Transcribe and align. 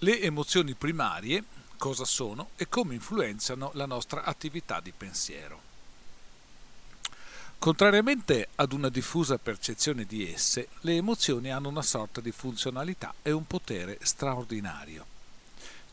Le 0.00 0.20
emozioni 0.20 0.74
primarie 0.74 1.42
cosa 1.78 2.04
sono 2.04 2.50
e 2.56 2.68
come 2.68 2.92
influenzano 2.92 3.70
la 3.72 3.86
nostra 3.86 4.24
attività 4.24 4.78
di 4.80 4.92
pensiero. 4.94 5.62
Contrariamente 7.58 8.48
ad 8.56 8.72
una 8.72 8.90
diffusa 8.90 9.38
percezione 9.38 10.04
di 10.04 10.30
esse, 10.30 10.68
le 10.80 10.96
emozioni 10.96 11.50
hanno 11.50 11.70
una 11.70 11.80
sorta 11.80 12.20
di 12.20 12.30
funzionalità 12.30 13.14
e 13.22 13.30
un 13.30 13.46
potere 13.46 13.98
straordinario. 14.02 15.06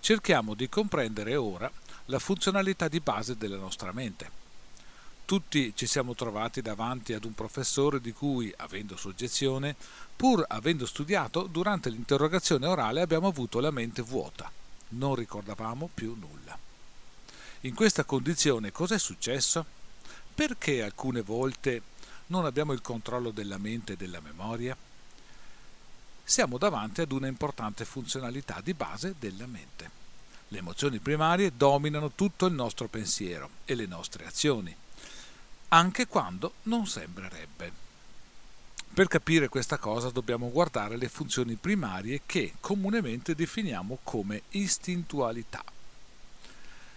Cerchiamo 0.02 0.54
di 0.54 0.68
comprendere 0.68 1.38
ora 1.38 1.72
la 2.08 2.20
funzionalità 2.20 2.90
di 2.90 3.00
base 3.00 3.38
della 3.38 3.56
nostra 3.56 3.94
mente. 3.94 4.43
Tutti 5.26 5.72
ci 5.74 5.88
siamo 5.88 6.16
trovati 6.16 6.62
davanti 6.62 7.14
ad 7.14 7.24
un 7.24 7.34
professore 7.34 8.02
di 8.02 8.12
cui, 8.12 8.54
avendo 8.58 8.98
soggezione, 8.98 9.74
pur 10.18 10.44
avendo 10.50 10.86
studiato, 10.86 11.44
durante 11.44 11.90
l'interrogazione 11.90 12.68
orale 12.68 13.00
abbiamo 13.00 13.28
avuto 13.28 13.62
la 13.62 13.72
mente 13.72 14.02
vuota. 14.02 14.52
Non 14.90 15.16
ricordavamo 15.16 15.90
più 15.94 16.14
nulla. 16.20 16.58
In 17.62 17.74
questa 17.74 18.04
condizione 18.04 18.74
cos'è 18.74 19.00
successo? 19.00 19.66
Perché 20.36 20.84
alcune 20.84 21.22
volte 21.22 21.82
non 22.28 22.44
abbiamo 22.44 22.74
il 22.74 22.82
controllo 22.82 23.32
della 23.32 23.58
mente 23.58 23.94
e 23.94 23.98
della 23.98 24.20
memoria? 24.20 24.76
Siamo 26.22 26.58
davanti 26.58 27.00
ad 27.00 27.14
una 27.14 27.28
importante 27.28 27.86
funzionalità 27.86 28.60
di 28.62 28.74
base 28.74 29.16
della 29.18 29.48
mente. 29.48 30.02
Le 30.50 30.58
emozioni 30.58 31.00
primarie 31.00 31.56
dominano 31.56 32.12
tutto 32.12 32.46
il 32.46 32.54
nostro 32.54 32.90
pensiero 32.90 33.50
e 33.64 33.74
le 33.74 33.86
nostre 33.86 34.26
azioni 34.26 34.76
anche 35.74 36.06
quando 36.06 36.54
non 36.64 36.86
sembrerebbe. 36.86 37.82
Per 38.94 39.08
capire 39.08 39.50
questa 39.50 39.80
cosa 39.80 40.12
dobbiamo 40.12 40.52
guardare 40.52 40.98
le 40.98 41.10
funzioni 41.10 41.56
primarie 41.56 42.22
che 42.28 42.54
comunemente 42.60 43.34
definiamo 43.34 43.98
come 44.04 44.44
istintualità. 44.50 45.64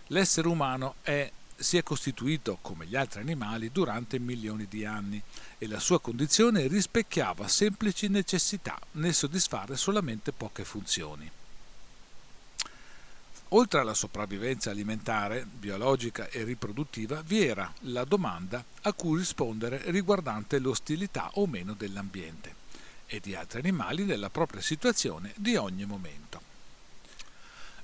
L'essere 0.08 0.48
umano 0.48 0.96
è, 1.00 1.30
si 1.56 1.78
è 1.78 1.82
costituito 1.82 2.58
come 2.60 2.84
gli 2.84 2.96
altri 2.96 3.20
animali 3.20 3.72
durante 3.72 4.18
milioni 4.18 4.66
di 4.68 4.84
anni 4.84 5.22
e 5.56 5.66
la 5.66 5.80
sua 5.80 5.98
condizione 5.98 6.66
rispecchiava 6.66 7.48
semplici 7.48 8.08
necessità 8.08 8.78
nel 8.92 9.14
soddisfare 9.14 9.78
solamente 9.78 10.32
poche 10.32 10.66
funzioni. 10.66 11.30
Oltre 13.50 13.78
alla 13.78 13.94
sopravvivenza 13.94 14.70
alimentare, 14.70 15.46
biologica 15.48 16.28
e 16.28 16.42
riproduttiva, 16.42 17.22
vi 17.24 17.46
era 17.46 17.72
la 17.82 18.04
domanda 18.04 18.64
a 18.82 18.92
cui 18.92 19.18
rispondere 19.18 19.82
riguardante 19.86 20.58
l'ostilità 20.58 21.30
o 21.34 21.46
meno 21.46 21.74
dell'ambiente 21.74 22.54
e 23.06 23.20
di 23.20 23.36
altri 23.36 23.60
animali 23.60 24.04
nella 24.04 24.30
propria 24.30 24.60
situazione 24.60 25.32
di 25.36 25.54
ogni 25.54 25.84
momento. 25.84 26.40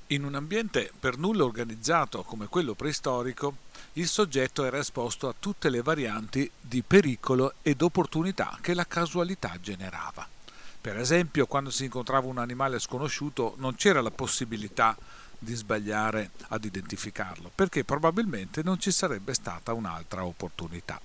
In 0.09 0.25
un 0.25 0.35
ambiente 0.35 0.91
per 0.99 1.17
nulla 1.17 1.45
organizzato 1.45 2.25
come 2.25 2.49
quello 2.49 2.75
preistorico, 2.75 3.57
il 3.95 4.09
soggetto 4.09 4.65
era 4.65 4.79
esposto 4.79 5.29
a 5.29 5.35
tutte 5.39 5.71
le 5.71 5.81
varianti 5.81 6.51
di 6.61 6.83
pericolo 6.83 7.55
ed 7.63 7.83
opportunità 7.83 8.59
che 8.61 8.75
la 8.75 8.87
casualità 8.87 9.57
generava. 9.61 10.29
Per 10.81 10.99
esempio, 10.99 11.47
quando 11.47 11.71
si 11.71 11.85
incontrava 11.85 12.27
un 12.27 12.39
animale 12.39 12.81
sconosciuto 12.81 13.55
non 13.59 13.77
c'era 13.77 14.03
la 14.03 14.11
possibilità 14.11 14.97
di 15.43 15.55
sbagliare 15.55 16.31
ad 16.49 16.65
identificarlo, 16.65 17.51
perché 17.55 17.85
probabilmente 17.85 18.63
non 18.63 18.79
ci 18.79 18.93
sarebbe 18.93 19.35
stata 19.35 19.73
un'altra 19.73 20.25
opportunità. 20.25 21.01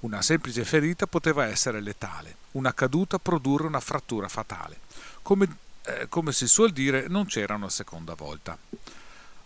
Una 0.00 0.22
semplice 0.22 0.64
ferita 0.64 1.06
poteva 1.06 1.46
essere 1.46 1.80
letale, 1.80 2.36
una 2.52 2.72
caduta 2.72 3.18
produrre 3.18 3.66
una 3.66 3.80
frattura 3.80 4.28
fatale. 4.28 4.80
Come, 5.22 5.56
eh, 5.86 6.08
come 6.08 6.32
si 6.32 6.46
suol 6.46 6.70
dire, 6.70 7.08
non 7.08 7.26
c'era 7.26 7.54
una 7.54 7.70
seconda 7.70 8.14
volta. 8.14 8.56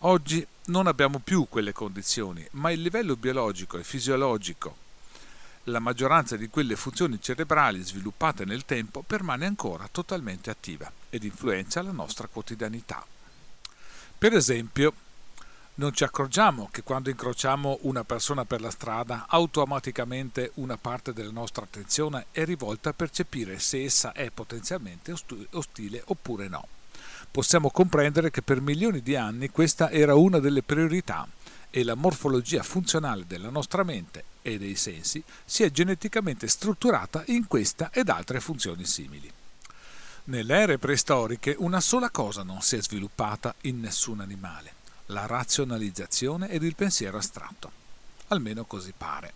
Oggi 0.02 0.46
non 0.66 0.86
abbiamo 0.86 1.18
più 1.18 1.46
quelle 1.48 1.72
condizioni, 1.72 2.46
ma 2.52 2.70
il 2.70 2.82
livello 2.82 3.16
biologico 3.16 3.78
e 3.78 3.84
fisiologico, 3.84 4.76
la 5.64 5.80
maggioranza 5.80 6.36
di 6.36 6.48
quelle 6.48 6.76
funzioni 6.76 7.20
cerebrali 7.20 7.82
sviluppate 7.82 8.44
nel 8.44 8.64
tempo 8.64 9.02
permane 9.02 9.44
ancora 9.46 9.88
totalmente 9.90 10.50
attiva 10.50 10.90
ed 11.10 11.24
influenza 11.24 11.82
la 11.82 11.92
nostra 11.92 12.26
quotidianità. 12.26 13.04
Per 14.18 14.34
esempio, 14.34 14.92
non 15.74 15.94
ci 15.94 16.02
accorgiamo 16.02 16.68
che 16.72 16.82
quando 16.82 17.08
incrociamo 17.08 17.78
una 17.82 18.02
persona 18.02 18.44
per 18.44 18.60
la 18.60 18.72
strada, 18.72 19.26
automaticamente 19.28 20.50
una 20.54 20.76
parte 20.76 21.12
della 21.12 21.30
nostra 21.30 21.62
attenzione 21.62 22.26
è 22.32 22.44
rivolta 22.44 22.90
a 22.90 22.94
percepire 22.94 23.60
se 23.60 23.84
essa 23.84 24.10
è 24.10 24.30
potenzialmente 24.30 25.14
ostile 25.52 26.02
oppure 26.06 26.48
no. 26.48 26.66
Possiamo 27.30 27.70
comprendere 27.70 28.32
che 28.32 28.42
per 28.42 28.60
milioni 28.60 29.02
di 29.02 29.14
anni 29.14 29.50
questa 29.50 29.88
era 29.88 30.16
una 30.16 30.40
delle 30.40 30.64
priorità 30.64 31.24
e 31.70 31.84
la 31.84 31.94
morfologia 31.94 32.64
funzionale 32.64 33.24
della 33.24 33.50
nostra 33.50 33.84
mente 33.84 34.24
e 34.42 34.58
dei 34.58 34.74
sensi 34.74 35.22
si 35.44 35.62
è 35.62 35.70
geneticamente 35.70 36.48
strutturata 36.48 37.22
in 37.26 37.46
questa 37.46 37.90
ed 37.92 38.08
altre 38.08 38.40
funzioni 38.40 38.84
simili. 38.84 39.37
Nelle 40.28 40.56
ere 40.56 40.76
preistoriche 40.76 41.54
una 41.56 41.80
sola 41.80 42.10
cosa 42.10 42.42
non 42.42 42.60
si 42.60 42.76
è 42.76 42.82
sviluppata 42.82 43.54
in 43.62 43.80
nessun 43.80 44.20
animale, 44.20 44.74
la 45.06 45.24
razionalizzazione 45.24 46.50
ed 46.50 46.64
il 46.64 46.74
pensiero 46.74 47.16
astratto. 47.16 47.72
Almeno 48.28 48.66
così 48.66 48.92
pare. 48.94 49.32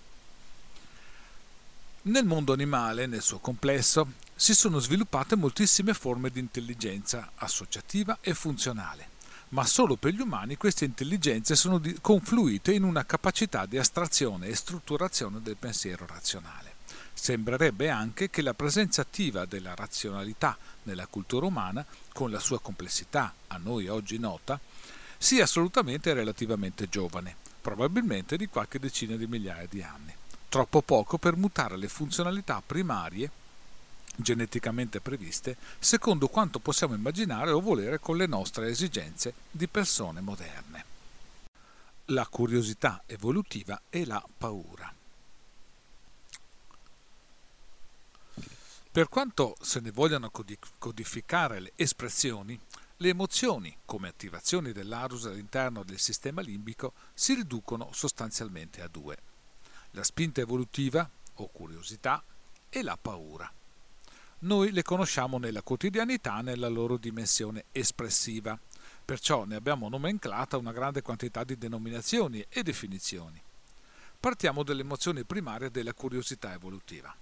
Nel 2.03 2.27
mondo 2.27 2.53
animale, 2.53 3.07
nel 3.07 3.23
suo 3.23 3.39
complesso, 3.39 4.13
si 4.35 4.55
sono 4.55 4.81
sviluppate 4.81 5.35
moltissime 5.35 5.95
forme 5.95 6.29
di 6.29 6.41
intelligenza 6.41 7.31
associativa 7.37 8.19
e 8.21 8.35
funzionale, 8.35 9.09
ma 9.51 9.65
solo 9.65 9.97
per 9.97 10.13
gli 10.13 10.21
umani 10.21 10.59
queste 10.59 10.85
intelligenze 10.85 11.57
sono 11.57 11.81
confluite 12.03 12.75
in 12.75 12.83
una 12.83 13.07
capacità 13.07 13.65
di 13.65 13.79
astrazione 13.79 14.49
e 14.49 14.55
strutturazione 14.55 15.41
del 15.41 15.57
pensiero 15.57 16.05
razionale. 16.07 16.72
Sembrerebbe 17.15 17.89
anche 17.89 18.31
che 18.31 18.43
la 18.43 18.55
presenza 18.55 19.03
attiva 19.03 19.45
della 19.45 19.75
razionalità 19.75 20.57
nella 20.85 21.07
cultura 21.07 21.47
umana, 21.47 21.85
con 22.13 22.31
la 22.31 22.41
sua 22.41 22.61
complessità 22.61 23.33
a 23.49 23.57
noi 23.59 23.89
oggi 23.89 24.19
nota, 24.19 24.59
sia 25.19 25.45
assolutamente 25.45 26.13
relativamente 26.13 26.89
giovane, 26.89 27.37
probabilmente 27.61 28.37
di 28.37 28.49
qualche 28.49 28.79
decina 28.79 29.17
di 29.17 29.27
migliaia 29.27 29.67
di 29.69 29.83
anni. 29.83 30.15
Troppo 30.49 30.83
poco 30.83 31.17
per 31.17 31.37
mutare 31.37 31.77
le 31.77 31.89
funzionalità 31.89 32.63
primarie 32.65 33.31
geneticamente 34.17 35.01
previste 35.01 35.57
secondo 35.79 36.29
quanto 36.29 36.59
possiamo 36.59 36.95
immaginare 36.95 37.51
o 37.51 37.61
volere 37.61 37.99
con 37.99 38.17
le 38.17 38.27
nostre 38.27 38.69
esigenze 38.69 39.33
di 39.51 39.67
persone 39.69 40.21
moderne. 40.21 40.85
La 42.07 42.27
curiosità 42.27 43.03
evolutiva 43.07 43.81
e 43.89 44.05
la 44.05 44.23
paura. 44.37 44.93
Per 48.93 49.09
quanto 49.09 49.57
se 49.59 49.81
ne 49.81 49.91
vogliano 49.91 50.31
codificare 50.79 51.61
le 51.61 51.73
espressioni, 51.77 52.61
le 52.99 53.09
emozioni, 53.09 53.75
come 53.87 54.09
attivazioni 54.09 54.73
dell'arus 54.73 55.25
all'interno 55.25 55.83
del 55.83 55.99
sistema 55.99 56.43
limbico, 56.43 56.93
si 57.15 57.33
riducono 57.33 57.89
sostanzialmente 57.95 58.83
a 58.83 58.89
due. 58.89 59.17
La 59.93 60.05
spinta 60.05 60.43
evolutiva, 60.43 61.09
o 61.37 61.49
curiosità, 61.49 62.23
e 62.69 62.83
la 62.83 62.99
paura. 63.01 63.51
Noi 64.41 64.73
le 64.73 64.83
conosciamo 64.83 65.39
nella 65.39 65.63
quotidianità 65.63 66.43
nella 66.43 66.69
loro 66.69 66.99
dimensione 66.99 67.65
espressiva, 67.73 68.61
perciò 69.03 69.45
ne 69.45 69.55
abbiamo 69.55 69.89
nomenclata 69.89 70.59
una 70.59 70.73
grande 70.73 71.01
quantità 71.01 71.45
di 71.45 71.57
denominazioni 71.57 72.45
e 72.47 72.63
definizioni. 72.63 73.41
Partiamo 74.21 74.63
dell'emozione 74.63 75.25
primaria 75.25 75.71
della 75.71 75.95
curiosità 75.95 76.53
evolutiva. 76.53 77.17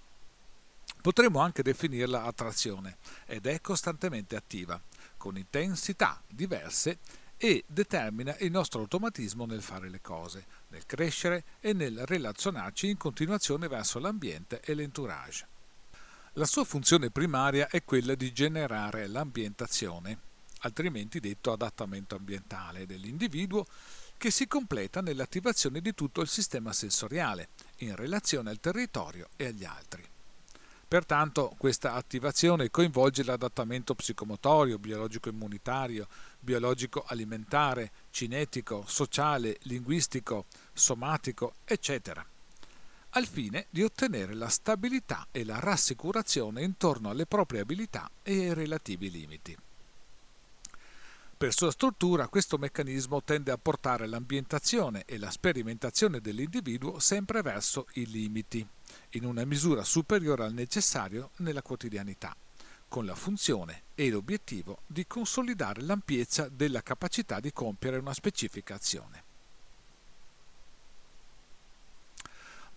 Potremmo 1.01 1.39
anche 1.39 1.63
definirla 1.63 2.23
attrazione 2.23 2.97
ed 3.25 3.47
è 3.47 3.59
costantemente 3.59 4.35
attiva, 4.35 4.79
con 5.17 5.35
intensità 5.35 6.21
diverse 6.27 6.99
e 7.37 7.63
determina 7.65 8.37
il 8.37 8.51
nostro 8.51 8.81
automatismo 8.81 9.47
nel 9.47 9.63
fare 9.63 9.89
le 9.89 9.99
cose, 9.99 10.45
nel 10.67 10.85
crescere 10.85 11.43
e 11.59 11.73
nel 11.73 12.05
relazionarci 12.05 12.87
in 12.87 12.97
continuazione 12.97 13.67
verso 13.67 13.97
l'ambiente 13.97 14.61
e 14.61 14.75
l'entourage. 14.75 15.47
La 16.33 16.45
sua 16.45 16.63
funzione 16.63 17.09
primaria 17.09 17.67
è 17.67 17.83
quella 17.83 18.13
di 18.13 18.31
generare 18.31 19.07
l'ambientazione, 19.07 20.19
altrimenti 20.59 21.19
detto 21.19 21.51
adattamento 21.51 22.15
ambientale 22.15 22.85
dell'individuo, 22.85 23.65
che 24.17 24.29
si 24.29 24.47
completa 24.47 25.01
nell'attivazione 25.01 25.81
di 25.81 25.95
tutto 25.95 26.21
il 26.21 26.27
sistema 26.27 26.71
sensoriale 26.73 27.49
in 27.77 27.95
relazione 27.95 28.51
al 28.51 28.59
territorio 28.59 29.29
e 29.35 29.47
agli 29.47 29.65
altri. 29.65 30.07
Pertanto 30.91 31.55
questa 31.57 31.93
attivazione 31.93 32.69
coinvolge 32.69 33.23
l'adattamento 33.23 33.95
psicomotorio, 33.95 34.77
biologico-immunitario, 34.77 36.05
biologico-alimentare, 36.37 37.91
cinetico, 38.09 38.83
sociale, 38.85 39.57
linguistico, 39.61 40.47
somatico, 40.73 41.53
eccetera, 41.63 42.25
al 43.11 43.25
fine 43.25 43.67
di 43.69 43.83
ottenere 43.83 44.33
la 44.33 44.49
stabilità 44.49 45.27
e 45.31 45.45
la 45.45 45.59
rassicurazione 45.59 46.61
intorno 46.61 47.09
alle 47.09 47.25
proprie 47.25 47.61
abilità 47.61 48.11
e 48.21 48.47
ai 48.47 48.53
relativi 48.53 49.09
limiti. 49.09 49.57
Per 51.37 51.53
sua 51.53 51.71
struttura 51.71 52.27
questo 52.27 52.57
meccanismo 52.57 53.23
tende 53.23 53.51
a 53.51 53.57
portare 53.57 54.07
l'ambientazione 54.07 55.05
e 55.05 55.17
la 55.17 55.31
sperimentazione 55.31 56.19
dell'individuo 56.19 56.99
sempre 56.99 57.41
verso 57.41 57.87
i 57.93 58.05
limiti, 58.07 58.67
in 59.11 59.25
una 59.25 59.45
misura 59.45 59.83
superiore 59.83 60.43
al 60.43 60.53
necessario 60.53 61.31
nella 61.37 61.61
quotidianità, 61.61 62.35
con 62.87 63.05
la 63.05 63.15
funzione 63.15 63.83
e 63.95 64.09
l'obiettivo 64.09 64.79
di 64.87 65.07
consolidare 65.07 65.81
l'ampiezza 65.81 66.49
della 66.49 66.81
capacità 66.81 67.39
di 67.39 67.51
compiere 67.51 67.97
una 67.97 68.13
specifica 68.13 68.75
azione. 68.75 69.29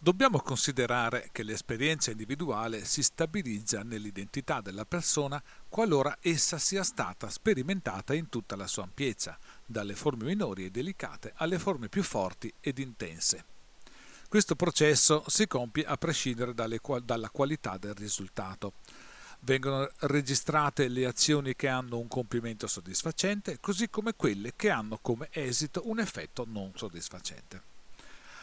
Dobbiamo 0.05 0.39
considerare 0.41 1.31
che 1.33 1.43
l'esperienza 1.43 2.11
individuale 2.11 2.85
si 2.85 3.03
stabilizza 3.03 3.83
nell'identità 3.83 4.61
della 4.61 4.85
persona 4.85 5.43
qualora 5.67 6.19
essa 6.21 6.59
sia 6.59 6.83
stata 6.83 7.31
sperimentata 7.31 8.13
in 8.13 8.29
tutta 8.29 8.55
la 8.55 8.67
sua 8.67 8.83
ampiezza, 8.83 9.39
dalle 9.65 9.95
forme 9.95 10.27
minori 10.27 10.67
e 10.67 10.71
delicate 10.71 11.33
alle 11.37 11.59
forme 11.59 11.89
più 11.89 12.03
forti 12.03 12.53
ed 12.61 12.81
intense. 12.81 13.54
Questo 14.29 14.57
processo 14.57 15.25
si 15.29 15.47
compie 15.47 15.85
a 15.85 15.97
prescindere 15.97 16.55
dalle, 16.55 16.81
dalla 17.03 17.31
qualità 17.31 17.77
del 17.79 17.95
risultato. 17.95 18.73
Vengono 19.41 19.89
registrate 20.01 20.89
le 20.89 21.07
azioni 21.07 21.55
che 21.55 21.69
hanno 21.69 21.99
un 21.99 22.09
compimento 22.09 22.67
soddisfacente, 22.67 23.61
così 23.61 23.89
come 23.91 24.15
quelle 24.15 24.55
che 24.57 24.71
hanno 24.71 24.99
come 25.01 25.29
esito 25.31 25.83
un 25.85 26.01
effetto 26.01 26.45
non 26.49 26.73
soddisfacente. 26.75 27.63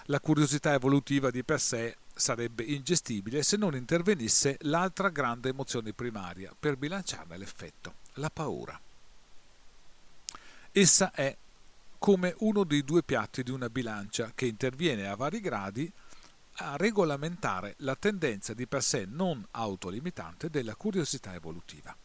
La 0.06 0.20
curiosità 0.20 0.74
evolutiva 0.74 1.30
di 1.30 1.44
per 1.44 1.60
sé 1.60 1.98
sarebbe 2.14 2.64
ingestibile 2.64 3.44
se 3.44 3.58
non 3.58 3.76
intervenisse 3.76 4.58
l'altra 4.62 5.10
grande 5.10 5.50
emozione 5.50 5.94
primaria 5.94 6.54
per 6.58 6.78
bilanciarne 6.78 7.38
l'effetto, 7.38 7.96
la 8.14 8.30
paura. 8.30 8.80
Essa 10.72 11.12
è 11.12 11.36
come 12.02 12.34
uno 12.40 12.64
dei 12.64 12.84
due 12.84 13.04
piatti 13.04 13.44
di 13.44 13.52
una 13.52 13.70
bilancia 13.70 14.32
che 14.34 14.48
interviene 14.48 15.08
a 15.08 15.16
vari 15.16 15.40
gradi 15.40 15.90
a 16.54 16.76
regolamentare 16.76 17.76
la 17.78 17.96
tendenza 17.96 18.56
di 18.56 18.66
per 18.66 18.82
sé 18.82 19.06
non 19.08 19.46
autolimitante 19.52 20.50
della 20.50 20.74
curiosità 20.74 21.36
evolutiva. 21.36 21.96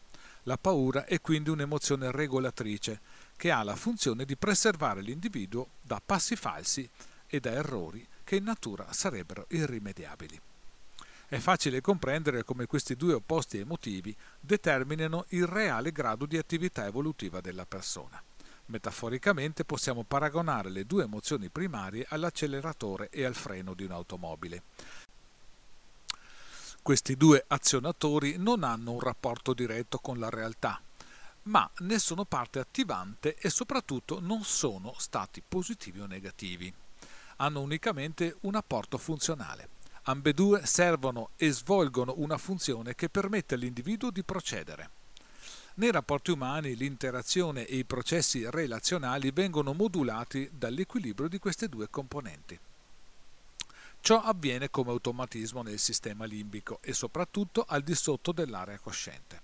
La 0.43 0.59
paura 0.59 1.05
è 1.05 1.19
quindi 1.19 1.49
un'emozione 1.49 2.11
regolatrice 2.11 3.01
che 3.35 3.49
ha 3.49 3.63
la 3.63 3.75
funzione 3.75 4.23
di 4.25 4.37
preservare 4.37 5.01
l'individuo 5.01 5.69
da 5.81 5.99
passi 6.05 6.35
falsi 6.35 6.87
e 7.25 7.39
da 7.39 7.49
errori 7.49 8.07
che 8.23 8.35
in 8.35 8.43
natura 8.43 8.93
sarebbero 8.93 9.47
irrimediabili. 9.49 10.39
È 11.27 11.39
facile 11.39 11.81
comprendere 11.81 12.43
come 12.43 12.67
questi 12.67 12.95
due 12.95 13.13
opposti 13.13 13.57
emotivi 13.57 14.15
determinino 14.39 15.25
il 15.29 15.47
reale 15.47 15.91
grado 15.91 16.27
di 16.27 16.37
attività 16.37 16.85
evolutiva 16.85 17.41
della 17.41 17.65
persona. 17.65 18.21
Metaforicamente 18.67 19.65
possiamo 19.65 20.03
paragonare 20.03 20.69
le 20.69 20.85
due 20.85 21.03
emozioni 21.03 21.49
primarie 21.49 22.05
all'acceleratore 22.07 23.09
e 23.09 23.25
al 23.25 23.35
freno 23.35 23.73
di 23.73 23.83
un'automobile. 23.83 24.63
Questi 26.81 27.17
due 27.17 27.43
azionatori 27.47 28.37
non 28.37 28.63
hanno 28.63 28.93
un 28.93 28.99
rapporto 28.99 29.53
diretto 29.53 29.99
con 29.99 30.19
la 30.19 30.29
realtà, 30.29 30.81
ma 31.43 31.69
ne 31.79 31.99
sono 31.99 32.23
parte 32.23 32.59
attivante 32.59 33.35
e 33.35 33.49
soprattutto 33.49 34.19
non 34.21 34.43
sono 34.43 34.93
stati 34.97 35.43
positivi 35.45 35.99
o 35.99 36.05
negativi 36.05 36.73
hanno 37.37 37.61
unicamente 37.61 38.37
un 38.41 38.55
apporto 38.55 38.97
funzionale. 38.97 39.69
Ambedue 40.03 40.65
servono 40.65 41.31
e 41.35 41.51
svolgono 41.51 42.13
una 42.17 42.37
funzione 42.37 42.95
che 42.95 43.09
permette 43.09 43.55
all'individuo 43.55 44.09
di 44.09 44.23
procedere. 44.23 44.96
Nei 45.79 45.91
rapporti 45.91 46.31
umani 46.31 46.75
l'interazione 46.75 47.65
e 47.65 47.77
i 47.77 47.85
processi 47.85 48.49
relazionali 48.49 49.29
vengono 49.29 49.73
modulati 49.73 50.49
dall'equilibrio 50.51 51.27
di 51.27 51.37
queste 51.37 51.69
due 51.69 51.87
componenti. 51.87 52.59
Ciò 54.01 54.19
avviene 54.23 54.71
come 54.71 54.89
automatismo 54.89 55.61
nel 55.61 55.77
sistema 55.77 56.25
limbico 56.25 56.79
e 56.81 56.93
soprattutto 56.93 57.63
al 57.67 57.83
di 57.83 57.93
sotto 57.93 58.31
dell'area 58.31 58.79
cosciente. 58.79 59.41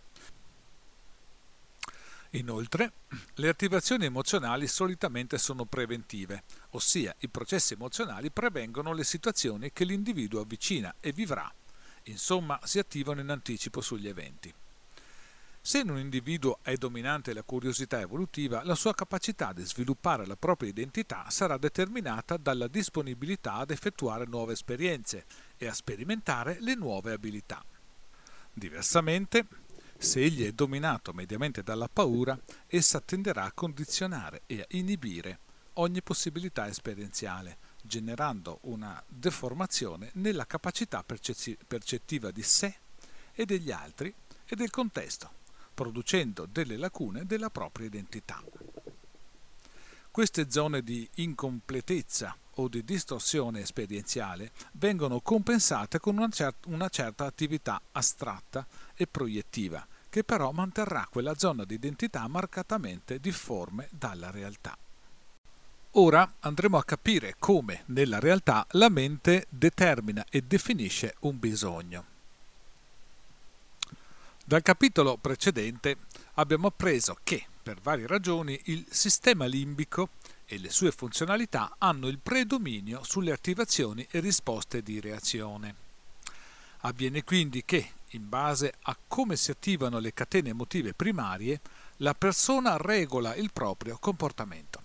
Inoltre, 2.31 2.93
le 3.35 3.49
attivazioni 3.49 4.05
emozionali 4.05 4.65
solitamente 4.65 5.37
sono 5.37 5.65
preventive, 5.65 6.45
ossia 6.71 7.13
i 7.19 7.27
processi 7.27 7.73
emozionali 7.73 8.31
prevengono 8.31 8.93
le 8.93 9.03
situazioni 9.03 9.71
che 9.71 9.85
l'individuo 9.85 10.41
avvicina 10.41 10.95
e 10.99 11.11
vivrà, 11.11 11.53
insomma 12.05 12.59
si 12.63 12.79
attivano 12.79 13.21
in 13.21 13.29
anticipo 13.29 13.81
sugli 13.81 14.07
eventi. 14.07 14.51
Se 15.65 15.79
in 15.79 15.89
un 15.89 15.97
individuo 15.97 16.59
è 16.61 16.75
dominante 16.75 17.33
la 17.33 17.41
curiosità 17.41 18.01
evolutiva, 18.01 18.65
la 18.65 18.75
sua 18.75 18.93
capacità 18.93 19.53
di 19.53 19.63
sviluppare 19.63 20.25
la 20.25 20.35
propria 20.35 20.69
identità 20.69 21.29
sarà 21.29 21.57
determinata 21.57 22.35
dalla 22.35 22.67
disponibilità 22.67 23.53
ad 23.53 23.71
effettuare 23.71 24.25
nuove 24.25 24.51
esperienze 24.51 25.25
e 25.55 25.67
a 25.67 25.73
sperimentare 25.73 26.57
le 26.59 26.75
nuove 26.75 27.13
abilità. 27.13 27.63
Diversamente, 28.51 29.47
se 29.97 30.19
egli 30.19 30.45
è 30.45 30.51
dominato 30.51 31.13
mediamente 31.13 31.63
dalla 31.63 31.87
paura, 31.87 32.37
essa 32.67 32.99
tenderà 32.99 33.45
a 33.45 33.53
condizionare 33.53 34.41
e 34.47 34.59
a 34.59 34.65
inibire 34.71 35.39
ogni 35.75 36.01
possibilità 36.01 36.67
esperienziale, 36.67 37.57
generando 37.81 38.59
una 38.63 39.01
deformazione 39.07 40.09
nella 40.15 40.45
capacità 40.45 41.05
percettiva 41.05 42.31
di 42.31 42.43
sé 42.43 42.75
e 43.31 43.45
degli 43.45 43.71
altri 43.71 44.13
e 44.45 44.55
del 44.57 44.69
contesto, 44.69 45.41
producendo 45.73 46.47
delle 46.49 46.77
lacune 46.77 47.25
della 47.25 47.49
propria 47.49 47.87
identità. 47.87 48.41
Queste 50.11 50.51
zone 50.51 50.83
di 50.83 51.09
incompletezza 51.15 52.37
o 52.57 52.67
di 52.67 52.83
distorsione 52.83 53.61
esperienziale 53.61 54.51
vengono 54.73 55.21
compensate 55.21 55.99
con 55.99 56.17
una, 56.17 56.29
cer- 56.29 56.67
una 56.67 56.87
certa 56.89 57.25
attività 57.25 57.81
astratta 57.91 58.65
e 58.93 59.07
proiettiva, 59.07 59.85
che 60.09 60.23
però 60.23 60.51
manterrà 60.51 61.07
quella 61.09 61.35
zona 61.35 61.65
di 61.65 61.73
identità 61.73 62.27
marcatamente 62.27 63.19
difforme 63.19 63.87
dalla 63.91 64.29
realtà. 64.29 64.77
Ora 65.95 66.35
andremo 66.39 66.77
a 66.77 66.83
capire 66.83 67.35
come 67.39 67.83
nella 67.87 68.19
realtà 68.19 68.65
la 68.71 68.89
mente 68.89 69.47
determina 69.49 70.25
e 70.29 70.41
definisce 70.41 71.15
un 71.21 71.39
bisogno. 71.39 72.12
Dal 74.45 74.61
capitolo 74.61 75.15
precedente 75.15 75.99
abbiamo 76.33 76.67
appreso 76.67 77.17
che, 77.23 77.45
per 77.63 77.79
varie 77.79 78.07
ragioni, 78.07 78.59
il 78.65 78.85
sistema 78.89 79.45
limbico 79.45 80.09
e 80.45 80.57
le 80.57 80.69
sue 80.69 80.91
funzionalità 80.91 81.75
hanno 81.77 82.09
il 82.09 82.19
predominio 82.19 83.05
sulle 83.05 83.31
attivazioni 83.31 84.05
e 84.11 84.19
risposte 84.19 84.83
di 84.83 84.99
reazione. 84.99 85.75
Avviene 86.79 87.23
quindi 87.23 87.63
che, 87.63 87.91
in 88.09 88.27
base 88.27 88.73
a 88.81 88.97
come 89.07 89.37
si 89.37 89.49
attivano 89.49 89.99
le 89.99 90.13
catene 90.13 90.49
emotive 90.49 90.93
primarie, 90.93 91.61
la 91.97 92.13
persona 92.13 92.75
regola 92.75 93.35
il 93.35 93.49
proprio 93.53 93.97
comportamento. 93.97 94.81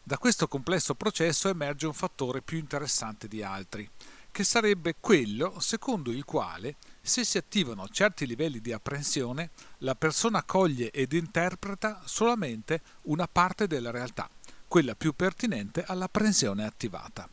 Da 0.00 0.16
questo 0.16 0.46
complesso 0.46 0.94
processo 0.94 1.48
emerge 1.48 1.86
un 1.86 1.92
fattore 1.92 2.40
più 2.40 2.56
interessante 2.56 3.26
di 3.26 3.42
altri, 3.42 3.90
che 4.30 4.44
sarebbe 4.44 4.94
quello 5.00 5.58
secondo 5.58 6.12
il 6.12 6.24
quale, 6.24 6.76
se 7.10 7.24
si 7.24 7.38
attivano 7.38 7.88
certi 7.88 8.24
livelli 8.24 8.60
di 8.60 8.72
apprensione, 8.72 9.50
la 9.78 9.96
persona 9.96 10.44
coglie 10.44 10.92
ed 10.92 11.12
interpreta 11.12 12.00
solamente 12.04 12.82
una 13.02 13.26
parte 13.26 13.66
della 13.66 13.90
realtà, 13.90 14.30
quella 14.68 14.94
più 14.94 15.12
pertinente 15.12 15.82
all'apprensione 15.82 16.64
attivata. 16.64 17.28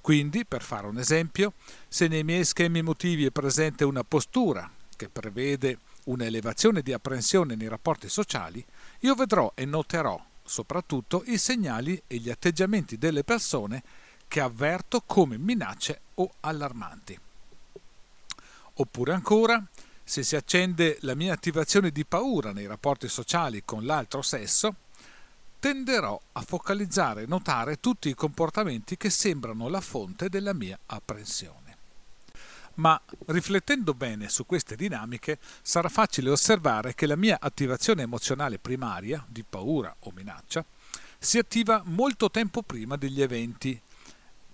Quindi, 0.00 0.44
per 0.44 0.62
fare 0.62 0.88
un 0.88 0.98
esempio, 0.98 1.52
se 1.86 2.08
nei 2.08 2.24
miei 2.24 2.44
schemi 2.44 2.80
emotivi 2.80 3.24
è 3.24 3.30
presente 3.30 3.84
una 3.84 4.02
postura 4.02 4.68
che 4.96 5.08
prevede 5.08 5.78
un'elevazione 6.06 6.82
di 6.82 6.92
apprensione 6.92 7.54
nei 7.54 7.68
rapporti 7.68 8.08
sociali, 8.08 8.64
io 9.00 9.14
vedrò 9.14 9.52
e 9.54 9.64
noterò 9.64 10.20
soprattutto 10.42 11.22
i 11.26 11.38
segnali 11.38 12.02
e 12.08 12.16
gli 12.16 12.30
atteggiamenti 12.30 12.98
delle 12.98 13.22
persone 13.22 13.80
che 14.26 14.40
avverto 14.40 15.02
come 15.06 15.38
minacce 15.38 16.00
o 16.14 16.32
allarmanti. 16.40 17.26
Oppure 18.80 19.12
ancora, 19.12 19.64
se 20.04 20.22
si 20.22 20.36
accende 20.36 20.98
la 21.00 21.14
mia 21.14 21.32
attivazione 21.32 21.90
di 21.90 22.04
paura 22.04 22.52
nei 22.52 22.66
rapporti 22.66 23.08
sociali 23.08 23.62
con 23.64 23.84
l'altro 23.84 24.22
sesso, 24.22 24.74
tenderò 25.58 26.20
a 26.32 26.42
focalizzare 26.42 27.22
e 27.22 27.26
notare 27.26 27.80
tutti 27.80 28.08
i 28.08 28.14
comportamenti 28.14 28.96
che 28.96 29.10
sembrano 29.10 29.68
la 29.68 29.80
fonte 29.80 30.28
della 30.28 30.54
mia 30.54 30.78
apprensione. 30.86 31.76
Ma 32.74 33.00
riflettendo 33.26 33.94
bene 33.94 34.28
su 34.28 34.46
queste 34.46 34.76
dinamiche 34.76 35.38
sarà 35.60 35.88
facile 35.88 36.30
osservare 36.30 36.94
che 36.94 37.06
la 37.06 37.16
mia 37.16 37.38
attivazione 37.40 38.02
emozionale 38.02 38.60
primaria, 38.60 39.24
di 39.26 39.42
paura 39.42 39.92
o 40.00 40.12
minaccia, 40.14 40.64
si 41.18 41.38
attiva 41.38 41.82
molto 41.84 42.30
tempo 42.30 42.62
prima 42.62 42.94
degli 42.94 43.20
eventi 43.20 43.80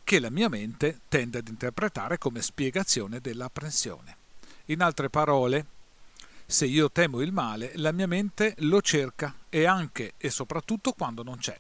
che 0.05 0.21
la 0.21 0.31
mia 0.31 0.49
mente 0.49 1.01
tende 1.09 1.39
ad 1.39 1.49
interpretare 1.49 2.19
come 2.19 2.43
spiegazione 2.43 3.21
dell'apprensione. 3.21 4.17
In 4.67 4.83
altre 4.83 5.09
parole, 5.11 5.67
Se 6.47 6.67
io 6.67 6.91
temo 6.91 7.23
il 7.23 7.33
male, 7.33 7.73
la 7.77 7.91
mia 7.91 8.07
mente 8.07 8.55
lo 8.59 8.83
cerca 8.83 9.35
e 9.49 9.65
anche 9.65 10.13
e 10.19 10.29
soprattutto 10.29 10.93
quando 10.93 11.23
non 11.23 11.39
c'è. 11.39 11.59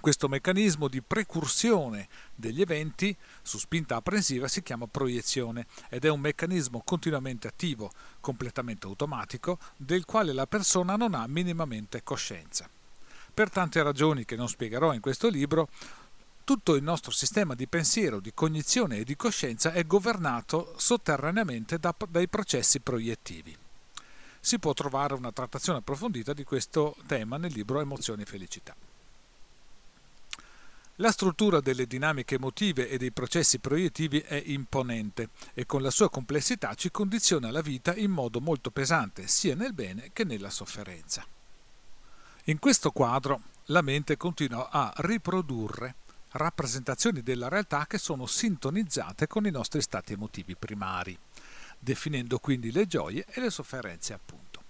Questo 0.00 0.28
meccanismo 0.28 0.88
di 0.88 1.02
precursione 1.02 2.08
degli 2.34 2.62
eventi 2.62 3.14
su 3.42 3.58
spinta 3.58 3.96
apprensiva 3.96 4.48
si 4.48 4.62
chiama 4.62 4.86
proiezione 4.86 5.66
ed 5.88 6.04
è 6.04 6.08
un 6.08 6.20
meccanismo 6.20 6.82
continuamente 6.84 7.46
attivo, 7.46 7.92
completamente 8.20 8.86
automatico, 8.86 9.58
del 9.76 10.04
quale 10.04 10.32
la 10.32 10.46
persona 10.46 10.96
non 10.96 11.14
ha 11.14 11.26
minimamente 11.26 12.02
coscienza. 12.02 12.68
Per 13.32 13.50
tante 13.50 13.82
ragioni 13.82 14.24
che 14.24 14.36
non 14.36 14.48
spiegherò 14.48 14.92
in 14.92 15.00
questo 15.00 15.28
libro, 15.28 15.68
tutto 16.44 16.74
il 16.74 16.82
nostro 16.82 17.10
sistema 17.10 17.54
di 17.54 17.66
pensiero, 17.66 18.20
di 18.20 18.32
cognizione 18.34 18.98
e 18.98 19.04
di 19.04 19.16
coscienza 19.16 19.72
è 19.72 19.86
governato 19.86 20.74
sotterraneamente 20.76 21.78
da, 21.78 21.94
dai 22.08 22.28
processi 22.28 22.80
proiettivi. 22.80 23.56
Si 24.40 24.58
può 24.58 24.72
trovare 24.72 25.14
una 25.14 25.32
trattazione 25.32 25.78
approfondita 25.78 26.32
di 26.32 26.44
questo 26.44 26.96
tema 27.06 27.36
nel 27.36 27.52
libro 27.52 27.80
Emozioni 27.80 28.22
e 28.22 28.26
Felicità. 28.26 28.74
La 30.96 31.12
struttura 31.12 31.60
delle 31.60 31.86
dinamiche 31.86 32.34
emotive 32.34 32.88
e 32.90 32.98
dei 32.98 33.10
processi 33.10 33.58
proiettivi 33.58 34.20
è 34.20 34.42
imponente 34.44 35.30
e 35.54 35.64
con 35.64 35.80
la 35.80 35.90
sua 35.90 36.10
complessità 36.10 36.74
ci 36.74 36.90
condiziona 36.90 37.50
la 37.50 37.62
vita 37.62 37.94
in 37.94 38.10
modo 38.10 38.40
molto 38.40 38.70
pesante, 38.70 39.26
sia 39.26 39.54
nel 39.54 39.72
bene 39.72 40.10
che 40.12 40.24
nella 40.24 40.50
sofferenza. 40.50 41.24
In 42.44 42.58
questo 42.58 42.90
quadro 42.90 43.40
la 43.66 43.80
mente 43.80 44.18
continua 44.18 44.68
a 44.70 44.92
riprodurre 44.96 45.94
rappresentazioni 46.32 47.22
della 47.22 47.48
realtà 47.48 47.86
che 47.86 47.98
sono 47.98 48.26
sintonizzate 48.26 49.26
con 49.26 49.46
i 49.46 49.50
nostri 49.50 49.80
stati 49.80 50.12
emotivi 50.12 50.54
primari, 50.54 51.18
definendo 51.78 52.38
quindi 52.38 52.70
le 52.72 52.86
gioie 52.86 53.24
e 53.28 53.40
le 53.40 53.50
sofferenze 53.50 54.12
appunto. 54.12 54.62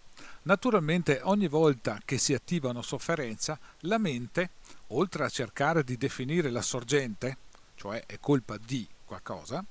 Naturalmente 0.42 1.20
ogni 1.24 1.48
volta 1.48 2.00
che 2.04 2.16
si 2.16 2.32
attiva 2.32 2.70
una 2.70 2.82
sofferenza, 2.82 3.58
la 3.80 3.98
mente, 3.98 4.50
oltre 4.88 5.24
a 5.24 5.28
cercare 5.28 5.84
di 5.84 5.98
definire 5.98 6.50
la 6.50 6.62
sorgente, 6.62 7.36
cioè 7.74 8.04
è 8.06 8.18
colpa 8.18 8.56
di 8.56 8.88
qualcosa, 9.04 9.62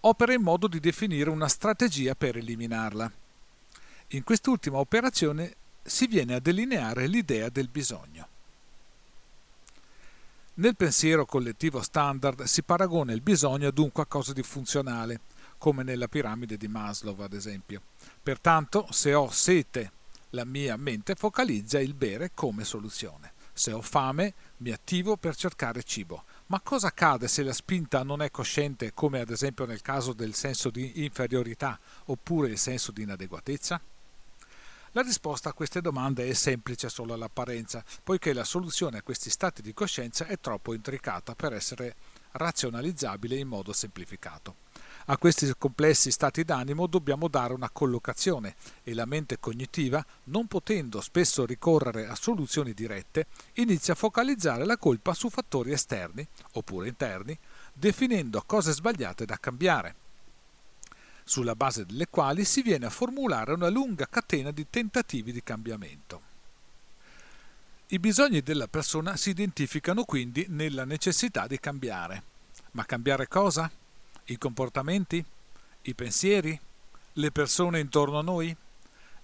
opera 0.00 0.32
in 0.32 0.42
modo 0.42 0.68
di 0.68 0.80
definire 0.80 1.28
una 1.28 1.48
strategia 1.48 2.14
per 2.14 2.36
eliminarla. 2.36 3.12
In 4.10 4.22
quest'ultima 4.24 4.78
operazione 4.78 5.54
si 5.82 6.06
viene 6.06 6.34
a 6.34 6.40
delineare 6.40 7.06
l'idea 7.06 7.48
del 7.48 7.68
bisogno. 7.68 8.28
Nel 10.58 10.74
pensiero 10.74 11.26
collettivo 11.26 11.82
standard 11.82 12.44
si 12.44 12.62
paragona 12.62 13.12
il 13.12 13.20
bisogno 13.20 13.68
ad 13.68 13.76
un 13.76 13.92
qualcosa 13.92 14.32
di 14.32 14.42
funzionale, 14.42 15.20
come 15.58 15.82
nella 15.82 16.08
piramide 16.08 16.56
di 16.56 16.66
Maslow 16.66 17.20
ad 17.20 17.34
esempio. 17.34 17.82
Pertanto, 18.22 18.86
se 18.90 19.12
ho 19.12 19.30
sete 19.30 19.92
la 20.30 20.46
mia 20.46 20.78
mente 20.78 21.14
focalizza 21.14 21.78
il 21.78 21.92
bere 21.92 22.30
come 22.32 22.64
soluzione. 22.64 23.32
Se 23.52 23.70
ho 23.70 23.82
fame, 23.82 24.32
mi 24.58 24.70
attivo 24.70 25.18
per 25.18 25.36
cercare 25.36 25.82
cibo. 25.82 26.24
Ma 26.46 26.58
cosa 26.62 26.86
accade 26.86 27.28
se 27.28 27.42
la 27.42 27.52
spinta 27.52 28.02
non 28.02 28.22
è 28.22 28.30
cosciente, 28.30 28.94
come 28.94 29.20
ad 29.20 29.28
esempio 29.28 29.66
nel 29.66 29.82
caso 29.82 30.14
del 30.14 30.32
senso 30.32 30.70
di 30.70 31.04
inferiorità 31.04 31.78
oppure 32.06 32.48
il 32.48 32.56
senso 32.56 32.92
di 32.92 33.02
inadeguatezza? 33.02 33.78
La 34.96 35.02
risposta 35.02 35.50
a 35.50 35.52
queste 35.52 35.82
domande 35.82 36.26
è 36.26 36.32
semplice 36.32 36.88
solo 36.88 37.12
all'apparenza, 37.12 37.84
poiché 38.02 38.32
la 38.32 38.44
soluzione 38.44 38.96
a 38.96 39.02
questi 39.02 39.28
stati 39.28 39.60
di 39.60 39.74
coscienza 39.74 40.26
è 40.26 40.40
troppo 40.40 40.72
intricata 40.72 41.34
per 41.34 41.52
essere 41.52 41.96
razionalizzabile 42.30 43.36
in 43.36 43.46
modo 43.46 43.74
semplificato. 43.74 44.56
A 45.08 45.18
questi 45.18 45.52
complessi 45.58 46.10
stati 46.10 46.44
d'animo 46.44 46.86
dobbiamo 46.86 47.28
dare 47.28 47.52
una 47.52 47.68
collocazione 47.68 48.54
e 48.82 48.94
la 48.94 49.04
mente 49.04 49.38
cognitiva, 49.38 50.02
non 50.24 50.46
potendo 50.46 51.02
spesso 51.02 51.44
ricorrere 51.44 52.06
a 52.06 52.14
soluzioni 52.14 52.72
dirette, 52.72 53.26
inizia 53.56 53.92
a 53.92 53.96
focalizzare 53.96 54.64
la 54.64 54.78
colpa 54.78 55.12
su 55.12 55.28
fattori 55.28 55.72
esterni 55.72 56.26
oppure 56.52 56.88
interni, 56.88 57.38
definendo 57.70 58.42
cose 58.46 58.72
sbagliate 58.72 59.26
da 59.26 59.36
cambiare, 59.36 60.05
sulla 61.28 61.56
base 61.56 61.84
delle 61.84 62.06
quali 62.06 62.44
si 62.44 62.62
viene 62.62 62.86
a 62.86 62.90
formulare 62.90 63.52
una 63.52 63.68
lunga 63.68 64.06
catena 64.06 64.52
di 64.52 64.70
tentativi 64.70 65.32
di 65.32 65.42
cambiamento. 65.42 66.22
I 67.88 67.98
bisogni 67.98 68.42
della 68.42 68.68
persona 68.68 69.16
si 69.16 69.30
identificano 69.30 70.04
quindi 70.04 70.46
nella 70.48 70.84
necessità 70.84 71.48
di 71.48 71.58
cambiare. 71.58 72.22
Ma 72.72 72.84
cambiare 72.84 73.26
cosa? 73.26 73.68
i 74.26 74.38
comportamenti, 74.38 75.24
i 75.82 75.94
pensieri, 75.94 76.58
le 77.12 77.30
persone 77.30 77.80
intorno 77.80 78.18
a 78.18 78.22
noi? 78.22 78.56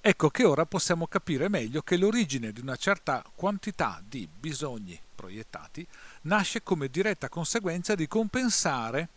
Ecco 0.00 0.28
che 0.30 0.44
ora 0.44 0.66
possiamo 0.66 1.06
capire 1.06 1.48
meglio 1.48 1.82
che 1.82 1.96
l'origine 1.96 2.52
di 2.52 2.60
una 2.60 2.76
certa 2.76 3.24
quantità 3.34 4.02
di 4.04 4.28
bisogni 4.28 4.98
proiettati 5.14 5.86
nasce 6.22 6.64
come 6.64 6.88
diretta 6.88 7.28
conseguenza 7.28 7.94
di 7.94 8.08
compensare 8.08 9.08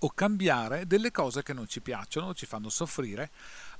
o 0.00 0.10
cambiare 0.14 0.86
delle 0.86 1.10
cose 1.10 1.42
che 1.42 1.52
non 1.52 1.68
ci 1.68 1.80
piacciono, 1.80 2.34
ci 2.34 2.46
fanno 2.46 2.68
soffrire, 2.68 3.30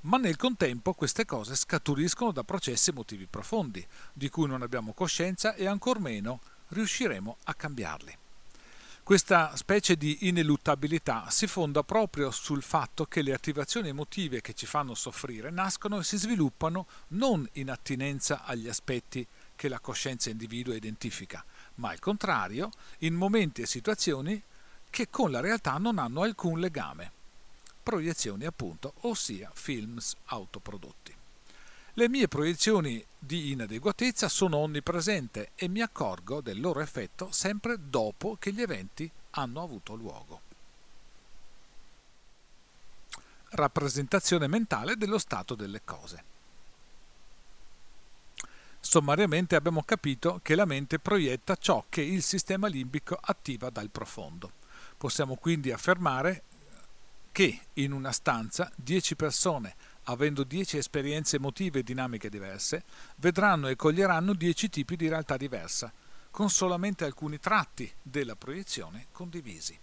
ma 0.01 0.17
nel 0.17 0.37
contempo 0.37 0.93
queste 0.93 1.25
cose 1.25 1.55
scaturiscono 1.55 2.31
da 2.31 2.43
processi 2.43 2.89
emotivi 2.89 3.27
profondi, 3.27 3.85
di 4.13 4.29
cui 4.29 4.47
non 4.47 4.61
abbiamo 4.61 4.93
coscienza 4.93 5.55
e 5.55 5.67
ancor 5.67 5.99
meno 5.99 6.39
riusciremo 6.69 7.37
a 7.43 7.53
cambiarli. 7.53 8.17
Questa 9.03 9.55
specie 9.55 9.97
di 9.97 10.27
ineluttabilità 10.27 11.29
si 11.31 11.47
fonda 11.47 11.81
proprio 11.81 12.29
sul 12.29 12.61
fatto 12.61 13.05
che 13.05 13.23
le 13.23 13.33
attivazioni 13.33 13.89
emotive 13.89 14.41
che 14.41 14.53
ci 14.53 14.67
fanno 14.67 14.93
soffrire 14.93 15.49
nascono 15.49 15.99
e 15.99 16.03
si 16.03 16.17
sviluppano 16.17 16.85
non 17.09 17.47
in 17.53 17.71
attinenza 17.71 18.43
agli 18.45 18.69
aspetti 18.69 19.25
che 19.55 19.67
la 19.69 19.79
coscienza 19.79 20.29
individua 20.29 20.75
identifica, 20.75 21.43
ma 21.75 21.89
al 21.89 21.99
contrario 21.99 22.69
in 22.99 23.15
momenti 23.15 23.63
e 23.63 23.65
situazioni 23.65 24.41
che 24.91 25.09
con 25.09 25.31
la 25.31 25.39
realtà 25.39 25.77
non 25.77 25.97
hanno 25.97 26.21
alcun 26.21 26.59
legame. 26.59 27.11
Proiezioni 27.81 28.45
appunto, 28.45 28.93
ossia 29.01 29.49
films 29.55 30.15
autoprodotti. 30.25 31.15
Le 31.93 32.09
mie 32.09 32.27
proiezioni 32.27 33.03
di 33.17 33.51
inadeguatezza 33.51 34.29
sono 34.29 34.57
onnipresenti 34.57 35.47
e 35.55 35.67
mi 35.67 35.81
accorgo 35.81 36.41
del 36.41 36.59
loro 36.61 36.79
effetto 36.81 37.31
sempre 37.31 37.77
dopo 37.89 38.37
che 38.39 38.53
gli 38.53 38.61
eventi 38.61 39.09
hanno 39.31 39.63
avuto 39.63 39.95
luogo. 39.95 40.41
Rappresentazione 43.49 44.47
mentale 44.47 44.95
dello 44.95 45.17
stato 45.17 45.55
delle 45.55 45.81
cose. 45.83 46.23
Sommariamente 48.79 49.55
abbiamo 49.55 49.83
capito 49.83 50.39
che 50.41 50.55
la 50.55 50.65
mente 50.65 50.99
proietta 50.99 51.55
ciò 51.55 51.85
che 51.89 52.01
il 52.01 52.23
sistema 52.23 52.67
limbico 52.67 53.17
attiva 53.19 53.69
dal 53.69 53.89
profondo. 53.89 54.59
Possiamo 55.01 55.35
quindi 55.35 55.71
affermare 55.71 56.43
che 57.31 57.59
in 57.73 57.91
una 57.91 58.11
stanza 58.11 58.71
10 58.75 59.15
persone 59.15 59.75
avendo 60.03 60.43
dieci 60.43 60.77
esperienze 60.77 61.37
emotive 61.37 61.79
e 61.79 61.83
dinamiche 61.83 62.29
diverse, 62.29 62.83
vedranno 63.15 63.67
e 63.67 63.75
coglieranno 63.75 64.35
dieci 64.35 64.69
tipi 64.69 64.95
di 64.95 65.07
realtà 65.07 65.37
diversa, 65.37 65.91
con 66.29 66.51
solamente 66.51 67.03
alcuni 67.03 67.39
tratti 67.39 67.91
della 67.99 68.35
proiezione 68.35 69.07
condivisi. 69.11 69.75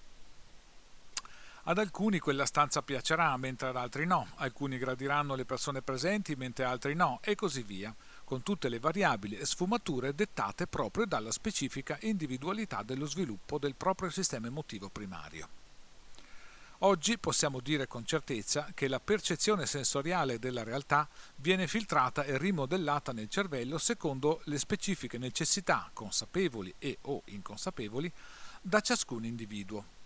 Ad 1.65 1.79
alcuni 1.79 2.21
quella 2.21 2.47
stanza 2.47 2.81
piacerà, 2.83 3.37
mentre 3.39 3.71
ad 3.71 3.77
altri 3.77 4.07
no, 4.07 4.29
alcuni 4.37 4.79
gradiranno 4.79 5.35
le 5.35 5.45
persone 5.45 5.83
presenti, 5.83 6.37
mentre 6.37 6.65
altri 6.65 6.95
no, 6.95 7.19
e 7.25 7.35
così 7.35 7.63
via, 7.63 7.93
con 8.29 8.43
tutte 8.43 8.69
le 8.69 8.79
variabili 8.79 9.39
e 9.39 9.47
sfumature 9.47 10.15
dettate 10.15 10.67
proprio 10.67 11.07
dalla 11.07 11.31
specifica 11.31 11.97
individualità 12.03 12.83
dello 12.83 13.07
sviluppo 13.07 13.57
del 13.57 13.75
proprio 13.75 14.11
sistema 14.11 14.49
emotivo 14.49 14.91
primario. 14.91 15.49
Oggi 16.81 17.17
possiamo 17.17 17.61
dire 17.61 17.87
con 17.87 18.05
certezza 18.05 18.69
che 18.75 18.87
la 18.87 19.01
percezione 19.01 19.65
sensoriale 19.65 20.39
della 20.39 20.63
realtà 20.63 21.09
viene 21.37 21.67
filtrata 21.67 22.23
e 22.25 22.37
rimodellata 22.37 23.13
nel 23.13 23.31
cervello 23.31 23.79
secondo 23.79 24.43
le 24.45 24.59
specifiche 24.59 25.17
necessità, 25.17 25.89
consapevoli 25.95 26.75
e 26.79 26.99
o 27.05 27.23
inconsapevoli, 27.25 28.13
da 28.61 28.81
ciascun 28.81 29.25
individuo. 29.25 29.98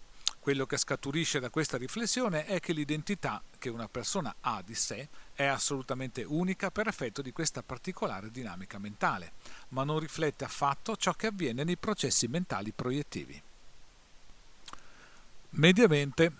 Quello 0.43 0.67
che 0.67 0.77
scaturisce 0.77 1.39
da 1.39 1.51
questa 1.51 1.77
riflessione 1.77 2.47
è 2.47 2.59
che 2.59 2.73
l'identità 2.73 3.41
che 3.61 3.69
una 3.69 3.87
persona 3.87 4.35
ha 4.41 4.61
di 4.61 4.75
sé 4.75 5.09
è 5.35 5.45
assolutamente 5.45 6.25
unica 6.25 6.73
per 6.73 6.89
effetto 6.89 7.23
di 7.23 7.31
questa 7.31 7.63
particolare 7.63 8.29
dinamica 8.29 8.79
mentale, 8.79 9.35
ma 9.69 9.85
non 9.85 10.01
riflette 10.01 10.45
affatto 10.45 10.97
ciò 10.97 11.13
che 11.13 11.29
avviene 11.29 11.63
nei 11.63 11.77
processi 11.77 12.27
mentali 12.27 12.73
proiettivi. 12.73 13.41
Mediamente 15.51 16.33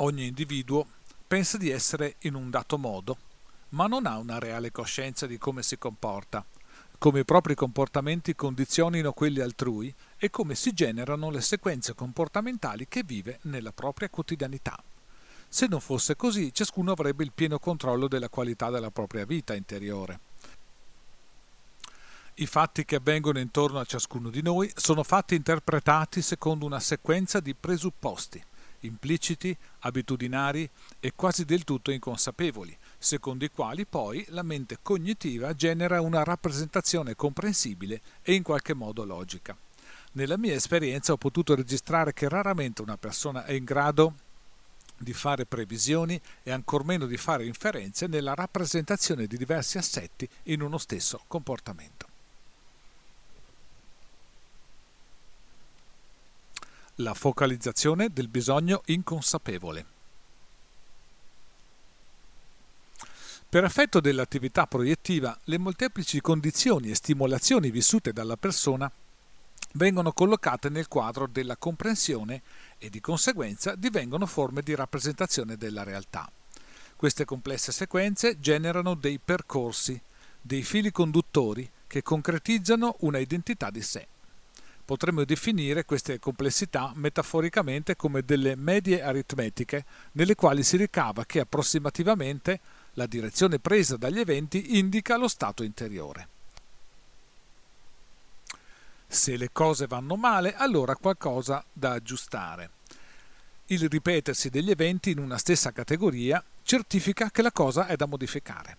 Ogni 0.00 0.26
individuo 0.26 0.86
pensa 1.26 1.58
di 1.58 1.70
essere 1.70 2.14
in 2.20 2.34
un 2.34 2.50
dato 2.50 2.78
modo, 2.78 3.16
ma 3.70 3.88
non 3.88 4.06
ha 4.06 4.16
una 4.16 4.38
reale 4.38 4.70
coscienza 4.70 5.26
di 5.26 5.38
come 5.38 5.64
si 5.64 5.76
comporta, 5.76 6.44
come 6.98 7.20
i 7.20 7.24
propri 7.24 7.56
comportamenti 7.56 8.36
condizionino 8.36 9.12
quelli 9.12 9.40
altrui 9.40 9.92
e 10.18 10.30
come 10.30 10.54
si 10.54 10.72
generano 10.72 11.30
le 11.30 11.40
sequenze 11.40 11.94
comportamentali 11.94 12.86
che 12.88 13.02
vive 13.04 13.38
nella 13.42 13.72
propria 13.72 14.08
quotidianità. 14.08 14.82
Se 15.48 15.66
non 15.66 15.80
fosse 15.80 16.16
così, 16.16 16.52
ciascuno 16.52 16.92
avrebbe 16.92 17.24
il 17.24 17.32
pieno 17.32 17.58
controllo 17.58 18.08
della 18.08 18.28
qualità 18.28 18.68
della 18.68 18.90
propria 18.90 19.24
vita 19.24 19.54
interiore. 19.54 20.20
I 22.34 22.46
fatti 22.46 22.84
che 22.84 22.96
avvengono 22.96 23.38
intorno 23.38 23.80
a 23.80 23.84
ciascuno 23.84 24.28
di 24.30 24.42
noi 24.42 24.70
sono 24.76 25.02
fatti 25.02 25.34
interpretati 25.34 26.22
secondo 26.22 26.66
una 26.66 26.78
sequenza 26.78 27.40
di 27.40 27.54
presupposti, 27.54 28.40
impliciti, 28.80 29.56
abitudinari 29.80 30.68
e 31.00 31.12
quasi 31.16 31.44
del 31.44 31.64
tutto 31.64 31.90
inconsapevoli, 31.90 32.76
secondo 32.96 33.44
i 33.44 33.50
quali 33.50 33.86
poi 33.86 34.24
la 34.28 34.42
mente 34.42 34.78
cognitiva 34.82 35.54
genera 35.54 36.00
una 36.00 36.22
rappresentazione 36.22 37.16
comprensibile 37.16 38.00
e 38.22 38.34
in 38.34 38.42
qualche 38.42 38.74
modo 38.74 39.04
logica. 39.04 39.56
Nella 40.18 40.36
mia 40.36 40.54
esperienza 40.54 41.12
ho 41.12 41.16
potuto 41.16 41.54
registrare 41.54 42.12
che 42.12 42.28
raramente 42.28 42.82
una 42.82 42.96
persona 42.96 43.44
è 43.44 43.52
in 43.52 43.62
grado 43.62 44.14
di 44.96 45.12
fare 45.12 45.46
previsioni 45.46 46.20
e 46.42 46.50
ancor 46.50 46.84
meno 46.84 47.06
di 47.06 47.16
fare 47.16 47.46
inferenze 47.46 48.08
nella 48.08 48.34
rappresentazione 48.34 49.28
di 49.28 49.36
diversi 49.36 49.78
assetti 49.78 50.28
in 50.44 50.60
uno 50.60 50.76
stesso 50.76 51.22
comportamento. 51.28 52.06
La 56.96 57.14
focalizzazione 57.14 58.08
del 58.12 58.26
bisogno 58.26 58.82
inconsapevole. 58.86 59.86
Per 63.48 63.62
effetto 63.62 64.00
dell'attività 64.00 64.66
proiettiva, 64.66 65.38
le 65.44 65.58
molteplici 65.58 66.20
condizioni 66.20 66.90
e 66.90 66.96
stimolazioni 66.96 67.70
vissute 67.70 68.12
dalla 68.12 68.36
persona 68.36 68.90
vengono 69.78 70.12
collocate 70.12 70.68
nel 70.68 70.88
quadro 70.88 71.28
della 71.28 71.56
comprensione 71.56 72.42
e 72.78 72.90
di 72.90 73.00
conseguenza 73.00 73.76
divengono 73.76 74.26
forme 74.26 74.60
di 74.60 74.74
rappresentazione 74.74 75.56
della 75.56 75.84
realtà. 75.84 76.30
Queste 76.96 77.24
complesse 77.24 77.70
sequenze 77.70 78.40
generano 78.40 78.94
dei 78.94 79.20
percorsi, 79.24 79.98
dei 80.40 80.64
fili 80.64 80.90
conduttori 80.90 81.70
che 81.86 82.02
concretizzano 82.02 82.96
una 83.00 83.18
identità 83.18 83.70
di 83.70 83.80
sé. 83.80 84.06
Potremmo 84.84 85.24
definire 85.24 85.84
queste 85.84 86.18
complessità 86.18 86.92
metaforicamente 86.94 87.94
come 87.94 88.22
delle 88.22 88.56
medie 88.56 89.02
aritmetiche 89.02 89.84
nelle 90.12 90.34
quali 90.34 90.64
si 90.64 90.76
ricava 90.76 91.24
che 91.24 91.40
approssimativamente 91.40 92.58
la 92.94 93.06
direzione 93.06 93.60
presa 93.60 93.96
dagli 93.96 94.18
eventi 94.18 94.78
indica 94.78 95.16
lo 95.16 95.28
stato 95.28 95.62
interiore. 95.62 96.36
Se 99.10 99.38
le 99.38 99.48
cose 99.50 99.86
vanno 99.86 100.16
male, 100.16 100.54
allora 100.54 100.94
qualcosa 100.94 101.64
da 101.72 101.92
aggiustare. 101.92 102.70
Il 103.68 103.88
ripetersi 103.88 104.50
degli 104.50 104.70
eventi 104.70 105.10
in 105.10 105.18
una 105.18 105.38
stessa 105.38 105.72
categoria 105.72 106.44
certifica 106.62 107.30
che 107.30 107.40
la 107.40 107.50
cosa 107.50 107.86
è 107.86 107.96
da 107.96 108.04
modificare. 108.04 108.76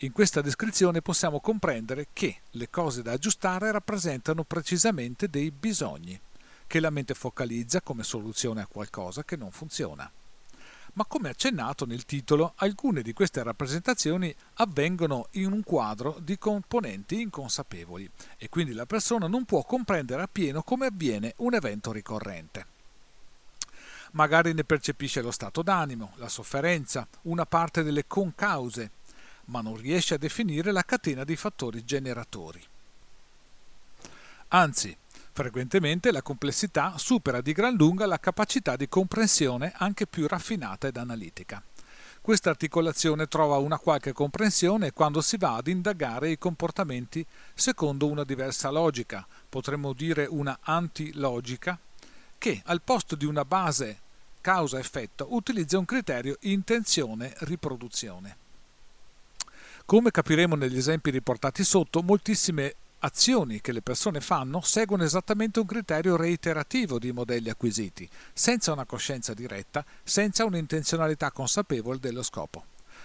In 0.00 0.12
questa 0.12 0.40
descrizione 0.40 1.02
possiamo 1.02 1.40
comprendere 1.40 2.06
che 2.12 2.42
le 2.50 2.70
cose 2.70 3.02
da 3.02 3.12
aggiustare 3.12 3.72
rappresentano 3.72 4.44
precisamente 4.44 5.28
dei 5.28 5.50
bisogni, 5.50 6.18
che 6.68 6.78
la 6.78 6.90
mente 6.90 7.14
focalizza 7.14 7.80
come 7.80 8.04
soluzione 8.04 8.60
a 8.60 8.66
qualcosa 8.66 9.24
che 9.24 9.34
non 9.34 9.50
funziona. 9.50 10.08
Ma 10.96 11.04
come 11.04 11.28
accennato 11.28 11.84
nel 11.84 12.06
titolo, 12.06 12.54
alcune 12.56 13.02
di 13.02 13.12
queste 13.12 13.42
rappresentazioni 13.42 14.34
avvengono 14.54 15.28
in 15.32 15.52
un 15.52 15.62
quadro 15.62 16.18
di 16.20 16.38
componenti 16.38 17.20
inconsapevoli 17.20 18.10
e 18.38 18.48
quindi 18.48 18.72
la 18.72 18.86
persona 18.86 19.26
non 19.26 19.44
può 19.44 19.62
comprendere 19.62 20.22
appieno 20.22 20.62
come 20.62 20.86
avviene 20.86 21.34
un 21.38 21.54
evento 21.54 21.92
ricorrente. 21.92 22.66
Magari 24.12 24.54
ne 24.54 24.64
percepisce 24.64 25.20
lo 25.20 25.30
stato 25.30 25.62
d'animo, 25.62 26.12
la 26.16 26.28
sofferenza, 26.28 27.06
una 27.22 27.44
parte 27.44 27.82
delle 27.82 28.06
concause 28.06 28.90
ma 29.46 29.60
non 29.60 29.76
riesce 29.76 30.14
a 30.14 30.18
definire 30.18 30.72
la 30.72 30.84
catena 30.84 31.24
dei 31.24 31.36
fattori 31.36 31.84
generatori. 31.84 32.62
Anzi, 34.48 34.96
frequentemente 35.36 36.12
la 36.12 36.22
complessità 36.22 36.94
supera 36.96 37.42
di 37.42 37.52
gran 37.52 37.74
lunga 37.74 38.06
la 38.06 38.18
capacità 38.18 38.74
di 38.74 38.88
comprensione 38.88 39.70
anche 39.76 40.06
più 40.06 40.26
raffinata 40.26 40.86
ed 40.86 40.96
analitica. 40.96 41.62
Questa 42.22 42.48
articolazione 42.48 43.26
trova 43.26 43.58
una 43.58 43.78
qualche 43.78 44.14
comprensione 44.14 44.92
quando 44.92 45.20
si 45.20 45.36
va 45.36 45.56
ad 45.56 45.66
indagare 45.66 46.30
i 46.30 46.38
comportamenti 46.38 47.24
secondo 47.52 48.06
una 48.06 48.24
diversa 48.24 48.70
logica, 48.70 49.26
potremmo 49.46 49.92
dire 49.92 50.24
una 50.24 50.58
antilogica, 50.62 51.78
che 52.38 52.62
al 52.64 52.80
posto 52.80 53.14
di 53.14 53.26
una 53.26 53.44
base 53.44 53.98
causa-effetto 54.40 55.34
utilizza 55.34 55.76
un 55.76 55.84
criterio 55.84 56.38
intenzione-riproduzione. 56.40 58.36
Come 59.84 60.10
capiremo 60.10 60.54
negli 60.56 60.78
esempi 60.78 61.10
riportati 61.10 61.62
sotto, 61.62 62.02
moltissime 62.02 62.74
azioni 63.00 63.60
che 63.60 63.72
le 63.72 63.82
persone 63.82 64.20
fanno 64.20 64.60
seguono 64.60 65.04
esattamente 65.04 65.60
un 65.60 65.66
criterio 65.66 66.16
reiterativo 66.16 66.98
di 66.98 67.12
modelli 67.12 67.50
acquisiti, 67.50 68.08
senza 68.32 68.72
una 68.72 68.84
coscienza 68.84 69.34
diretta, 69.34 69.84
senza 70.02 70.44
un'intenzionalità 70.44 71.30
consapevole 71.30 71.98
dello 71.98 72.22
scopo. 72.22 72.64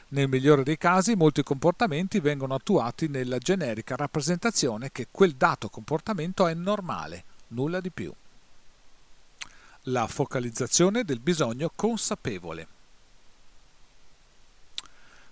Nel 0.10 0.28
migliore 0.28 0.64
dei 0.64 0.78
casi 0.78 1.16
molti 1.16 1.42
comportamenti 1.42 2.20
vengono 2.20 2.54
attuati 2.54 3.08
nella 3.08 3.38
generica 3.38 3.96
rappresentazione 3.96 4.92
che 4.92 5.08
quel 5.10 5.34
dato 5.36 5.70
comportamento 5.70 6.48
è 6.48 6.54
normale, 6.54 7.24
nulla 7.50 7.80
di 7.80 7.92
più. 7.92 8.14
La 9.86 10.08
focalizzazione 10.08 11.04
del 11.04 11.20
bisogno 11.20 11.72
consapevole. 11.74 12.68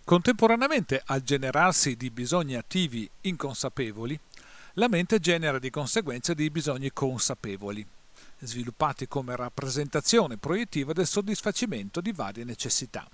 Contemporaneamente 0.05 1.03
al 1.05 1.21
generarsi 1.21 1.95
di 1.95 2.09
bisogni 2.09 2.55
attivi 2.55 3.07
inconsapevoli, 3.21 4.19
la 4.73 4.87
mente 4.87 5.19
genera 5.19 5.59
di 5.59 5.69
conseguenza 5.69 6.33
dei 6.33 6.49
bisogni 6.49 6.91
consapevoli, 6.91 7.85
sviluppati 8.39 9.07
come 9.07 9.35
rappresentazione 9.35 10.37
proiettiva 10.37 10.93
del 10.93 11.07
soddisfacimento 11.07 12.01
di 12.01 12.11
varie 12.11 12.43
necessità. 12.43 13.07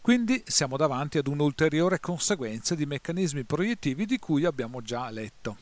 Quindi 0.00 0.42
siamo 0.46 0.76
davanti 0.76 1.16
ad 1.16 1.26
un'ulteriore 1.26 1.98
conseguenza 1.98 2.74
di 2.74 2.84
meccanismi 2.84 3.44
proiettivi 3.44 4.04
di 4.04 4.18
cui 4.18 4.44
abbiamo 4.44 4.82
già 4.82 5.08
letto. 5.08 5.56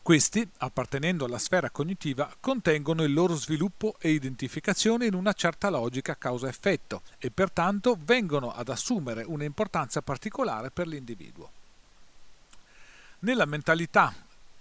Questi, 0.00 0.46
appartenendo 0.58 1.24
alla 1.24 1.38
sfera 1.38 1.70
cognitiva, 1.70 2.32
contengono 2.38 3.02
il 3.02 3.12
loro 3.12 3.34
sviluppo 3.34 3.96
e 3.98 4.10
identificazione 4.10 5.06
in 5.06 5.14
una 5.14 5.32
certa 5.32 5.70
logica 5.70 6.14
causa-effetto 6.14 7.02
e 7.18 7.30
pertanto 7.30 7.98
vengono 7.98 8.52
ad 8.52 8.68
assumere 8.68 9.24
un'importanza 9.24 10.02
particolare 10.02 10.70
per 10.70 10.86
l'individuo. 10.86 11.50
Nella 13.24 13.46
mentalità 13.46 14.12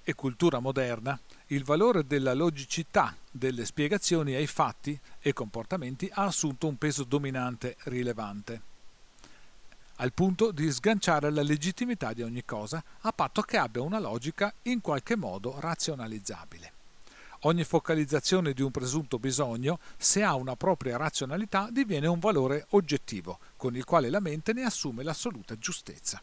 e 0.05 0.13
cultura 0.13 0.59
moderna, 0.59 1.19
il 1.47 1.65
valore 1.65 2.07
della 2.07 2.33
logicità 2.33 3.13
delle 3.29 3.65
spiegazioni 3.65 4.35
ai 4.35 4.47
fatti 4.47 4.97
e 5.19 5.33
comportamenti 5.33 6.09
ha 6.13 6.23
assunto 6.23 6.67
un 6.67 6.77
peso 6.77 7.03
dominante 7.03 7.75
rilevante 7.83 8.61
al 9.97 10.13
punto 10.13 10.51
di 10.51 10.71
sganciare 10.71 11.29
la 11.29 11.43
legittimità 11.43 12.13
di 12.13 12.23
ogni 12.23 12.45
cosa 12.45 12.81
a 13.01 13.11
patto 13.11 13.41
che 13.41 13.57
abbia 13.57 13.81
una 13.81 13.99
logica 13.99 14.53
in 14.63 14.79
qualche 14.79 15.17
modo 15.17 15.59
razionalizzabile. 15.59 16.71
Ogni 17.41 17.65
focalizzazione 17.65 18.53
di 18.53 18.61
un 18.61 18.71
presunto 18.71 19.19
bisogno, 19.19 19.79
se 19.97 20.23
ha 20.23 20.35
una 20.35 20.55
propria 20.55 20.95
razionalità, 20.95 21.67
diviene 21.69 22.07
un 22.07 22.19
valore 22.19 22.65
oggettivo, 22.69 23.39
con 23.57 23.75
il 23.75 23.83
quale 23.83 24.09
la 24.09 24.21
mente 24.21 24.53
ne 24.53 24.63
assume 24.63 25.03
l'assoluta 25.03 25.57
giustezza. 25.57 26.21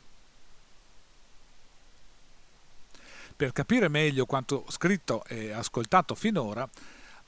Per 3.41 3.53
capire 3.53 3.89
meglio 3.89 4.27
quanto 4.27 4.67
scritto 4.69 5.25
e 5.25 5.51
ascoltato 5.51 6.15
finora, 6.15 6.69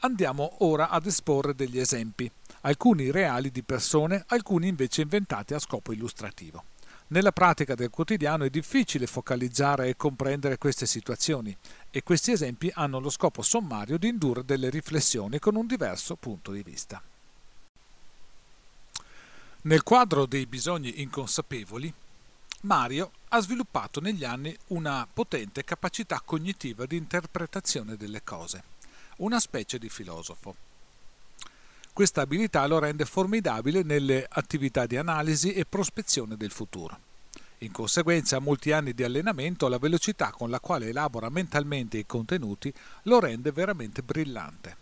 andiamo 0.01 0.57
ora 0.59 0.90
ad 0.90 1.07
esporre 1.07 1.55
degli 1.55 1.79
esempi 1.79 2.31
alcuni 2.61 3.11
reali 3.11 3.51
di 3.51 3.62
persone, 3.62 4.22
alcuni 4.27 4.68
invece 4.68 5.01
inventati 5.01 5.55
a 5.55 5.59
scopo 5.59 5.90
illustrativo. 5.90 6.64
Nella 7.07 7.33
pratica 7.33 7.75
del 7.75 7.88
quotidiano 7.88 8.44
è 8.44 8.51
difficile 8.51 9.07
focalizzare 9.07 9.88
e 9.88 9.96
comprendere 9.96 10.59
queste 10.59 10.85
situazioni 10.85 11.57
e 11.90 12.03
questi 12.03 12.33
esempi 12.33 12.70
hanno 12.75 13.01
lo 13.01 13.09
scopo 13.09 13.40
sommario 13.40 13.96
di 13.96 14.09
indurre 14.09 14.44
delle 14.44 14.68
riflessioni 14.68 15.38
con 15.38 15.57
un 15.57 15.66
diverso 15.66 16.16
punto 16.16 16.53
di 16.53 16.62
vista. 16.62 17.03
Nel 19.62 19.83
quadro 19.83 20.27
dei 20.27 20.44
bisogni 20.44 21.01
inconsapevoli, 21.01 21.90
Mario 22.62 23.11
ha 23.31 23.40
sviluppato 23.40 24.01
negli 24.01 24.25
anni 24.25 24.57
una 24.68 25.09
potente 25.12 25.64
capacità 25.64 26.22
cognitiva 26.25 26.87
di 26.87 26.96
interpretazione 26.96 27.96
delle 27.96 28.22
cose, 28.22 28.62
una 29.16 29.40
specie 29.40 29.79
di 29.79 29.88
filosofo. 29.88 30.55
Questa 31.92 32.20
abilità 32.20 32.64
lo 32.66 32.79
rende 32.79 33.05
formidabile 33.05 33.83
nelle 33.83 34.25
attività 34.29 34.87
di 34.87 34.96
analisi 34.96 35.53
e 35.53 35.64
prospezione 35.64 36.37
del 36.37 36.53
futuro. 36.53 36.96
In 37.59 37.72
conseguenza 37.72 38.37
a 38.37 38.40
molti 38.40 38.70
anni 38.70 38.92
di 38.92 39.03
allenamento, 39.03 39.66
la 39.66 39.79
velocità 39.79 40.31
con 40.31 40.48
la 40.48 40.61
quale 40.61 40.88
elabora 40.88 41.31
mentalmente 41.31 41.98
i 41.98 42.07
contenuti 42.07 42.72
lo 43.05 43.18
rende 43.18 43.51
veramente 43.51 44.03
brillante. 44.03 44.77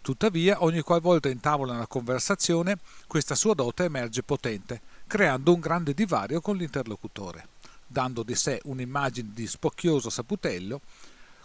Tuttavia, 0.00 0.62
ogni 0.62 0.80
qualvolta 0.80 1.28
intavola 1.28 1.74
una 1.74 1.86
conversazione, 1.86 2.78
questa 3.06 3.34
sua 3.34 3.52
dote 3.52 3.84
emerge 3.84 4.22
potente, 4.22 4.80
creando 5.08 5.54
un 5.54 5.58
grande 5.58 5.94
divario 5.94 6.40
con 6.42 6.56
l'interlocutore, 6.56 7.48
dando 7.86 8.22
di 8.22 8.34
sé 8.34 8.60
un'immagine 8.64 9.30
di 9.32 9.46
spocchioso 9.46 10.10
saputello 10.10 10.82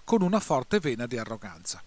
con 0.04 0.22
una 0.22 0.42
forte 0.42 0.80
vena 0.80 1.08
di 1.08 1.18
arroganza. 1.18 1.82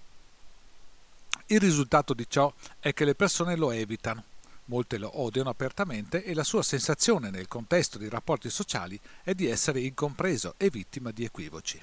Il 1.49 1.61
risultato 1.61 2.15
di 2.15 2.25
ciò 2.29 2.53
è 2.81 2.95
che 2.95 3.05
le 3.05 3.15
persone 3.15 3.57
lo 3.57 3.71
evitano, 3.71 4.25
molte 4.65 4.97
lo 4.97 5.21
odiano 5.21 5.51
apertamente 5.51 6.25
e 6.25 6.33
la 6.33 6.45
sua 6.45 6.63
sensazione 6.63 7.29
nel 7.29 7.47
contesto 7.47 7.99
dei 7.99 8.09
rapporti 8.09 8.49
sociali 8.49 8.99
è 9.23 9.35
di 9.35 9.47
essere 9.47 9.81
incompreso 9.81 10.55
e 10.57 10.71
vittima 10.71 11.11
di 11.11 11.25
equivoci. 11.25 11.81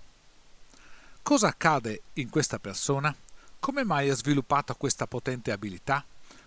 Cosa 1.21 1.47
accade 1.47 2.01
in 2.13 2.29
questa 2.29 2.57
persona? 2.57 3.15
Come 3.59 3.83
mai 3.85 4.09
ha 4.09 4.15
sviluppato 4.15 4.73
questa 4.73 5.05
potente 5.05 5.51
abilità? 5.51 6.03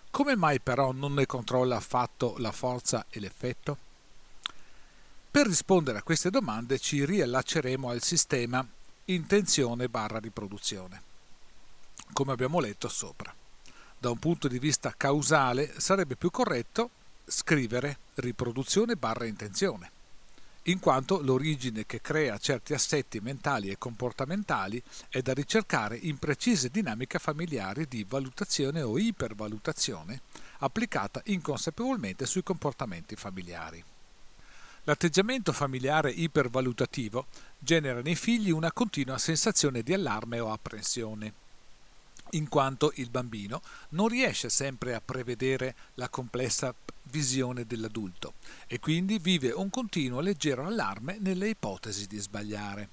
Come 0.09 0.35
mai 0.35 0.59
però 0.59 0.91
non 0.91 1.13
ne 1.13 1.25
controlla 1.25 1.75
affatto 1.75 2.35
la 2.37 2.51
forza 2.51 3.05
e 3.09 3.19
l'effetto? 3.19 3.77
Per 5.29 5.45
rispondere 5.45 5.99
a 5.99 6.03
queste 6.03 6.29
domande 6.29 6.79
ci 6.79 7.05
riallacceremo 7.05 7.89
al 7.89 8.01
sistema 8.01 8.65
intenzione 9.05 9.87
barra 9.87 10.17
riproduzione, 10.17 11.01
come 12.13 12.31
abbiamo 12.31 12.59
letto 12.59 12.87
sopra. 12.87 13.33
Da 13.99 14.09
un 14.09 14.17
punto 14.17 14.47
di 14.47 14.59
vista 14.59 14.93
causale 14.97 15.79
sarebbe 15.79 16.15
più 16.15 16.31
corretto 16.31 16.89
scrivere 17.25 17.97
riproduzione 18.15 18.95
barra 18.95 19.25
intenzione, 19.25 19.91
in 20.67 20.79
quanto 20.79 21.21
l'origine 21.21 21.85
che 21.85 22.01
crea 22.01 22.37
certi 22.37 22.73
assetti 22.73 23.19
mentali 23.19 23.69
e 23.69 23.77
comportamentali 23.77 24.81
è 25.09 25.21
da 25.21 25.33
ricercare 25.33 25.97
in 25.97 26.17
precise 26.17 26.69
dinamiche 26.69 27.19
familiari 27.19 27.87
di 27.87 28.05
valutazione 28.07 28.81
o 28.81 28.97
ipervalutazione 28.97 30.21
applicata 30.59 31.21
inconsapevolmente 31.25 32.25
sui 32.25 32.43
comportamenti 32.43 33.15
familiari. 33.15 33.83
L'atteggiamento 34.83 35.51
familiare 35.51 36.11
ipervalutativo 36.11 37.27
genera 37.59 38.01
nei 38.01 38.15
figli 38.15 38.51
una 38.51 38.71
continua 38.71 39.17
sensazione 39.17 39.83
di 39.83 39.93
allarme 39.93 40.39
o 40.39 40.51
apprensione, 40.51 41.33
in 42.31 42.49
quanto 42.49 42.91
il 42.95 43.09
bambino 43.09 43.61
non 43.89 44.07
riesce 44.07 44.49
sempre 44.49 44.93
a 44.93 45.01
prevedere 45.01 45.75
la 45.95 46.09
complessa 46.09 46.73
visione 47.03 47.65
dell'adulto 47.65 48.33
e 48.67 48.79
quindi 48.79 49.17
vive 49.19 49.51
un 49.51 49.69
continuo 49.69 50.19
leggero 50.19 50.65
allarme 50.65 51.17
nelle 51.19 51.49
ipotesi 51.49 52.07
di 52.07 52.17
sbagliare. 52.17 52.89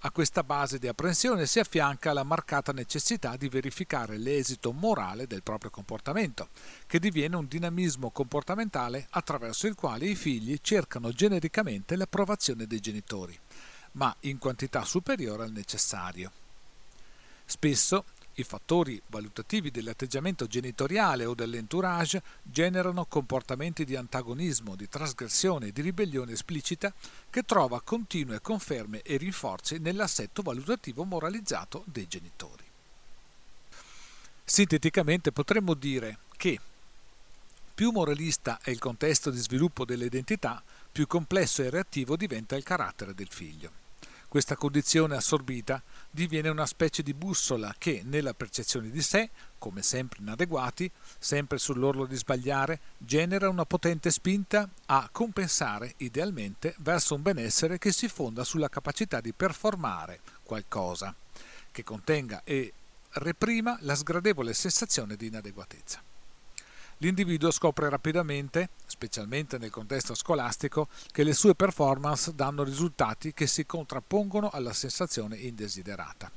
A 0.00 0.10
questa 0.10 0.44
base 0.44 0.78
di 0.78 0.88
apprensione 0.88 1.46
si 1.46 1.58
affianca 1.58 2.12
la 2.12 2.22
marcata 2.22 2.70
necessità 2.70 3.36
di 3.36 3.48
verificare 3.48 4.18
l'esito 4.18 4.72
morale 4.72 5.26
del 5.26 5.42
proprio 5.42 5.70
comportamento, 5.70 6.50
che 6.86 6.98
diviene 6.98 7.34
un 7.34 7.48
dinamismo 7.48 8.10
comportamentale 8.10 9.06
attraverso 9.10 9.66
il 9.66 9.74
quale 9.74 10.06
i 10.06 10.14
figli 10.14 10.58
cercano 10.60 11.12
genericamente 11.12 11.96
l'approvazione 11.96 12.66
dei 12.66 12.78
genitori, 12.78 13.36
ma 13.92 14.14
in 14.20 14.38
quantità 14.38 14.84
superiore 14.84 15.44
al 15.44 15.52
necessario. 15.52 16.30
Spesso 17.46 18.04
i 18.36 18.44
fattori 18.44 19.00
valutativi 19.08 19.70
dell'atteggiamento 19.70 20.46
genitoriale 20.46 21.24
o 21.24 21.34
dell'entourage 21.34 22.22
generano 22.42 23.06
comportamenti 23.06 23.84
di 23.84 23.96
antagonismo, 23.96 24.76
di 24.76 24.88
trasgressione 24.88 25.68
e 25.68 25.72
di 25.72 25.82
ribellione 25.82 26.32
esplicita 26.32 26.92
che 27.30 27.42
trova 27.42 27.80
continue 27.80 28.40
conferme 28.40 29.02
e 29.02 29.16
rinforzi 29.16 29.78
nell'assetto 29.78 30.42
valutativo 30.42 31.04
moralizzato 31.04 31.82
dei 31.86 32.06
genitori. 32.06 32.64
Sinteticamente 34.44 35.32
potremmo 35.32 35.74
dire 35.74 36.18
che 36.36 36.60
più 37.74 37.90
moralista 37.90 38.58
è 38.62 38.70
il 38.70 38.78
contesto 38.78 39.30
di 39.30 39.38
sviluppo 39.38 39.84
dell'identità, 39.84 40.62
più 40.90 41.06
complesso 41.06 41.62
e 41.62 41.70
reattivo 41.70 42.16
diventa 42.16 42.56
il 42.56 42.62
carattere 42.62 43.14
del 43.14 43.28
figlio. 43.28 43.85
Questa 44.36 44.56
condizione 44.56 45.16
assorbita 45.16 45.82
diviene 46.10 46.50
una 46.50 46.66
specie 46.66 47.02
di 47.02 47.14
bussola 47.14 47.74
che, 47.78 48.02
nella 48.04 48.34
percezione 48.34 48.90
di 48.90 49.00
sé, 49.00 49.30
come 49.56 49.80
sempre 49.80 50.18
inadeguati, 50.20 50.90
sempre 51.18 51.56
sull'orlo 51.56 52.04
di 52.04 52.16
sbagliare, 52.16 52.80
genera 52.98 53.48
una 53.48 53.64
potente 53.64 54.10
spinta 54.10 54.68
a 54.88 55.08
compensare 55.10 55.94
idealmente 55.96 56.74
verso 56.80 57.14
un 57.14 57.22
benessere 57.22 57.78
che 57.78 57.92
si 57.92 58.08
fonda 58.08 58.44
sulla 58.44 58.68
capacità 58.68 59.22
di 59.22 59.32
performare 59.32 60.20
qualcosa, 60.42 61.14
che 61.72 61.82
contenga 61.82 62.42
e 62.44 62.74
reprima 63.12 63.78
la 63.80 63.94
sgradevole 63.94 64.52
sensazione 64.52 65.16
di 65.16 65.28
inadeguatezza 65.28 66.15
l'individuo 66.98 67.50
scopre 67.50 67.88
rapidamente, 67.88 68.70
specialmente 68.86 69.58
nel 69.58 69.70
contesto 69.70 70.14
scolastico, 70.14 70.88
che 71.10 71.22
le 71.22 71.34
sue 71.34 71.54
performance 71.54 72.34
danno 72.34 72.62
risultati 72.62 73.32
che 73.32 73.46
si 73.46 73.66
contrappongono 73.66 74.50
alla 74.50 74.72
sensazione 74.72 75.36
indesiderata. 75.36 76.30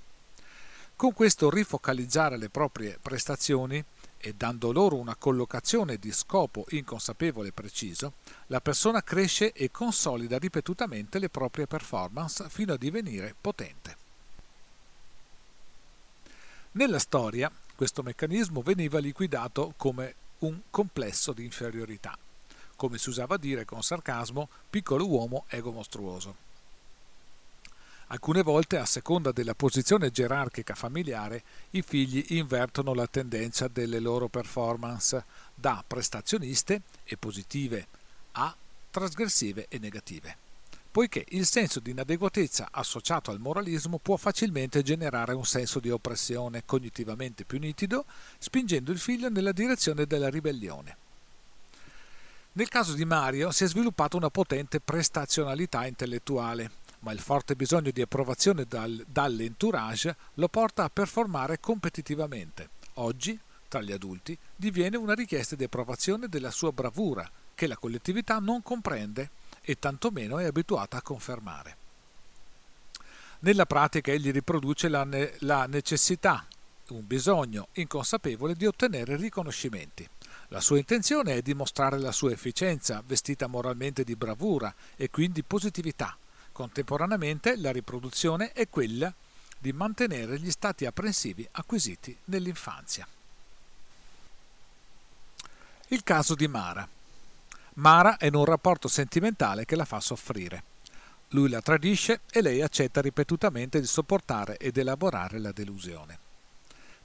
Con 0.95 1.13
questo 1.13 1.50
rifocalizzare 1.50 2.38
le 2.38 2.50
proprie 2.50 2.98
prestazioni 3.02 3.82
e 4.17 4.34
dando 4.34 4.74
loro 4.74 4.98
una 4.98 5.15
collocazione 5.15 5.95
di 5.95 6.12
scopo 6.12 6.65
inconsapevole 6.69 7.48
e 7.48 7.54
preciso, 7.54 8.13
la 8.48 8.60
persona 8.60 9.02
cresce 9.02 9.54
e 9.54 9.72
consolida 9.72 10.38
ripetutamente 10.38 11.19
le 11.19 11.30
proprie 11.30 11.67
performance 11.67 12.50
fino 12.50 12.74
a 12.74 12.78
divenire 12.78 13.34
potente. 13.39 13.95
Nella 16.74 17.00
storia 17.00 17.50
questo 17.76 18.04
meccanismo 18.04 18.62
veniva 18.62 19.00
liquidato 19.00 19.74
come 19.78 20.15
un 20.39 20.60
complesso 20.69 21.34
di 21.34 21.43
inferiorità. 21.43 22.17
Come 22.75 22.97
si 22.97 23.10
usava 23.10 23.38
dire 23.38 23.65
con 23.65 23.84
sarcasmo, 23.84 24.47
piccolo 24.69 25.08
uomo 25.08 25.45
ego 25.49 25.71
mostruoso. 25.71 26.47
Alcune 28.12 28.41
volte, 28.41 28.78
a 28.78 28.86
seconda 28.86 29.32
della 29.32 29.54
posizione 29.54 30.10
gerarchica 30.10 30.73
familiare, 30.73 31.43
i 31.71 31.84
figli 31.84 32.25
invertono 32.30 32.95
la 32.95 33.06
tendenza 33.06 33.67
delle 33.67 33.99
loro 33.99 34.28
performance 34.30 35.23
da 35.54 35.84
prestazioniste 35.86 36.82
e 37.04 37.17
positive 37.17 37.86
a 38.32 38.56
trasgressive 38.89 39.67
e 39.69 39.78
negative, 39.78 40.38
poiché 40.91 41.25
il 41.30 41.45
senso 41.45 41.80
di 41.80 41.91
inadeguatezza 41.91 42.69
associato 42.71 43.32
al 43.32 43.39
moralismo 43.39 43.99
può 43.99 44.17
facilmente 44.17 44.82
generare 44.82 45.34
un 45.34 45.45
senso 45.45 45.80
di 45.80 45.89
oppressione 45.89 46.63
cognitivamente 46.65 47.45
più 47.45 47.60
nitido, 47.60 48.06
spingendo 48.38 48.91
il 48.91 48.99
figlio 48.99 49.30
nella 49.30 49.52
direzione 49.52 50.06
della 50.06 50.30
ribellione. 50.30 50.97
Nel 52.54 52.67
caso 52.67 52.93
di 52.93 53.06
Mario 53.06 53.52
si 53.52 53.63
è 53.63 53.67
sviluppata 53.67 54.17
una 54.17 54.32
potente 54.32 54.80
prestazionalità 54.80 55.86
intellettuale, 55.86 56.71
ma 57.02 57.12
il 57.12 57.19
forte 57.19 57.56
bisogno 57.56 57.91
di 57.91 58.02
approvazione 58.02 58.65
dal, 58.65 59.06
dall'entourage 59.08 60.15
lo 60.34 60.49
porta 60.49 60.84
a 60.84 60.89
performare 60.89 61.60
competitivamente. 61.60 62.69
Oggi, 62.95 63.39
tra 63.67 63.82
gli 63.82 63.91
adulti, 63.91 64.38
diviene 64.56 64.97
una 64.97 65.13
richiesta 65.13 65.56
di 65.56 65.63
approvazione 65.63 66.28
della 66.28 66.52
sua 66.52 66.71
bravura, 66.71 67.30
che 67.54 67.67
la 67.67 67.78
collettività 67.78 68.39
non 68.39 68.63
comprende 68.63 69.30
e 69.70 69.78
tantomeno 69.78 70.40
è 70.40 70.46
abituata 70.46 70.98
a 70.98 71.02
confermare. 71.04 71.78
Nella 73.42 73.68
pratica 73.68 74.12
egli 74.12 74.32
riproduce 74.32 74.90
la, 74.90 75.04
ne- 75.04 75.36
la 75.42 75.68
necessità, 75.68 76.44
un 76.88 77.06
bisogno 77.06 77.68
inconsapevole 77.74 78.56
di 78.56 78.66
ottenere 78.66 79.16
riconoscimenti. 79.16 80.10
La 80.48 80.60
sua 80.60 80.80
intenzione 80.80 81.36
è 81.36 81.44
dimostrare 81.44 82.00
la 82.00 82.12
sua 82.12 82.32
efficienza, 82.32 83.04
vestita 83.06 83.46
moralmente 83.46 84.04
di 84.04 84.16
bravura 84.16 84.74
e 84.96 85.12
quindi 85.12 85.44
positività. 85.44 86.18
Contemporaneamente 86.52 87.56
la 87.56 87.72
riproduzione 87.72 88.54
è 88.54 88.68
quella 88.70 89.14
di 89.56 89.72
mantenere 89.72 90.40
gli 90.40 90.50
stati 90.50 90.88
apprensivi 90.88 91.48
acquisiti 91.52 92.18
nell'infanzia. 92.26 93.08
Il 95.90 96.02
caso 96.02 96.34
di 96.34 96.48
Mara. 96.48 96.98
Mara 97.80 98.18
è 98.18 98.26
in 98.26 98.36
un 98.36 98.44
rapporto 98.44 98.89
sentimentale 98.89 99.63
che 99.63 99.78
la 99.78 99.86
fa 99.86 100.02
soffrire. 100.02 100.63
Lui 101.30 101.48
la 101.48 101.62
tradisce 101.62 102.22
e 102.30 102.42
lei 102.42 102.62
accetta 102.62 103.00
ripetutamente 103.00 103.80
di 103.80 103.86
sopportare 103.86 104.58
ed 104.58 104.78
elaborare 104.78 105.39
la 105.39 105.54
delusione. 105.54 106.20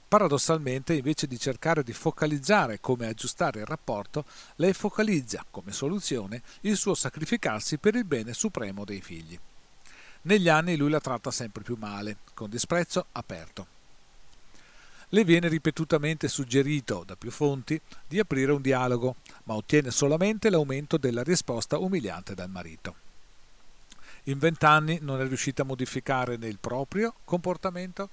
Paradossalmente, 0.05 0.93
invece 0.93 1.27
di 1.27 1.39
cercare 1.39 1.81
di 1.81 1.93
focalizzare 1.93 2.81
come 2.81 3.07
aggiustare 3.07 3.61
il 3.61 3.65
rapporto, 3.65 4.25
lei 4.57 4.73
focalizza, 4.73 5.45
come 5.49 5.71
soluzione, 5.71 6.41
il 6.61 6.75
suo 6.75 6.93
sacrificarsi 6.93 7.77
per 7.77 7.95
il 7.95 8.03
bene 8.03 8.33
supremo 8.33 8.83
dei 8.83 8.99
figli. 8.99 9.39
Negli 10.23 10.49
anni 10.49 10.75
lui 10.75 10.89
la 10.89 10.99
tratta 10.99 11.31
sempre 11.31 11.63
più 11.63 11.77
male, 11.79 12.17
con 12.33 12.49
disprezzo 12.49 13.05
aperto. 13.13 13.74
Le 15.09 15.23
viene 15.23 15.47
ripetutamente 15.47 16.27
suggerito 16.27 17.03
da 17.05 17.15
più 17.15 17.31
fonti 17.31 17.79
di 18.07 18.19
aprire 18.19 18.51
un 18.51 18.61
dialogo, 18.61 19.15
ma 19.43 19.53
ottiene 19.53 19.91
solamente 19.91 20.49
l'aumento 20.49 20.97
della 20.97 21.23
risposta 21.23 21.77
umiliante 21.77 22.33
dal 22.33 22.49
marito. 22.49 22.95
In 24.23 24.39
vent'anni 24.39 24.97
non 25.01 25.21
è 25.21 25.27
riuscita 25.27 25.61
a 25.61 25.65
modificare 25.65 26.37
né 26.37 26.47
il 26.47 26.57
proprio 26.59 27.13
comportamento 27.23 28.09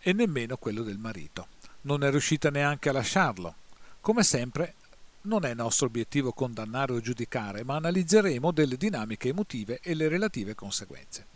e 0.00 0.12
nemmeno 0.12 0.56
quello 0.56 0.82
del 0.82 0.98
marito. 0.98 1.46
Non 1.82 2.02
è 2.02 2.10
riuscita 2.10 2.50
neanche 2.50 2.88
a 2.88 2.92
lasciarlo. 2.92 3.54
Come 4.00 4.24
sempre, 4.24 4.74
non 5.22 5.44
è 5.44 5.54
nostro 5.54 5.86
obiettivo 5.86 6.32
condannare 6.32 6.92
o 6.92 7.00
giudicare, 7.00 7.64
ma 7.64 7.76
analizzeremo 7.76 8.50
delle 8.50 8.76
dinamiche 8.76 9.28
emotive 9.28 9.80
e 9.82 9.94
le 9.94 10.08
relative 10.08 10.54
conseguenze. 10.54 11.26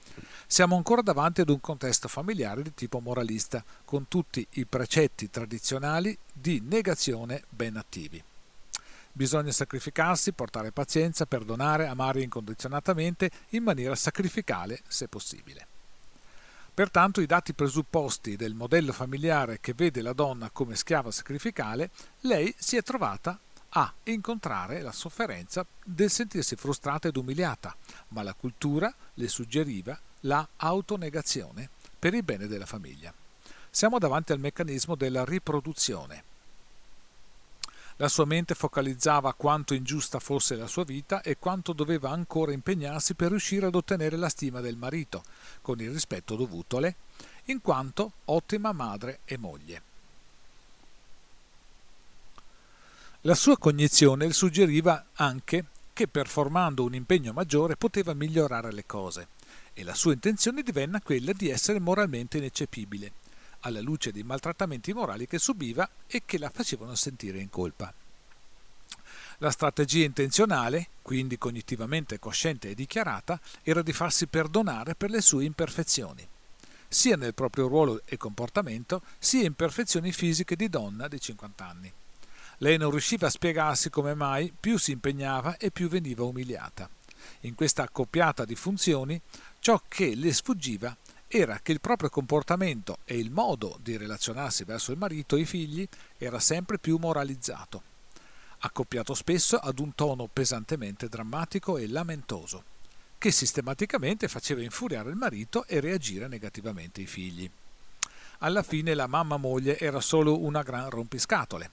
Siamo 0.46 0.76
ancora 0.76 1.02
davanti 1.02 1.40
ad 1.40 1.50
un 1.50 1.60
contesto 1.60 2.08
familiare 2.08 2.62
di 2.62 2.74
tipo 2.74 3.00
moralista, 3.00 3.64
con 3.84 4.08
tutti 4.08 4.46
i 4.52 4.64
precetti 4.64 5.30
tradizionali 5.30 6.16
di 6.32 6.62
negazione 6.64 7.44
ben 7.48 7.76
attivi. 7.76 8.22
Bisogna 9.12 9.50
sacrificarsi, 9.50 10.32
portare 10.32 10.72
pazienza, 10.72 11.24
perdonare, 11.24 11.86
amare 11.86 12.22
incondizionatamente 12.22 13.30
in 13.50 13.62
maniera 13.62 13.94
sacrificale 13.94 14.80
se 14.86 15.08
possibile. 15.08 15.66
Pertanto 16.74 17.22
i 17.22 17.26
dati 17.26 17.54
presupposti 17.54 18.36
del 18.36 18.52
modello 18.52 18.92
familiare 18.92 19.58
che 19.60 19.72
vede 19.72 20.02
la 20.02 20.12
donna 20.12 20.50
come 20.50 20.76
schiava 20.76 21.10
sacrificale, 21.10 21.90
lei 22.20 22.54
si 22.58 22.76
è 22.76 22.82
trovata 22.82 23.40
a 23.78 23.92
incontrare 24.04 24.80
la 24.80 24.90
sofferenza 24.90 25.64
del 25.84 26.10
sentirsi 26.10 26.56
frustrata 26.56 27.08
ed 27.08 27.16
umiliata, 27.16 27.76
ma 28.08 28.22
la 28.22 28.32
cultura 28.32 28.92
le 29.14 29.28
suggeriva 29.28 29.98
la 30.20 30.46
autonegazione 30.56 31.68
per 31.98 32.14
il 32.14 32.22
bene 32.22 32.46
della 32.46 32.64
famiglia. 32.64 33.12
Siamo 33.68 33.98
davanti 33.98 34.32
al 34.32 34.38
meccanismo 34.38 34.94
della 34.94 35.26
riproduzione. 35.26 36.24
La 37.96 38.08
sua 38.08 38.24
mente 38.24 38.54
focalizzava 38.54 39.34
quanto 39.34 39.74
ingiusta 39.74 40.20
fosse 40.20 40.54
la 40.54 40.66
sua 40.66 40.84
vita 40.84 41.20
e 41.20 41.36
quanto 41.38 41.74
doveva 41.74 42.10
ancora 42.10 42.52
impegnarsi 42.52 43.12
per 43.12 43.28
riuscire 43.28 43.66
ad 43.66 43.74
ottenere 43.74 44.16
la 44.16 44.30
stima 44.30 44.60
del 44.60 44.76
marito, 44.76 45.22
con 45.60 45.80
il 45.80 45.90
rispetto 45.90 46.34
dovutole, 46.34 46.96
in 47.46 47.60
quanto 47.60 48.12
ottima 48.24 48.72
madre 48.72 49.20
e 49.26 49.36
moglie. 49.36 49.95
La 53.26 53.34
sua 53.34 53.58
cognizione 53.58 54.32
suggeriva 54.32 55.06
anche 55.14 55.64
che 55.92 56.06
performando 56.06 56.84
un 56.84 56.94
impegno 56.94 57.32
maggiore 57.32 57.74
poteva 57.74 58.14
migliorare 58.14 58.72
le 58.72 58.86
cose 58.86 59.26
e 59.74 59.82
la 59.82 59.94
sua 59.94 60.12
intenzione 60.12 60.62
divenne 60.62 61.00
quella 61.02 61.32
di 61.32 61.48
essere 61.48 61.80
moralmente 61.80 62.38
ineccepibile, 62.38 63.10
alla 63.62 63.80
luce 63.80 64.12
dei 64.12 64.22
maltrattamenti 64.22 64.92
morali 64.92 65.26
che 65.26 65.40
subiva 65.40 65.90
e 66.06 66.22
che 66.24 66.38
la 66.38 66.50
facevano 66.50 66.94
sentire 66.94 67.40
in 67.40 67.50
colpa. 67.50 67.92
La 69.38 69.50
strategia 69.50 70.04
intenzionale, 70.04 70.90
quindi 71.02 71.36
cognitivamente 71.36 72.20
cosciente 72.20 72.70
e 72.70 72.74
dichiarata, 72.76 73.40
era 73.64 73.82
di 73.82 73.92
farsi 73.92 74.28
perdonare 74.28 74.94
per 74.94 75.10
le 75.10 75.20
sue 75.20 75.42
imperfezioni, 75.42 76.24
sia 76.86 77.16
nel 77.16 77.34
proprio 77.34 77.66
ruolo 77.66 78.02
e 78.04 78.16
comportamento, 78.18 79.02
sia 79.18 79.42
imperfezioni 79.42 80.12
fisiche 80.12 80.54
di 80.54 80.68
donna 80.68 81.08
di 81.08 81.18
50 81.20 81.66
anni. 81.66 81.92
Lei 82.58 82.78
non 82.78 82.90
riusciva 82.90 83.26
a 83.26 83.30
spiegarsi 83.30 83.90
come 83.90 84.14
mai 84.14 84.52
più 84.58 84.78
si 84.78 84.92
impegnava 84.92 85.56
e 85.56 85.70
più 85.70 85.88
veniva 85.88 86.24
umiliata. 86.24 86.88
In 87.40 87.54
questa 87.54 87.82
accoppiata 87.82 88.44
di 88.44 88.54
funzioni 88.54 89.20
Ciò 89.66 89.82
che 89.88 90.14
le 90.14 90.32
sfuggiva 90.32 90.96
era 91.26 91.58
che 91.60 91.72
il 91.72 91.80
proprio 91.80 92.08
comportamento 92.08 92.98
e 93.04 93.18
il 93.18 93.32
modo 93.32 93.76
di 93.82 93.96
relazionarsi 93.96 94.62
verso 94.62 94.92
il 94.92 94.98
marito 94.98 95.34
e 95.34 95.40
i 95.40 95.44
figli 95.44 95.88
era 96.16 96.38
sempre 96.38 96.78
più 96.78 96.98
moralizzato, 96.98 97.82
accoppiato 98.58 99.12
spesso 99.12 99.56
ad 99.56 99.80
un 99.80 99.92
tono 99.96 100.28
pesantemente 100.32 101.08
drammatico 101.08 101.78
e 101.78 101.88
lamentoso, 101.88 102.62
che 103.18 103.32
sistematicamente 103.32 104.28
faceva 104.28 104.62
infuriare 104.62 105.10
il 105.10 105.16
marito 105.16 105.66
e 105.66 105.80
reagire 105.80 106.28
negativamente 106.28 107.00
ai 107.00 107.08
figli. 107.08 107.50
Alla 108.38 108.62
fine 108.62 108.94
la 108.94 109.08
mamma 109.08 109.36
moglie 109.36 109.80
era 109.80 110.00
solo 110.00 110.38
una 110.38 110.62
gran 110.62 110.90
rompiscatole. 110.90 111.70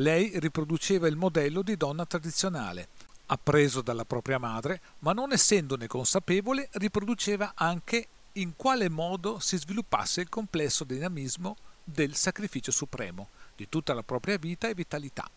Lei 0.00 0.38
riproduceva 0.38 1.08
il 1.08 1.16
modello 1.16 1.60
di 1.60 1.76
donna 1.76 2.06
tradizionale, 2.06 2.88
appreso 3.26 3.82
dalla 3.82 4.06
propria 4.06 4.38
madre, 4.38 4.80
ma 5.00 5.12
non 5.12 5.30
essendone 5.30 5.86
consapevole, 5.86 6.70
riproduceva 6.72 7.52
anche 7.54 8.06
in 8.34 8.56
quale 8.56 8.88
modo 8.88 9.38
si 9.40 9.58
sviluppasse 9.58 10.22
il 10.22 10.30
complesso 10.30 10.84
dinamismo 10.84 11.54
del 11.84 12.14
sacrificio 12.14 12.70
supremo 12.70 13.28
di 13.54 13.68
tutta 13.68 13.92
la 13.92 14.02
propria 14.02 14.38
vita 14.38 14.68
e 14.68 14.74
vitalità. 14.74 15.28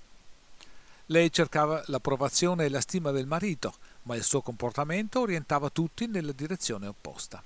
Lei 1.08 1.30
cercava 1.30 1.84
l'approvazione 1.88 2.64
e 2.64 2.70
la 2.70 2.80
stima 2.80 3.12
del 3.12 3.28
marito, 3.28 3.74
ma 4.04 4.16
il 4.16 4.24
suo 4.24 4.42
comportamento 4.42 5.20
orientava 5.20 5.70
tutti 5.72 6.08
nella 6.08 6.32
direzione 6.32 6.88
opposta. 6.88 7.44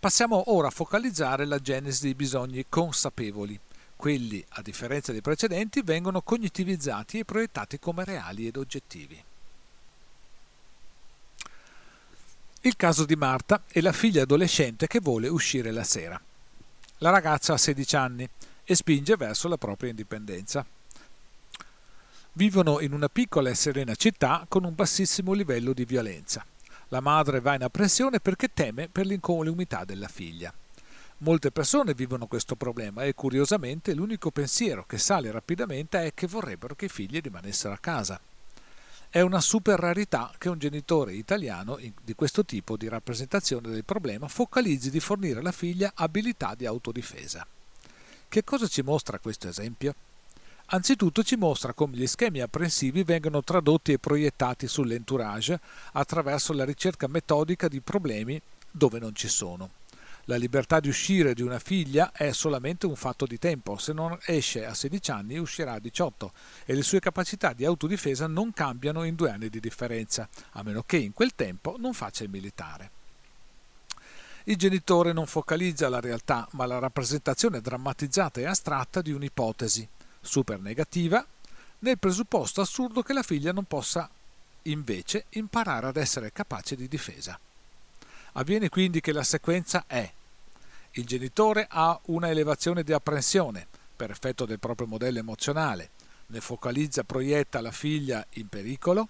Passiamo 0.00 0.52
ora 0.52 0.66
a 0.66 0.72
focalizzare 0.72 1.44
la 1.44 1.60
genesi 1.60 2.02
dei 2.02 2.14
bisogni 2.14 2.66
consapevoli, 2.68 3.58
quelli, 3.96 4.44
a 4.50 4.62
differenza 4.62 5.12
dei 5.12 5.20
precedenti, 5.20 5.82
vengono 5.82 6.22
cognitivizzati 6.22 7.18
e 7.18 7.24
proiettati 7.24 7.78
come 7.78 8.04
reali 8.04 8.46
ed 8.46 8.56
oggettivi. 8.56 9.22
Il 12.60 12.76
caso 12.76 13.04
di 13.04 13.14
Marta 13.14 13.62
è 13.66 13.80
la 13.82 13.92
figlia 13.92 14.22
adolescente 14.22 14.86
che 14.86 15.00
vuole 15.00 15.28
uscire 15.28 15.70
la 15.70 15.84
sera. 15.84 16.18
La 16.98 17.10
ragazza 17.10 17.52
ha 17.52 17.58
16 17.58 17.96
anni 17.96 18.28
e 18.64 18.74
spinge 18.74 19.16
verso 19.16 19.48
la 19.48 19.58
propria 19.58 19.90
indipendenza. 19.90 20.64
Vivono 22.32 22.80
in 22.80 22.92
una 22.92 23.08
piccola 23.08 23.50
e 23.50 23.54
serena 23.54 23.94
città 23.94 24.46
con 24.48 24.64
un 24.64 24.74
bassissimo 24.74 25.34
livello 25.34 25.74
di 25.74 25.84
violenza. 25.84 26.44
La 26.88 27.00
madre 27.00 27.40
va 27.40 27.54
in 27.54 27.64
apprensione 27.64 28.20
perché 28.20 28.52
teme 28.54 28.88
per 28.88 29.04
l'incolumità 29.04 29.84
della 29.84 30.08
figlia. 30.08 30.52
Molte 31.18 31.52
persone 31.52 31.94
vivono 31.94 32.26
questo 32.26 32.56
problema 32.56 33.04
e 33.04 33.14
curiosamente 33.14 33.94
l'unico 33.94 34.30
pensiero 34.30 34.84
che 34.84 34.98
sale 34.98 35.30
rapidamente 35.30 36.04
è 36.04 36.12
che 36.12 36.26
vorrebbero 36.26 36.74
che 36.74 36.86
i 36.86 36.90
figli 36.90 37.20
rimanessero 37.20 37.72
a 37.72 37.78
casa. 37.78 38.20
È 39.08 39.20
una 39.20 39.40
super 39.40 39.78
rarità 39.78 40.32
che 40.36 40.48
un 40.48 40.58
genitore 40.58 41.14
italiano 41.14 41.78
di 42.02 42.14
questo 42.14 42.44
tipo 42.44 42.76
di 42.76 42.88
rappresentazione 42.88 43.70
del 43.70 43.84
problema 43.84 44.26
focalizzi 44.26 44.90
di 44.90 44.98
fornire 44.98 45.38
alla 45.38 45.52
figlia 45.52 45.92
abilità 45.94 46.56
di 46.56 46.66
autodifesa. 46.66 47.46
Che 48.28 48.44
cosa 48.44 48.66
ci 48.66 48.82
mostra 48.82 49.20
questo 49.20 49.46
esempio? 49.46 49.94
Anzitutto 50.66 51.22
ci 51.22 51.36
mostra 51.36 51.74
come 51.74 51.96
gli 51.96 52.06
schemi 52.08 52.40
apprensivi 52.40 53.04
vengono 53.04 53.44
tradotti 53.44 53.92
e 53.92 53.98
proiettati 53.98 54.66
sull'entourage 54.66 55.60
attraverso 55.92 56.52
la 56.52 56.64
ricerca 56.64 57.06
metodica 57.06 57.68
di 57.68 57.80
problemi 57.80 58.40
dove 58.68 58.98
non 58.98 59.14
ci 59.14 59.28
sono. 59.28 59.70
La 60.28 60.36
libertà 60.36 60.80
di 60.80 60.88
uscire 60.88 61.34
di 61.34 61.42
una 61.42 61.58
figlia 61.58 62.10
è 62.10 62.32
solamente 62.32 62.86
un 62.86 62.96
fatto 62.96 63.26
di 63.26 63.38
tempo, 63.38 63.76
se 63.76 63.92
non 63.92 64.18
esce 64.24 64.64
a 64.64 64.72
16 64.72 65.10
anni 65.10 65.36
uscirà 65.36 65.74
a 65.74 65.78
18 65.78 66.32
e 66.64 66.74
le 66.74 66.82
sue 66.82 66.98
capacità 66.98 67.52
di 67.52 67.66
autodifesa 67.66 68.26
non 68.26 68.54
cambiano 68.54 69.04
in 69.04 69.16
due 69.16 69.30
anni 69.30 69.50
di 69.50 69.60
differenza, 69.60 70.26
a 70.52 70.62
meno 70.62 70.82
che 70.86 70.96
in 70.96 71.12
quel 71.12 71.34
tempo 71.34 71.76
non 71.78 71.92
faccia 71.92 72.24
il 72.24 72.30
militare. 72.30 72.90
Il 74.44 74.56
genitore 74.56 75.12
non 75.12 75.26
focalizza 75.26 75.90
la 75.90 76.00
realtà, 76.00 76.48
ma 76.52 76.64
la 76.64 76.78
rappresentazione 76.78 77.60
drammatizzata 77.60 78.40
e 78.40 78.46
astratta 78.46 79.02
di 79.02 79.12
un'ipotesi, 79.12 79.86
super 80.22 80.58
negativa, 80.58 81.24
nel 81.80 81.98
presupposto 81.98 82.62
assurdo 82.62 83.02
che 83.02 83.12
la 83.12 83.22
figlia 83.22 83.52
non 83.52 83.64
possa 83.64 84.08
invece 84.62 85.26
imparare 85.30 85.86
ad 85.86 85.98
essere 85.98 86.32
capace 86.32 86.76
di 86.76 86.88
difesa. 86.88 87.38
Avviene 88.36 88.68
quindi 88.68 89.00
che 89.00 89.12
la 89.12 89.22
sequenza 89.22 89.84
è 89.86 90.10
il 90.96 91.06
genitore 91.06 91.66
ha 91.68 91.98
una 92.06 92.30
elevazione 92.30 92.84
di 92.84 92.92
apprensione 92.92 93.66
per 93.96 94.10
effetto 94.10 94.44
del 94.44 94.60
proprio 94.60 94.86
modello 94.86 95.18
emozionale, 95.18 95.90
ne 96.26 96.40
focalizza, 96.40 97.02
proietta 97.02 97.60
la 97.60 97.72
figlia 97.72 98.24
in 98.34 98.48
pericolo 98.48 99.08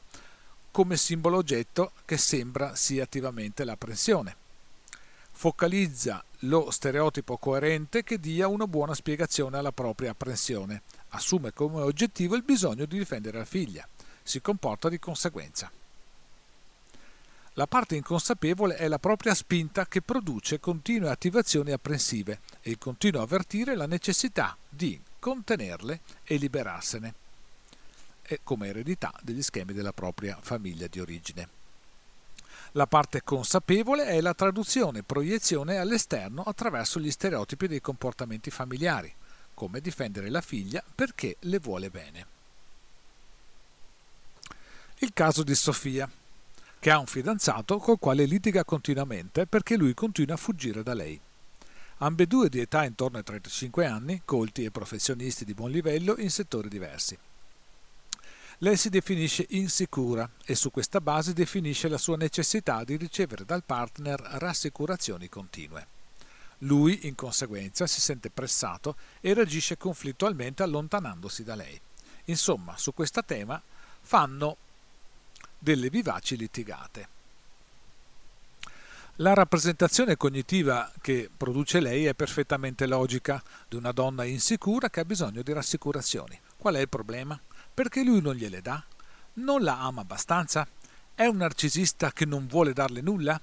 come 0.70 0.96
simbolo 0.96 1.36
oggetto 1.36 1.92
che 2.04 2.16
sembra 2.16 2.74
sia 2.74 3.02
attivamente 3.02 3.64
l'apprensione. 3.64 4.34
Focalizza 5.30 6.24
lo 6.40 6.70
stereotipo 6.70 7.36
coerente 7.36 8.02
che 8.02 8.18
dia 8.18 8.48
una 8.48 8.66
buona 8.66 8.94
spiegazione 8.94 9.58
alla 9.58 9.72
propria 9.72 10.12
apprensione, 10.12 10.82
assume 11.10 11.52
come 11.52 11.80
oggettivo 11.82 12.34
il 12.34 12.42
bisogno 12.42 12.86
di 12.86 12.98
difendere 12.98 13.38
la 13.38 13.44
figlia, 13.44 13.86
si 14.22 14.40
comporta 14.40 14.88
di 14.88 14.98
conseguenza. 14.98 15.70
La 17.56 17.68
parte 17.68 17.94
inconsapevole 17.94 18.74
è 18.74 18.88
la 18.88 18.98
propria 18.98 19.32
spinta 19.32 19.86
che 19.86 20.02
produce 20.02 20.58
continue 20.58 21.08
attivazioni 21.08 21.70
apprensive 21.70 22.40
e 22.60 22.70
il 22.70 22.78
continuo 22.78 23.22
avvertire 23.22 23.76
la 23.76 23.86
necessità 23.86 24.56
di 24.68 25.00
contenerle 25.20 26.00
e 26.24 26.36
liberarsene, 26.36 27.14
è 28.22 28.40
come 28.42 28.68
eredità 28.68 29.12
degli 29.22 29.40
schemi 29.40 29.72
della 29.72 29.92
propria 29.92 30.36
famiglia 30.40 30.88
di 30.88 30.98
origine. 30.98 31.48
La 32.72 32.88
parte 32.88 33.22
consapevole 33.22 34.06
è 34.06 34.20
la 34.20 34.34
traduzione 34.34 34.98
e 34.98 35.02
proiezione 35.04 35.76
all'esterno 35.76 36.42
attraverso 36.42 36.98
gli 36.98 37.10
stereotipi 37.10 37.68
dei 37.68 37.80
comportamenti 37.80 38.50
familiari, 38.50 39.14
come 39.54 39.80
difendere 39.80 40.28
la 40.28 40.40
figlia 40.40 40.82
perché 40.92 41.36
le 41.40 41.60
vuole 41.60 41.88
bene. 41.88 42.26
Il 44.98 45.12
caso 45.12 45.44
di 45.44 45.54
Sofia 45.54 46.10
che 46.84 46.90
ha 46.90 46.98
un 46.98 47.06
fidanzato 47.06 47.78
col 47.78 47.98
quale 47.98 48.26
litiga 48.26 48.62
continuamente 48.62 49.46
perché 49.46 49.74
lui 49.74 49.94
continua 49.94 50.34
a 50.34 50.36
fuggire 50.36 50.82
da 50.82 50.92
lei. 50.92 51.18
ambedue 52.00 52.50
di 52.50 52.60
età 52.60 52.84
intorno 52.84 53.16
ai 53.16 53.24
35 53.24 53.86
anni, 53.86 54.20
colti 54.22 54.64
e 54.64 54.70
professionisti 54.70 55.46
di 55.46 55.54
buon 55.54 55.70
livello 55.70 56.14
in 56.18 56.28
settori 56.28 56.68
diversi. 56.68 57.16
Lei 58.58 58.76
si 58.76 58.90
definisce 58.90 59.46
insicura 59.48 60.28
e 60.44 60.54
su 60.54 60.70
questa 60.70 61.00
base 61.00 61.32
definisce 61.32 61.88
la 61.88 61.96
sua 61.96 62.18
necessità 62.18 62.84
di 62.84 62.96
ricevere 62.96 63.46
dal 63.46 63.64
partner 63.64 64.20
rassicurazioni 64.20 65.30
continue. 65.30 65.86
Lui, 66.58 67.06
in 67.06 67.14
conseguenza, 67.14 67.86
si 67.86 68.02
sente 68.02 68.28
pressato 68.28 68.96
e 69.22 69.32
reagisce 69.32 69.78
conflittualmente 69.78 70.62
allontanandosi 70.62 71.44
da 71.44 71.54
lei. 71.54 71.80
Insomma, 72.24 72.76
su 72.76 72.92
questo 72.92 73.24
tema 73.24 73.58
fanno 74.02 74.58
delle 75.64 75.88
vivaci 75.88 76.36
litigate. 76.36 77.08
La 79.18 79.32
rappresentazione 79.32 80.16
cognitiva 80.16 80.92
che 81.00 81.30
produce 81.34 81.80
lei 81.80 82.04
è 82.04 82.14
perfettamente 82.14 82.86
logica 82.86 83.42
di 83.66 83.76
una 83.76 83.92
donna 83.92 84.24
insicura 84.24 84.90
che 84.90 85.00
ha 85.00 85.04
bisogno 85.04 85.40
di 85.42 85.52
rassicurazioni. 85.52 86.38
Qual 86.56 86.74
è 86.74 86.80
il 86.80 86.88
problema? 86.88 87.40
Perché 87.72 88.04
lui 88.04 88.20
non 88.20 88.34
gliele 88.34 88.60
dà? 88.60 88.82
Non 89.34 89.62
la 89.62 89.80
ama 89.80 90.02
abbastanza? 90.02 90.66
È 91.14 91.24
un 91.24 91.36
narcisista 91.36 92.12
che 92.12 92.26
non 92.26 92.46
vuole 92.46 92.72
darle 92.72 93.00
nulla? 93.00 93.40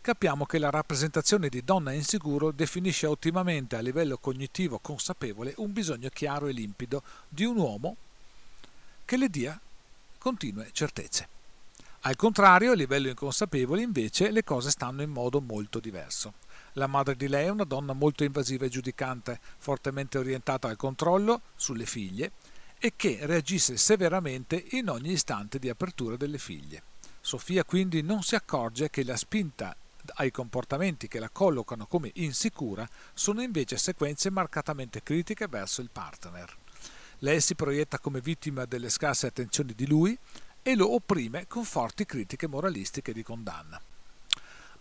Capiamo 0.00 0.46
che 0.46 0.58
la 0.58 0.70
rappresentazione 0.70 1.48
di 1.48 1.62
donna 1.62 1.92
insicuro 1.92 2.50
definisce 2.50 3.06
ottimamente 3.06 3.76
a 3.76 3.80
livello 3.80 4.18
cognitivo 4.18 4.78
consapevole 4.80 5.54
un 5.58 5.72
bisogno 5.72 6.08
chiaro 6.08 6.48
e 6.48 6.52
limpido 6.52 7.04
di 7.28 7.44
un 7.44 7.56
uomo 7.56 7.96
che 9.04 9.16
le 9.16 9.28
dia 9.28 9.60
continue 10.18 10.70
certezze. 10.72 11.40
Al 12.04 12.16
contrario, 12.16 12.72
a 12.72 12.74
livello 12.74 13.08
inconsapevole, 13.08 13.80
invece, 13.80 14.32
le 14.32 14.42
cose 14.42 14.70
stanno 14.70 15.02
in 15.02 15.10
modo 15.10 15.40
molto 15.40 15.78
diverso. 15.78 16.34
La 16.72 16.88
madre 16.88 17.14
di 17.14 17.28
lei 17.28 17.46
è 17.46 17.50
una 17.50 17.62
donna 17.62 17.92
molto 17.92 18.24
invasiva 18.24 18.64
e 18.64 18.70
giudicante, 18.70 19.38
fortemente 19.58 20.18
orientata 20.18 20.66
al 20.66 20.74
controllo 20.74 21.42
sulle 21.54 21.86
figlie 21.86 22.32
e 22.80 22.94
che 22.96 23.18
reagisce 23.22 23.76
severamente 23.76 24.64
in 24.70 24.88
ogni 24.88 25.12
istante 25.12 25.60
di 25.60 25.68
apertura 25.68 26.16
delle 26.16 26.38
figlie. 26.38 26.82
Sofia 27.20 27.62
quindi 27.62 28.02
non 28.02 28.24
si 28.24 28.34
accorge 28.34 28.90
che 28.90 29.04
la 29.04 29.16
spinta 29.16 29.76
ai 30.14 30.32
comportamenti 30.32 31.06
che 31.06 31.20
la 31.20 31.30
collocano 31.30 31.86
come 31.86 32.10
insicura 32.14 32.84
sono 33.14 33.42
invece 33.42 33.76
sequenze 33.76 34.28
marcatamente 34.28 35.04
critiche 35.04 35.46
verso 35.46 35.80
il 35.80 35.90
partner. 35.92 36.52
Lei 37.18 37.40
si 37.40 37.54
proietta 37.54 38.00
come 38.00 38.20
vittima 38.20 38.64
delle 38.64 38.88
scarse 38.88 39.28
attenzioni 39.28 39.74
di 39.76 39.86
lui 39.86 40.18
e 40.62 40.76
lo 40.76 40.94
opprime 40.94 41.46
con 41.46 41.64
forti 41.64 42.06
critiche 42.06 42.46
moralistiche 42.46 43.12
di 43.12 43.22
condanna. 43.22 43.80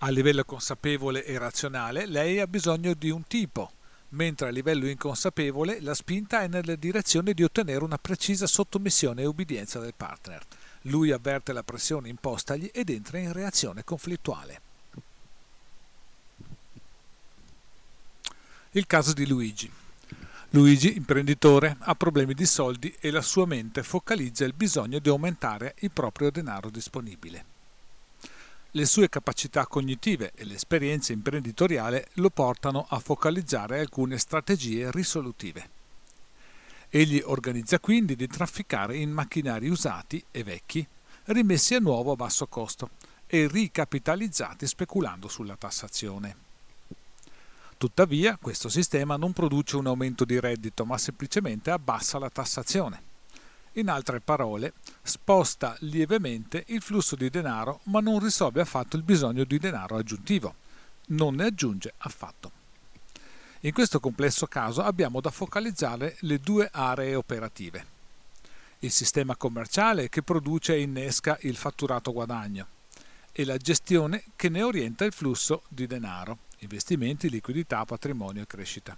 A 0.03 0.09
livello 0.09 0.43
consapevole 0.43 1.25
e 1.25 1.37
razionale 1.37 2.05
lei 2.05 2.39
ha 2.39 2.47
bisogno 2.47 2.93
di 2.93 3.09
un 3.09 3.25
tipo, 3.27 3.71
mentre 4.09 4.47
a 4.47 4.51
livello 4.51 4.87
inconsapevole 4.87 5.79
la 5.81 5.93
spinta 5.93 6.41
è 6.41 6.47
nella 6.47 6.75
direzione 6.75 7.33
di 7.33 7.43
ottenere 7.43 7.83
una 7.83 7.97
precisa 7.97 8.47
sottomissione 8.47 9.21
e 9.21 9.27
ubbidienza 9.27 9.79
del 9.79 9.93
partner. 9.95 10.43
Lui 10.85 11.11
avverte 11.11 11.53
la 11.53 11.63
pressione 11.63 12.09
impostagli 12.09 12.69
ed 12.73 12.89
entra 12.89 13.19
in 13.19 13.31
reazione 13.31 13.83
conflittuale. 13.83 14.61
Il 18.71 18.87
caso 18.87 19.13
di 19.13 19.27
Luigi. 19.27 19.80
Luigi, 20.53 20.97
imprenditore, 20.97 21.77
ha 21.79 21.95
problemi 21.95 22.33
di 22.33 22.45
soldi 22.45 22.93
e 22.99 23.09
la 23.09 23.21
sua 23.21 23.45
mente 23.45 23.83
focalizza 23.83 24.43
il 24.43 24.51
bisogno 24.51 24.99
di 24.99 25.07
aumentare 25.07 25.75
il 25.79 25.91
proprio 25.91 26.29
denaro 26.29 26.69
disponibile. 26.69 27.45
Le 28.71 28.85
sue 28.85 29.07
capacità 29.07 29.65
cognitive 29.65 30.33
e 30.35 30.43
l'esperienza 30.43 31.13
imprenditoriale 31.13 32.09
lo 32.15 32.29
portano 32.31 32.85
a 32.89 32.99
focalizzare 32.99 33.79
alcune 33.79 34.17
strategie 34.17 34.91
risolutive. 34.91 35.69
Egli 36.89 37.21
organizza 37.23 37.79
quindi 37.79 38.17
di 38.17 38.27
trafficare 38.27 38.97
in 38.97 39.09
macchinari 39.09 39.69
usati 39.69 40.21
e 40.31 40.43
vecchi, 40.43 40.85
rimessi 41.27 41.75
a 41.75 41.79
nuovo 41.79 42.11
a 42.11 42.15
basso 42.17 42.45
costo 42.47 42.89
e 43.25 43.47
ricapitalizzati 43.47 44.67
speculando 44.67 45.29
sulla 45.29 45.55
tassazione. 45.55 46.50
Tuttavia, 47.81 48.37
questo 48.39 48.69
sistema 48.69 49.15
non 49.15 49.33
produce 49.33 49.75
un 49.75 49.87
aumento 49.87 50.23
di 50.23 50.39
reddito, 50.39 50.85
ma 50.85 50.99
semplicemente 50.99 51.71
abbassa 51.71 52.19
la 52.19 52.29
tassazione. 52.29 53.01
In 53.71 53.89
altre 53.89 54.19
parole, 54.19 54.73
sposta 55.01 55.75
lievemente 55.79 56.63
il 56.67 56.83
flusso 56.83 57.15
di 57.15 57.31
denaro, 57.31 57.79
ma 57.85 57.99
non 57.99 58.19
risolve 58.19 58.61
affatto 58.61 58.97
il 58.97 59.01
bisogno 59.01 59.45
di 59.45 59.57
denaro 59.57 59.97
aggiuntivo. 59.97 60.53
Non 61.07 61.33
ne 61.33 61.45
aggiunge 61.45 61.95
affatto. 61.97 62.51
In 63.61 63.73
questo 63.73 63.99
complesso 63.99 64.45
caso 64.45 64.83
abbiamo 64.83 65.19
da 65.19 65.31
focalizzare 65.31 66.17
le 66.19 66.37
due 66.37 66.69
aree 66.71 67.15
operative. 67.15 67.85
Il 68.77 68.91
sistema 68.91 69.35
commerciale 69.35 70.07
che 70.07 70.21
produce 70.21 70.75
e 70.75 70.81
innesca 70.81 71.35
il 71.41 71.55
fatturato 71.55 72.13
guadagno 72.13 72.67
e 73.31 73.43
la 73.43 73.57
gestione 73.57 74.25
che 74.35 74.49
ne 74.49 74.61
orienta 74.61 75.03
il 75.03 75.13
flusso 75.13 75.63
di 75.67 75.87
denaro 75.87 76.49
investimenti, 76.61 77.29
liquidità, 77.29 77.83
patrimonio 77.85 78.43
e 78.43 78.47
crescita. 78.47 78.95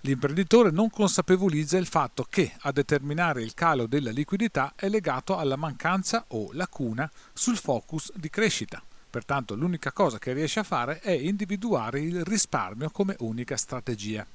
L'imprenditore 0.00 0.70
non 0.70 0.88
consapevolizza 0.88 1.76
il 1.76 1.86
fatto 1.86 2.26
che 2.28 2.52
a 2.60 2.72
determinare 2.72 3.42
il 3.42 3.54
calo 3.54 3.86
della 3.86 4.10
liquidità 4.10 4.72
è 4.76 4.88
legato 4.88 5.36
alla 5.36 5.56
mancanza 5.56 6.24
o 6.28 6.50
lacuna 6.52 7.10
sul 7.32 7.56
focus 7.56 8.12
di 8.14 8.30
crescita. 8.30 8.82
Pertanto 9.08 9.54
l'unica 9.54 9.92
cosa 9.92 10.18
che 10.18 10.32
riesce 10.32 10.60
a 10.60 10.64
fare 10.64 11.00
è 11.00 11.10
individuare 11.10 12.00
il 12.00 12.24
risparmio 12.24 12.90
come 12.90 13.16
unica 13.18 13.56
strategia. 13.56 14.26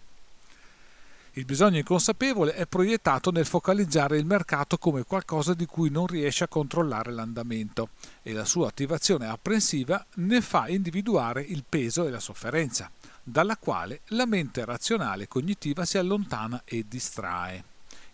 Il 1.36 1.46
bisogno 1.46 1.78
inconsapevole 1.78 2.54
è 2.56 2.66
proiettato 2.66 3.32
nel 3.32 3.46
focalizzare 3.46 4.18
il 4.18 4.26
mercato 4.26 4.78
come 4.78 5.06
qualcosa 5.06 5.54
di 5.54 5.66
cui 5.66 5.90
non 5.90 6.06
riesce 6.06 6.44
a 6.44 6.50
controllare 6.50 7.10
l'andamento 7.14 7.92
e 8.22 8.34
la 8.34 8.44
sua 8.44 8.68
attivazione 8.68 9.28
apprensiva 9.28 10.06
ne 10.16 10.42
fa 10.42 10.68
individuare 10.68 11.42
il 11.42 11.64
peso 11.68 12.06
e 12.06 12.10
la 12.10 12.20
sofferenza, 12.20 12.92
dalla 13.24 13.56
quale 13.56 14.02
la 14.08 14.26
mente 14.26 14.66
razionale 14.66 15.30
cognitiva 15.30 15.86
si 15.86 15.98
allontana 15.98 16.64
e 16.66 16.84
distrae, 16.86 17.64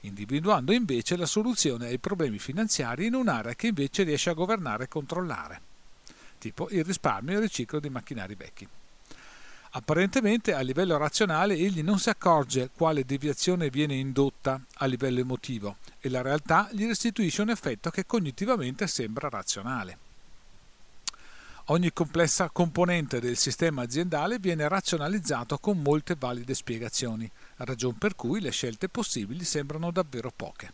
individuando 0.01 0.71
invece 0.71 1.17
la 1.17 1.25
soluzione 1.25 1.87
ai 1.87 1.97
problemi 1.97 2.37
finanziari 2.37 3.07
in 3.07 3.15
un'area 3.15 3.55
che 3.55 3.65
invece 3.65 4.03
riesce 4.03 4.29
a 4.29 4.33
governare 4.33 4.83
e 4.83 4.89
controllare, 4.89 5.61
tipo 6.37 6.69
il 6.69 6.83
risparmio 6.83 7.33
e 7.33 7.35
il 7.37 7.41
riciclo 7.41 7.79
di 7.79 7.89
macchinari 7.89 8.35
vecchi. 8.35 8.67
Apparentemente 9.77 10.55
a 10.55 10.61
livello 10.61 10.97
razionale 10.97 11.53
egli 11.53 11.83
non 11.83 11.99
si 11.99 12.09
accorge 12.09 12.71
quale 12.75 13.05
deviazione 13.05 13.69
viene 13.69 13.93
indotta 13.93 14.59
a 14.77 14.87
livello 14.87 15.19
emotivo 15.19 15.77
e 15.99 16.09
la 16.09 16.23
realtà 16.23 16.67
gli 16.71 16.87
restituisce 16.87 17.43
un 17.43 17.51
effetto 17.51 17.91
che 17.91 18.07
cognitivamente 18.07 18.87
sembra 18.87 19.29
razionale. 19.29 19.97
Ogni 21.65 21.93
complessa 21.93 22.49
componente 22.49 23.19
del 23.19 23.37
sistema 23.37 23.83
aziendale 23.83 24.39
viene 24.39 24.67
razionalizzato 24.67 25.59
con 25.59 25.79
molte 25.79 26.15
valide 26.17 26.55
spiegazioni, 26.55 27.29
ragion 27.57 27.99
per 27.99 28.15
cui 28.15 28.41
le 28.41 28.49
scelte 28.49 28.89
possibili 28.89 29.43
sembrano 29.43 29.91
davvero 29.91 30.33
poche. 30.35 30.73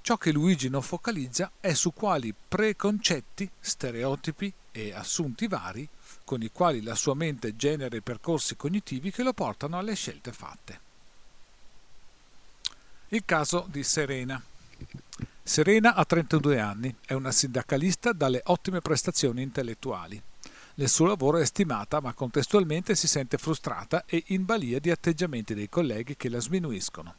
Ciò 0.00 0.16
che 0.16 0.32
Luigi 0.32 0.68
non 0.68 0.82
focalizza 0.82 1.48
è 1.60 1.74
su 1.74 1.92
quali 1.92 2.34
preconcetti, 2.48 3.48
stereotipi 3.60 4.52
e 4.72 4.92
assunti 4.92 5.46
vari 5.46 5.88
con 6.24 6.42
i 6.42 6.50
quali 6.50 6.82
la 6.82 6.94
sua 6.94 7.14
mente 7.14 7.56
genera 7.56 7.96
i 7.96 8.00
percorsi 8.00 8.56
cognitivi 8.56 9.10
che 9.10 9.22
lo 9.22 9.32
portano 9.32 9.78
alle 9.78 9.94
scelte 9.94 10.32
fatte. 10.32 10.80
Il 13.08 13.24
caso 13.24 13.66
di 13.68 13.82
Serena. 13.82 14.40
Serena 15.42 15.94
ha 15.94 16.04
32 16.04 16.60
anni, 16.60 16.94
è 17.04 17.12
una 17.12 17.32
sindacalista 17.32 18.12
dalle 18.12 18.40
ottime 18.44 18.80
prestazioni 18.80 19.42
intellettuali. 19.42 20.22
Nel 20.74 20.88
suo 20.88 21.06
lavoro 21.06 21.38
è 21.38 21.44
stimata, 21.44 22.00
ma 22.00 22.12
contestualmente 22.12 22.94
si 22.94 23.08
sente 23.08 23.36
frustrata 23.36 24.04
e 24.06 24.22
in 24.28 24.44
balia 24.44 24.78
di 24.78 24.90
atteggiamenti 24.90 25.54
dei 25.54 25.68
colleghi 25.68 26.16
che 26.16 26.28
la 26.28 26.40
sminuiscono. 26.40 27.14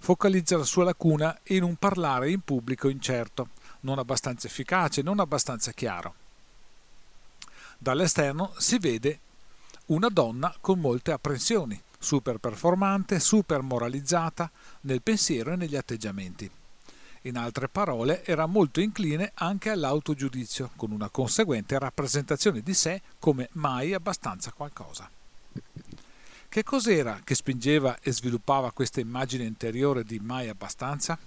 Focalizza 0.00 0.56
la 0.56 0.64
sua 0.64 0.84
lacuna 0.84 1.38
in 1.44 1.62
un 1.62 1.76
parlare 1.76 2.30
in 2.30 2.40
pubblico 2.40 2.88
incerto, 2.88 3.50
non 3.80 3.98
abbastanza 3.98 4.48
efficace, 4.48 5.00
non 5.00 5.20
abbastanza 5.20 5.72
chiaro. 5.72 6.23
Dall'esterno 7.84 8.54
si 8.56 8.78
vede 8.78 9.20
una 9.88 10.08
donna 10.08 10.56
con 10.58 10.78
molte 10.80 11.12
apprensioni, 11.12 11.78
super 11.98 12.38
performante, 12.38 13.20
super 13.20 13.60
moralizzata 13.60 14.50
nel 14.82 15.02
pensiero 15.02 15.52
e 15.52 15.56
negli 15.56 15.76
atteggiamenti. 15.76 16.50
In 17.24 17.36
altre 17.36 17.68
parole, 17.68 18.24
era 18.24 18.46
molto 18.46 18.80
incline 18.80 19.32
anche 19.34 19.68
all'autogiudizio, 19.68 20.70
con 20.76 20.92
una 20.92 21.10
conseguente 21.10 21.78
rappresentazione 21.78 22.62
di 22.62 22.72
sé 22.72 23.02
come 23.18 23.50
mai 23.52 23.92
abbastanza 23.92 24.50
qualcosa. 24.52 25.10
Che 26.48 26.62
cos'era 26.62 27.20
che 27.22 27.34
spingeva 27.34 27.98
e 28.00 28.12
sviluppava 28.12 28.72
questa 28.72 29.00
immagine 29.00 29.44
interiore 29.44 30.04
di 30.04 30.18
mai 30.20 30.48
abbastanza? 30.48 31.18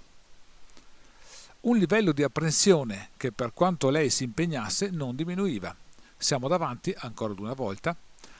Un 1.60 1.76
livello 1.76 2.10
di 2.10 2.24
apprensione 2.24 3.10
che 3.16 3.30
per 3.30 3.52
quanto 3.54 3.90
lei 3.90 4.10
si 4.10 4.24
impegnasse 4.24 4.90
non 4.90 5.14
diminuiva 5.14 5.86
siamo 6.18 6.48
davanti, 6.48 6.94
ancora 6.98 7.32
una 7.38 7.54
volta, 7.54 7.96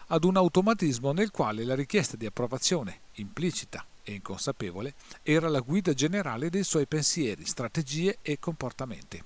ad 0.08 0.24
un 0.24 0.36
automatismo 0.36 1.12
nel 1.12 1.30
quale 1.30 1.64
la 1.64 1.74
richiesta 1.74 2.16
di 2.16 2.26
approvazione, 2.26 3.00
implicita 3.14 3.84
e 4.02 4.12
inconsapevole, 4.12 4.94
era 5.22 5.48
la 5.48 5.60
guida 5.60 5.94
generale 5.94 6.50
dei 6.50 6.64
suoi 6.64 6.86
pensieri, 6.86 7.46
strategie 7.46 8.18
e 8.20 8.38
comportamenti. 8.38 9.22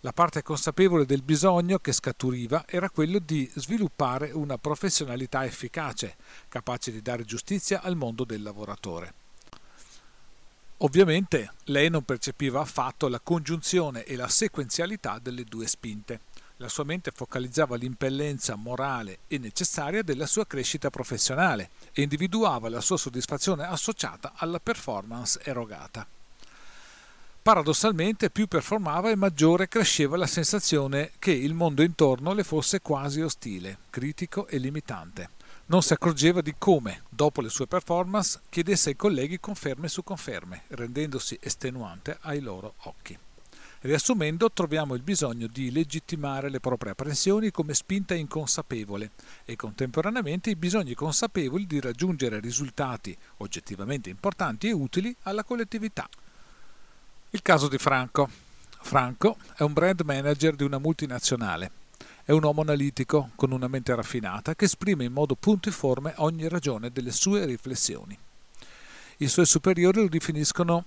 La 0.00 0.12
parte 0.12 0.42
consapevole 0.42 1.06
del 1.06 1.22
bisogno 1.22 1.78
che 1.78 1.92
scaturiva 1.92 2.64
era 2.66 2.90
quello 2.90 3.18
di 3.18 3.50
sviluppare 3.54 4.30
una 4.30 4.58
professionalità 4.58 5.44
efficace, 5.44 6.16
capace 6.48 6.92
di 6.92 7.02
dare 7.02 7.24
giustizia 7.24 7.80
al 7.80 7.96
mondo 7.96 8.24
del 8.24 8.42
lavoratore. 8.42 9.14
Ovviamente 10.78 11.52
lei 11.64 11.88
non 11.88 12.04
percepiva 12.04 12.60
affatto 12.60 13.08
la 13.08 13.20
congiunzione 13.20 14.04
e 14.04 14.14
la 14.14 14.28
sequenzialità 14.28 15.18
delle 15.18 15.44
due 15.44 15.66
spinte. 15.66 16.20
La 16.58 16.68
sua 16.68 16.84
mente 16.84 17.10
focalizzava 17.14 17.76
l'impellenza 17.76 18.54
morale 18.54 19.18
e 19.28 19.38
necessaria 19.38 20.02
della 20.02 20.26
sua 20.26 20.46
crescita 20.46 20.90
professionale 20.90 21.70
e 21.92 22.02
individuava 22.02 22.68
la 22.68 22.80
sua 22.80 22.96
soddisfazione 22.96 23.64
associata 23.64 24.32
alla 24.36 24.58
performance 24.58 25.40
erogata. 25.42 26.06
Paradossalmente, 27.42 28.30
più 28.30 28.46
performava 28.48 29.10
e 29.10 29.16
maggiore 29.16 29.68
cresceva 29.68 30.16
la 30.16 30.26
sensazione 30.26 31.12
che 31.18 31.30
il 31.30 31.54
mondo 31.54 31.82
intorno 31.82 32.32
le 32.32 32.42
fosse 32.42 32.80
quasi 32.80 33.20
ostile, 33.20 33.78
critico 33.90 34.46
e 34.48 34.58
limitante 34.58 35.34
non 35.66 35.82
si 35.82 35.92
accorgeva 35.92 36.40
di 36.42 36.54
come, 36.56 37.02
dopo 37.08 37.40
le 37.40 37.48
sue 37.48 37.66
performance, 37.66 38.40
chiedesse 38.48 38.90
ai 38.90 38.96
colleghi 38.96 39.40
conferme 39.40 39.88
su 39.88 40.04
conferme, 40.04 40.62
rendendosi 40.68 41.36
estenuante 41.40 42.18
ai 42.20 42.40
loro 42.40 42.74
occhi. 42.82 43.18
Riassumendo, 43.80 44.50
troviamo 44.50 44.94
il 44.94 45.02
bisogno 45.02 45.46
di 45.46 45.70
legittimare 45.70 46.50
le 46.50 46.60
proprie 46.60 46.92
apprensioni 46.92 47.50
come 47.50 47.74
spinta 47.74 48.14
inconsapevole 48.14 49.10
e 49.44 49.54
contemporaneamente 49.54 50.50
i 50.50 50.56
bisogni 50.56 50.94
consapevoli 50.94 51.66
di 51.66 51.80
raggiungere 51.80 52.40
risultati 52.40 53.16
oggettivamente 53.38 54.10
importanti 54.10 54.68
e 54.68 54.72
utili 54.72 55.14
alla 55.22 55.44
collettività. 55.44 56.08
Il 57.30 57.42
caso 57.42 57.68
di 57.68 57.78
Franco. 57.78 58.28
Franco 58.80 59.36
è 59.56 59.62
un 59.62 59.72
brand 59.72 60.00
manager 60.02 60.54
di 60.54 60.64
una 60.64 60.78
multinazionale 60.78 61.84
è 62.26 62.32
un 62.32 62.42
uomo 62.42 62.62
analitico, 62.62 63.30
con 63.36 63.52
una 63.52 63.68
mente 63.68 63.94
raffinata, 63.94 64.56
che 64.56 64.64
esprime 64.64 65.04
in 65.04 65.12
modo 65.12 65.36
puntiforme 65.36 66.12
ogni 66.16 66.48
ragione 66.48 66.90
delle 66.90 67.12
sue 67.12 67.44
riflessioni. 67.44 68.18
I 69.18 69.28
suoi 69.28 69.46
superiori 69.46 70.00
lo 70.00 70.08
definiscono 70.08 70.86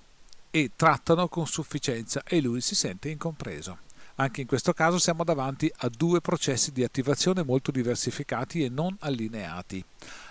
e 0.50 0.72
trattano 0.74 1.28
con 1.28 1.46
sufficienza 1.46 2.22
e 2.24 2.40
lui 2.40 2.60
si 2.60 2.74
sente 2.74 3.08
incompreso. 3.08 3.78
Anche 4.16 4.42
in 4.42 4.46
questo 4.46 4.74
caso 4.74 4.98
siamo 4.98 5.24
davanti 5.24 5.72
a 5.78 5.88
due 5.88 6.20
processi 6.20 6.72
di 6.72 6.84
attivazione 6.84 7.42
molto 7.42 7.70
diversificati 7.70 8.62
e 8.62 8.68
non 8.68 8.94
allineati. 9.00 9.82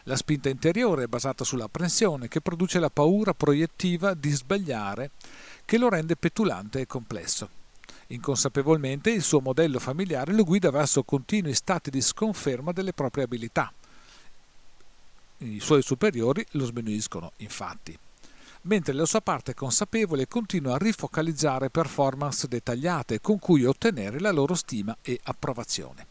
La 0.04 0.16
spinta 0.16 0.48
interiore 0.48 1.04
è 1.04 1.08
basata 1.08 1.44
sull'apprensione 1.44 2.28
che 2.28 2.42
produce 2.42 2.78
la 2.78 2.92
paura 2.92 3.34
proiettiva 3.34 4.14
di 4.14 4.30
sbagliare 4.30 5.10
che 5.66 5.80
lo 5.80 5.90
rende 5.90 6.16
petulante 6.16 6.82
e 6.82 6.86
complesso. 6.86 7.50
Inconsapevolmente 8.08 9.10
il 9.10 9.24
suo 9.24 9.40
modello 9.40 9.80
familiare 9.80 10.34
lo 10.34 10.44
guida 10.44 10.70
verso 10.70 11.04
continui 11.04 11.56
stati 11.56 11.90
di 11.90 12.02
sconferma 12.02 12.72
delle 12.72 12.94
proprie 12.94 13.24
abilità. 13.24 13.74
I 15.38 15.60
suoi 15.60 15.82
superiori 15.82 16.46
lo 16.52 16.66
sminuiscono, 16.66 17.32
infatti, 17.38 17.98
mentre 18.62 18.94
la 18.94 19.06
sua 19.06 19.22
parte 19.22 19.54
consapevole 19.54 20.28
continua 20.28 20.76
a 20.76 20.78
rifocalizzare 20.78 21.70
performance 21.70 22.48
dettagliate 22.48 23.22
con 23.22 23.40
cui 23.40 23.66
ottenere 23.66 24.20
la 24.20 24.32
loro 24.32 24.56
stima 24.56 24.96
e 25.02 25.20
approvazione. 25.24 26.06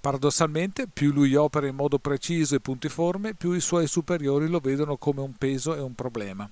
Paradossalmente, 0.00 0.86
più 0.86 1.12
lui 1.12 1.34
opera 1.34 1.66
in 1.66 1.74
modo 1.74 1.98
preciso 1.98 2.54
e 2.54 2.60
puntiforme, 2.60 3.34
più 3.34 3.52
i 3.52 3.60
suoi 3.60 3.86
superiori 3.86 4.48
lo 4.48 4.58
vedono 4.58 4.96
come 4.96 5.22
un 5.22 5.34
peso 5.34 5.74
e 5.74 5.80
un 5.80 5.94
problema. 5.94 6.48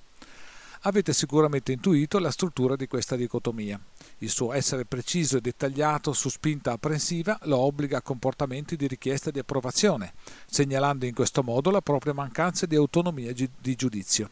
Avete 0.85 1.13
sicuramente 1.13 1.71
intuito 1.71 2.19
la 2.19 2.31
struttura 2.33 2.75
di 2.75 2.89
questa 2.89 3.15
dicotomia. 3.15 3.79
Il 4.19 4.31
suo 4.31 4.53
essere 4.53 4.85
preciso 4.85 5.37
e 5.37 5.41
dettagliato 5.41 6.13
su 6.13 6.29
spinta 6.29 6.73
apprensiva 6.73 7.39
lo 7.43 7.59
obbliga 7.59 7.99
a 7.99 8.03
comportamenti 8.03 8.75
di 8.75 8.89
richiesta 8.89 9.31
di 9.31 9.39
approvazione, 9.39 10.15
segnalando 10.47 11.07
in 11.07 11.15
questo 11.15 11.43
modo 11.43 11.71
la 11.71 11.83
propria 11.83 12.15
mancanza 12.15 12.67
di 12.67 12.75
autonomia 12.75 13.33
di 13.33 13.77
giudizio. 13.77 14.31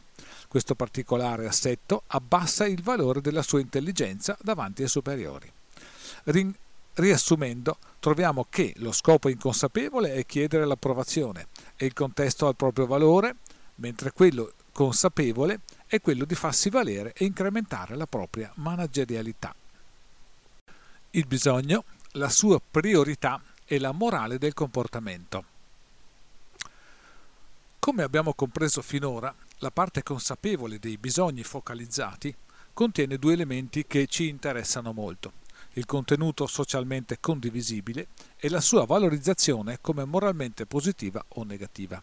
Questo 0.50 0.74
particolare 0.74 1.46
assetto 1.46 2.02
abbassa 2.08 2.66
il 2.66 2.82
valore 2.82 3.20
della 3.20 3.40
sua 3.40 3.60
intelligenza 3.60 4.36
davanti 4.42 4.82
ai 4.82 4.88
superiori. 4.88 5.48
Rin- 6.24 6.52
riassumendo, 6.94 7.78
troviamo 8.00 8.44
che 8.50 8.72
lo 8.78 8.90
scopo 8.90 9.28
inconsapevole 9.28 10.12
è 10.14 10.26
chiedere 10.26 10.66
l'approvazione 10.66 11.46
e 11.76 11.86
il 11.86 11.92
contesto 11.92 12.48
al 12.48 12.56
proprio 12.56 12.86
valore, 12.86 13.36
mentre 13.76 14.10
quello 14.10 14.54
consapevole 14.72 15.60
è 15.86 16.00
quello 16.00 16.24
di 16.24 16.34
farsi 16.34 16.68
valere 16.68 17.12
e 17.12 17.26
incrementare 17.26 17.94
la 17.94 18.06
propria 18.08 18.50
managerialità. 18.56 19.54
Il 21.10 21.26
bisogno, 21.28 21.84
la 22.14 22.28
sua 22.28 22.60
priorità 22.60 23.40
e 23.64 23.78
la 23.78 23.92
morale 23.92 24.36
del 24.36 24.54
comportamento. 24.54 25.44
Come 27.78 28.02
abbiamo 28.02 28.34
compreso 28.34 28.82
finora, 28.82 29.32
la 29.60 29.70
parte 29.70 30.02
consapevole 30.02 30.78
dei 30.78 30.96
bisogni 30.96 31.42
focalizzati 31.42 32.34
contiene 32.72 33.18
due 33.18 33.34
elementi 33.34 33.86
che 33.86 34.06
ci 34.06 34.28
interessano 34.28 34.92
molto, 34.92 35.32
il 35.74 35.84
contenuto 35.84 36.46
socialmente 36.46 37.18
condivisibile 37.20 38.08
e 38.38 38.48
la 38.48 38.60
sua 38.60 38.86
valorizzazione 38.86 39.78
come 39.80 40.04
moralmente 40.04 40.64
positiva 40.64 41.22
o 41.28 41.44
negativa. 41.44 42.02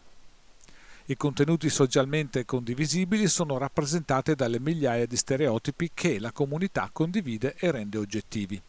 I 1.06 1.16
contenuti 1.16 1.68
socialmente 1.68 2.44
condivisibili 2.44 3.26
sono 3.28 3.58
rappresentati 3.58 4.34
dalle 4.34 4.60
migliaia 4.60 5.06
di 5.06 5.16
stereotipi 5.16 5.90
che 5.94 6.20
la 6.20 6.32
comunità 6.32 6.90
condivide 6.92 7.56
e 7.58 7.70
rende 7.70 7.98
oggettivi. 7.98 8.60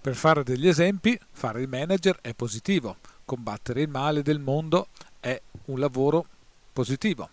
Per 0.00 0.14
fare 0.14 0.44
degli 0.44 0.68
esempi, 0.68 1.18
fare 1.32 1.62
il 1.62 1.68
manager 1.68 2.18
è 2.20 2.34
positivo, 2.34 2.98
combattere 3.24 3.82
il 3.82 3.88
male 3.88 4.22
del 4.22 4.38
mondo 4.38 4.88
è 5.18 5.40
un 5.66 5.78
lavoro 5.78 6.26
positivo, 6.72 7.28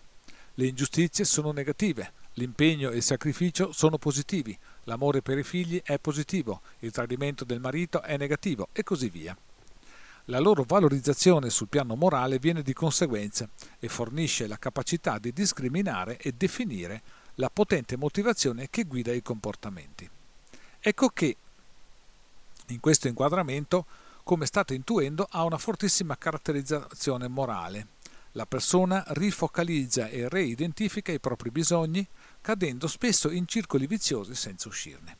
le 0.54 0.66
ingiustizie 0.66 1.24
sono 1.24 1.52
negative, 1.52 2.12
l'impegno 2.34 2.90
e 2.90 2.96
il 2.96 3.02
sacrificio 3.02 3.72
sono 3.72 3.96
positivi, 3.96 4.58
l'amore 4.84 5.22
per 5.22 5.38
i 5.38 5.44
figli 5.44 5.80
è 5.84 5.98
positivo, 5.98 6.62
il 6.80 6.90
tradimento 6.90 7.44
del 7.44 7.60
marito 7.60 8.02
è 8.02 8.16
negativo 8.16 8.68
e 8.72 8.82
così 8.82 9.08
via. 9.08 9.36
La 10.26 10.40
loro 10.40 10.64
valorizzazione 10.66 11.48
sul 11.48 11.68
piano 11.68 11.94
morale 11.94 12.38
viene 12.38 12.62
di 12.62 12.72
conseguenza 12.72 13.48
e 13.78 13.88
fornisce 13.88 14.46
la 14.46 14.58
capacità 14.58 15.18
di 15.18 15.32
discriminare 15.32 16.18
e 16.18 16.34
definire 16.36 17.02
la 17.36 17.48
potente 17.48 17.96
motivazione 17.96 18.68
che 18.68 18.84
guida 18.84 19.12
i 19.12 19.22
comportamenti. 19.22 20.08
Ecco 20.80 21.08
che 21.08 21.36
in 22.66 22.80
questo 22.80 23.08
inquadramento, 23.08 23.86
come 24.22 24.44
state 24.44 24.74
intuendo, 24.74 25.26
ha 25.30 25.44
una 25.44 25.56
fortissima 25.56 26.18
caratterizzazione 26.18 27.28
morale. 27.28 27.86
La 28.38 28.46
persona 28.46 29.02
rifocalizza 29.08 30.06
e 30.06 30.28
reidentifica 30.28 31.10
i 31.10 31.18
propri 31.18 31.50
bisogni, 31.50 32.06
cadendo 32.40 32.86
spesso 32.86 33.32
in 33.32 33.48
circoli 33.48 33.88
viziosi 33.88 34.36
senza 34.36 34.68
uscirne. 34.68 35.16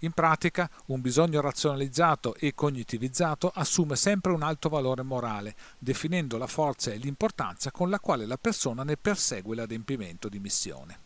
In 0.00 0.10
pratica, 0.10 0.68
un 0.86 1.00
bisogno 1.00 1.40
razionalizzato 1.40 2.34
e 2.34 2.56
cognitivizzato 2.56 3.52
assume 3.54 3.94
sempre 3.94 4.32
un 4.32 4.42
alto 4.42 4.68
valore 4.68 5.04
morale, 5.04 5.54
definendo 5.78 6.36
la 6.36 6.48
forza 6.48 6.90
e 6.90 6.96
l'importanza 6.96 7.70
con 7.70 7.90
la 7.90 8.00
quale 8.00 8.26
la 8.26 8.38
persona 8.38 8.82
ne 8.82 8.96
persegue 8.96 9.54
l'adempimento 9.54 10.28
di 10.28 10.40
missione. 10.40 10.98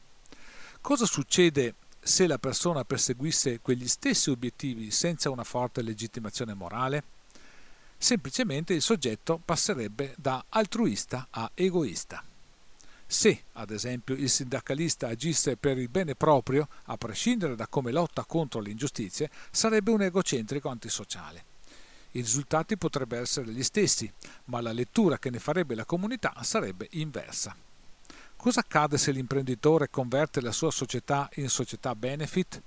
Cosa 0.80 1.04
succede 1.04 1.74
se 2.00 2.26
la 2.26 2.38
persona 2.38 2.82
perseguisse 2.86 3.60
quegli 3.60 3.88
stessi 3.88 4.30
obiettivi 4.30 4.90
senza 4.90 5.28
una 5.28 5.44
forte 5.44 5.82
legittimazione 5.82 6.54
morale? 6.54 7.11
Semplicemente 8.02 8.74
il 8.74 8.82
soggetto 8.82 9.40
passerebbe 9.44 10.14
da 10.16 10.44
altruista 10.48 11.28
a 11.30 11.48
egoista. 11.54 12.20
Se, 13.06 13.44
ad 13.52 13.70
esempio, 13.70 14.16
il 14.16 14.28
sindacalista 14.28 15.06
agisse 15.06 15.56
per 15.56 15.78
il 15.78 15.88
bene 15.88 16.16
proprio, 16.16 16.66
a 16.86 16.96
prescindere 16.96 17.54
da 17.54 17.68
come 17.68 17.92
lotta 17.92 18.24
contro 18.24 18.58
le 18.58 18.70
ingiustizie, 18.70 19.30
sarebbe 19.52 19.92
un 19.92 20.02
egocentrico 20.02 20.68
antisociale. 20.68 21.44
I 22.10 22.22
risultati 22.22 22.76
potrebbero 22.76 23.22
essere 23.22 23.52
gli 23.52 23.62
stessi, 23.62 24.12
ma 24.46 24.60
la 24.60 24.72
lettura 24.72 25.20
che 25.20 25.30
ne 25.30 25.38
farebbe 25.38 25.76
la 25.76 25.84
comunità 25.84 26.34
sarebbe 26.40 26.88
inversa. 26.90 27.54
Cosa 28.34 28.58
accade 28.58 28.98
se 28.98 29.12
l'imprenditore 29.12 29.90
converte 29.90 30.40
la 30.40 30.50
sua 30.50 30.72
società 30.72 31.30
in 31.34 31.48
società 31.48 31.94
benefit? 31.94 32.60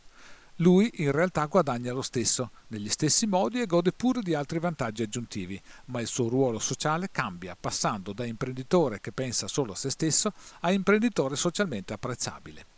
Lui 0.57 0.89
in 0.95 1.11
realtà 1.11 1.45
guadagna 1.45 1.91
lo 1.91 2.01
stesso, 2.01 2.51
negli 2.67 2.89
stessi 2.89 3.25
modi 3.25 3.59
e 3.59 3.65
gode 3.65 3.91
pure 3.91 4.21
di 4.21 4.33
altri 4.33 4.59
vantaggi 4.59 5.03
aggiuntivi, 5.03 5.61
ma 5.85 5.99
il 5.99 6.07
suo 6.07 6.29
ruolo 6.29 6.59
sociale 6.59 7.09
cambia, 7.11 7.57
passando 7.59 8.13
da 8.13 8.25
imprenditore 8.25 9.01
che 9.01 9.11
pensa 9.11 9.47
solo 9.47 9.73
a 9.73 9.75
se 9.75 9.89
stesso 9.89 10.33
a 10.61 10.71
imprenditore 10.71 11.35
socialmente 11.35 11.93
apprezzabile. 11.93 12.74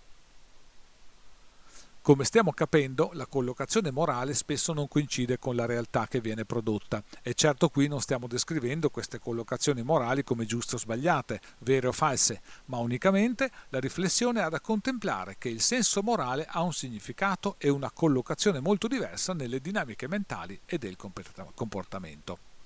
Come 2.08 2.24
stiamo 2.24 2.54
capendo, 2.54 3.10
la 3.16 3.26
collocazione 3.26 3.92
morale 3.92 4.34
spesso 4.34 4.72
non 4.72 4.88
coincide 4.88 5.38
con 5.38 5.58
la 5.58 5.66
realtà 5.66 6.08
che 6.08 6.22
viene 6.22 6.46
prodotta 6.46 7.04
e 7.22 7.34
certo 7.34 7.68
qui 7.68 7.90
non 7.90 8.00
stiamo 8.00 8.28
descrivendo 8.28 8.90
queste 8.90 9.20
collocazioni 9.20 9.84
morali 9.84 10.24
come 10.24 10.46
giuste 10.46 10.76
o 10.76 10.78
sbagliate, 10.78 11.42
vere 11.64 11.88
o 11.88 11.92
false, 11.92 12.40
ma 12.68 12.78
unicamente 12.78 13.52
la 13.72 13.82
riflessione 13.82 14.42
ha 14.42 14.48
da 14.48 14.62
contemplare 14.62 15.36
che 15.38 15.50
il 15.50 15.60
senso 15.60 16.02
morale 16.02 16.46
ha 16.50 16.62
un 16.62 16.72
significato 16.72 17.56
e 17.58 17.68
una 17.68 17.92
collocazione 17.92 18.62
molto 18.62 18.88
diversa 18.88 19.34
nelle 19.34 19.60
dinamiche 19.60 20.08
mentali 20.08 20.58
e 20.66 20.78
del 20.78 20.96
comportamento. 20.96 22.57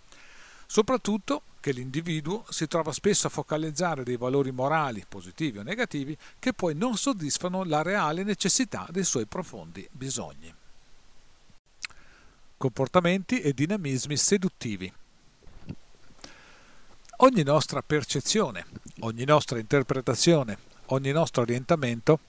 Soprattutto 0.72 1.42
che 1.60 1.74
l'individuo 1.74 2.46
si 2.48 2.66
trova 2.66 2.94
spesso 2.94 3.28
a 3.28 3.30
focalizzare 3.30 4.04
dei 4.04 4.16
valori 4.16 4.54
morali, 4.54 5.04
positivi 5.06 5.58
o 5.58 5.64
negativi, 5.64 6.18
che 6.40 6.54
poi 6.54 6.76
non 6.76 6.96
soddisfano 6.96 7.66
la 7.66 7.82
reale 7.82 8.24
necessità 8.24 8.88
dei 8.90 9.04
suoi 9.04 9.26
profondi 9.26 9.86
bisogni. 9.92 10.56
Comportamenti 12.56 13.42
e 13.42 13.52
dinamismi 13.52 14.16
seduttivi. 14.16 14.94
Ogni 17.18 17.44
nostra 17.44 17.82
percezione, 17.82 18.66
ogni 19.02 19.26
nostra 19.26 19.60
interpretazione, 19.60 20.58
ogni 20.86 21.12
nostro 21.12 21.42
orientamento, 21.42 22.20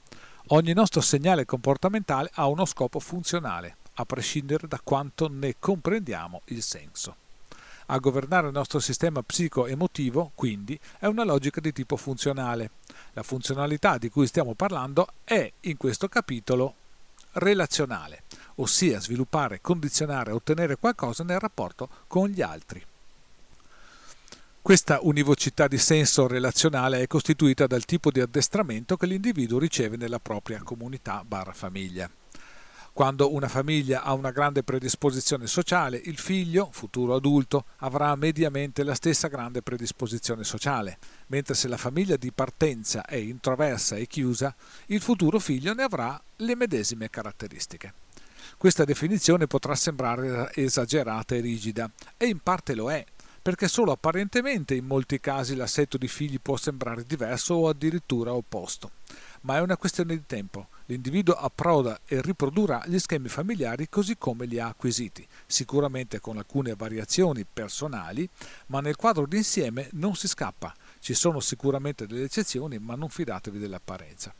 ogni 0.48 0.72
nostro 0.72 1.00
segnale 1.00 1.44
comportamentale 1.44 2.28
ha 2.34 2.48
uno 2.48 2.64
scopo 2.64 2.98
funzionale, 2.98 3.76
a 3.94 4.04
prescindere 4.04 4.66
da 4.66 4.80
quanto 4.82 5.28
ne 5.28 5.54
comprendiamo 5.60 6.40
il 6.46 6.62
senso. 6.64 7.21
A 7.92 7.98
governare 7.98 8.46
il 8.46 8.54
nostro 8.54 8.80
sistema 8.80 9.22
psico-emotivo, 9.22 10.32
quindi, 10.34 10.80
è 10.98 11.04
una 11.04 11.24
logica 11.24 11.60
di 11.60 11.74
tipo 11.74 11.98
funzionale. 11.98 12.70
La 13.12 13.22
funzionalità 13.22 13.98
di 13.98 14.08
cui 14.08 14.26
stiamo 14.26 14.54
parlando 14.54 15.08
è, 15.24 15.52
in 15.60 15.76
questo 15.76 16.08
capitolo, 16.08 16.74
relazionale, 17.32 18.22
ossia 18.56 18.98
sviluppare, 18.98 19.60
condizionare, 19.60 20.32
ottenere 20.32 20.76
qualcosa 20.76 21.22
nel 21.22 21.38
rapporto 21.38 21.90
con 22.06 22.28
gli 22.28 22.40
altri. 22.40 22.82
Questa 24.62 25.00
univocità 25.02 25.68
di 25.68 25.76
senso 25.76 26.26
relazionale 26.26 27.02
è 27.02 27.06
costituita 27.06 27.66
dal 27.66 27.84
tipo 27.84 28.10
di 28.10 28.20
addestramento 28.20 28.96
che 28.96 29.04
l'individuo 29.04 29.58
riceve 29.58 29.98
nella 29.98 30.18
propria 30.18 30.62
comunità 30.62 31.22
barra 31.26 31.52
famiglia. 31.52 32.08
Quando 32.94 33.32
una 33.32 33.48
famiglia 33.48 34.02
ha 34.02 34.12
una 34.12 34.32
grande 34.32 34.62
predisposizione 34.62 35.46
sociale, 35.46 35.98
il 36.04 36.18
figlio, 36.18 36.68
futuro 36.72 37.14
adulto, 37.14 37.64
avrà 37.78 38.14
mediamente 38.16 38.84
la 38.84 38.94
stessa 38.94 39.28
grande 39.28 39.62
predisposizione 39.62 40.44
sociale, 40.44 40.98
mentre 41.28 41.54
se 41.54 41.68
la 41.68 41.78
famiglia 41.78 42.16
di 42.16 42.30
partenza 42.32 43.06
è 43.06 43.16
introversa 43.16 43.96
e 43.96 44.06
chiusa, 44.06 44.54
il 44.88 45.00
futuro 45.00 45.38
figlio 45.38 45.72
ne 45.72 45.84
avrà 45.84 46.22
le 46.36 46.54
medesime 46.54 47.08
caratteristiche. 47.08 47.94
Questa 48.58 48.84
definizione 48.84 49.46
potrà 49.46 49.74
sembrare 49.74 50.50
esagerata 50.54 51.34
e 51.34 51.40
rigida, 51.40 51.90
e 52.18 52.26
in 52.26 52.40
parte 52.40 52.74
lo 52.74 52.92
è, 52.92 53.02
perché 53.40 53.68
solo 53.68 53.92
apparentemente 53.92 54.74
in 54.74 54.84
molti 54.84 55.18
casi 55.18 55.56
l'assetto 55.56 55.96
di 55.96 56.08
figli 56.08 56.38
può 56.38 56.58
sembrare 56.58 57.06
diverso 57.06 57.54
o 57.54 57.68
addirittura 57.70 58.34
opposto. 58.34 58.90
Ma 59.42 59.56
è 59.56 59.60
una 59.60 59.78
questione 59.78 60.14
di 60.14 60.24
tempo 60.26 60.68
L'individuo 60.86 61.34
approda 61.34 62.00
e 62.06 62.20
riprodurrà 62.20 62.82
gli 62.86 62.98
schemi 62.98 63.28
familiari 63.28 63.88
così 63.88 64.16
come 64.18 64.46
li 64.46 64.58
ha 64.58 64.66
acquisiti, 64.66 65.26
sicuramente 65.46 66.20
con 66.20 66.38
alcune 66.38 66.74
variazioni 66.74 67.46
personali, 67.50 68.28
ma 68.66 68.80
nel 68.80 68.96
quadro 68.96 69.26
d'insieme 69.26 69.88
non 69.92 70.14
si 70.14 70.28
scappa. 70.28 70.74
Ci 70.98 71.14
sono 71.14 71.40
sicuramente 71.40 72.06
delle 72.06 72.24
eccezioni, 72.24 72.78
ma 72.78 72.94
non 72.94 73.08
fidatevi 73.08 73.58
dell'apparenza. 73.58 74.34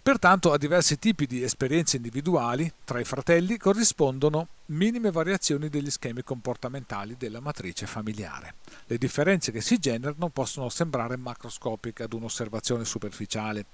Pertanto 0.00 0.52
a 0.52 0.58
diversi 0.58 0.98
tipi 0.98 1.26
di 1.26 1.42
esperienze 1.42 1.96
individuali 1.96 2.72
tra 2.84 2.98
i 2.98 3.04
fratelli 3.04 3.58
corrispondono 3.58 4.48
minime 4.66 5.10
variazioni 5.10 5.68
degli 5.68 5.90
schemi 5.90 6.22
comportamentali 6.22 7.16
della 7.18 7.40
matrice 7.40 7.86
familiare. 7.86 8.54
Le 8.86 8.96
differenze 8.96 9.52
che 9.52 9.60
si 9.60 9.76
generano 9.76 10.28
possono 10.30 10.70
sembrare 10.70 11.18
macroscopiche 11.18 12.04
ad 12.04 12.14
un'osservazione 12.14 12.86
superficiale, 12.86 13.66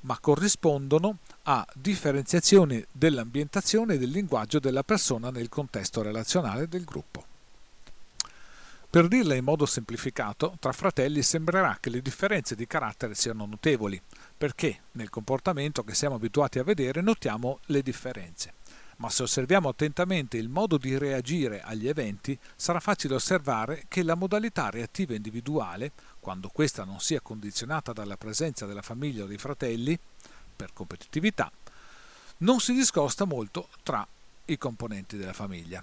ma 0.00 0.18
corrispondono 0.20 1.18
a 1.44 1.66
differenziazioni 1.74 2.84
dell'ambientazione 2.92 3.94
e 3.94 3.98
del 3.98 4.10
linguaggio 4.10 4.58
della 4.58 4.82
persona 4.82 5.30
nel 5.30 5.48
contesto 5.48 6.02
relazionale 6.02 6.68
del 6.68 6.84
gruppo. 6.84 7.24
Per 8.90 9.06
dirla 9.06 9.34
in 9.34 9.44
modo 9.44 9.66
semplificato, 9.66 10.56
tra 10.58 10.72
fratelli 10.72 11.20
sembrerà 11.22 11.76
che 11.78 11.90
le 11.90 12.00
differenze 12.00 12.54
di 12.54 12.66
carattere 12.66 13.14
siano 13.14 13.44
notevoli, 13.44 14.00
perché 14.36 14.80
nel 14.92 15.10
comportamento 15.10 15.84
che 15.84 15.94
siamo 15.94 16.14
abituati 16.14 16.58
a 16.58 16.64
vedere 16.64 17.02
notiamo 17.02 17.58
le 17.66 17.82
differenze. 17.82 18.54
Ma 18.96 19.10
se 19.10 19.24
osserviamo 19.24 19.68
attentamente 19.68 20.38
il 20.38 20.48
modo 20.48 20.78
di 20.78 20.96
reagire 20.96 21.60
agli 21.60 21.86
eventi, 21.86 22.36
sarà 22.56 22.80
facile 22.80 23.14
osservare 23.14 23.84
che 23.88 24.02
la 24.02 24.14
modalità 24.14 24.70
reattiva 24.70 25.14
individuale 25.14 25.92
quando 26.28 26.50
questa 26.50 26.84
non 26.84 27.00
sia 27.00 27.22
condizionata 27.22 27.94
dalla 27.94 28.18
presenza 28.18 28.66
della 28.66 28.82
famiglia 28.82 29.24
o 29.24 29.26
dei 29.26 29.38
fratelli, 29.38 29.98
per 30.54 30.74
competitività, 30.74 31.50
non 32.38 32.60
si 32.60 32.74
discosta 32.74 33.24
molto 33.24 33.70
tra 33.82 34.06
i 34.44 34.58
componenti 34.58 35.16
della 35.16 35.32
famiglia. 35.32 35.82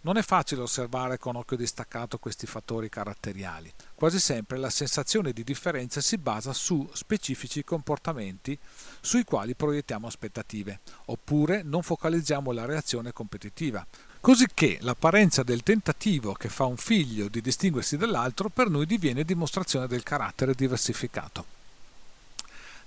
Non 0.00 0.16
è 0.16 0.22
facile 0.22 0.62
osservare 0.62 1.18
con 1.18 1.36
occhio 1.36 1.58
distaccato 1.58 2.16
questi 2.16 2.46
fattori 2.46 2.88
caratteriali. 2.88 3.70
Quasi 3.94 4.18
sempre 4.18 4.56
la 4.56 4.70
sensazione 4.70 5.32
di 5.32 5.44
differenza 5.44 6.00
si 6.00 6.16
basa 6.16 6.54
su 6.54 6.88
specifici 6.94 7.62
comportamenti 7.62 8.58
sui 9.02 9.24
quali 9.24 9.54
proiettiamo 9.54 10.06
aspettative, 10.06 10.80
oppure 11.06 11.62
non 11.62 11.82
focalizziamo 11.82 12.50
la 12.52 12.64
reazione 12.64 13.12
competitiva, 13.12 13.86
cosicché 14.20 14.78
l'apparenza 14.80 15.42
del 15.42 15.62
tentativo 15.62 16.32
che 16.32 16.48
fa 16.48 16.64
un 16.64 16.76
figlio 16.76 17.28
di 17.28 17.40
distinguersi 17.40 17.96
dall'altro 17.96 18.48
per 18.48 18.68
noi 18.68 18.86
diviene 18.86 19.24
dimostrazione 19.24 19.86
del 19.86 20.02
carattere 20.02 20.54
diversificato. 20.54 21.44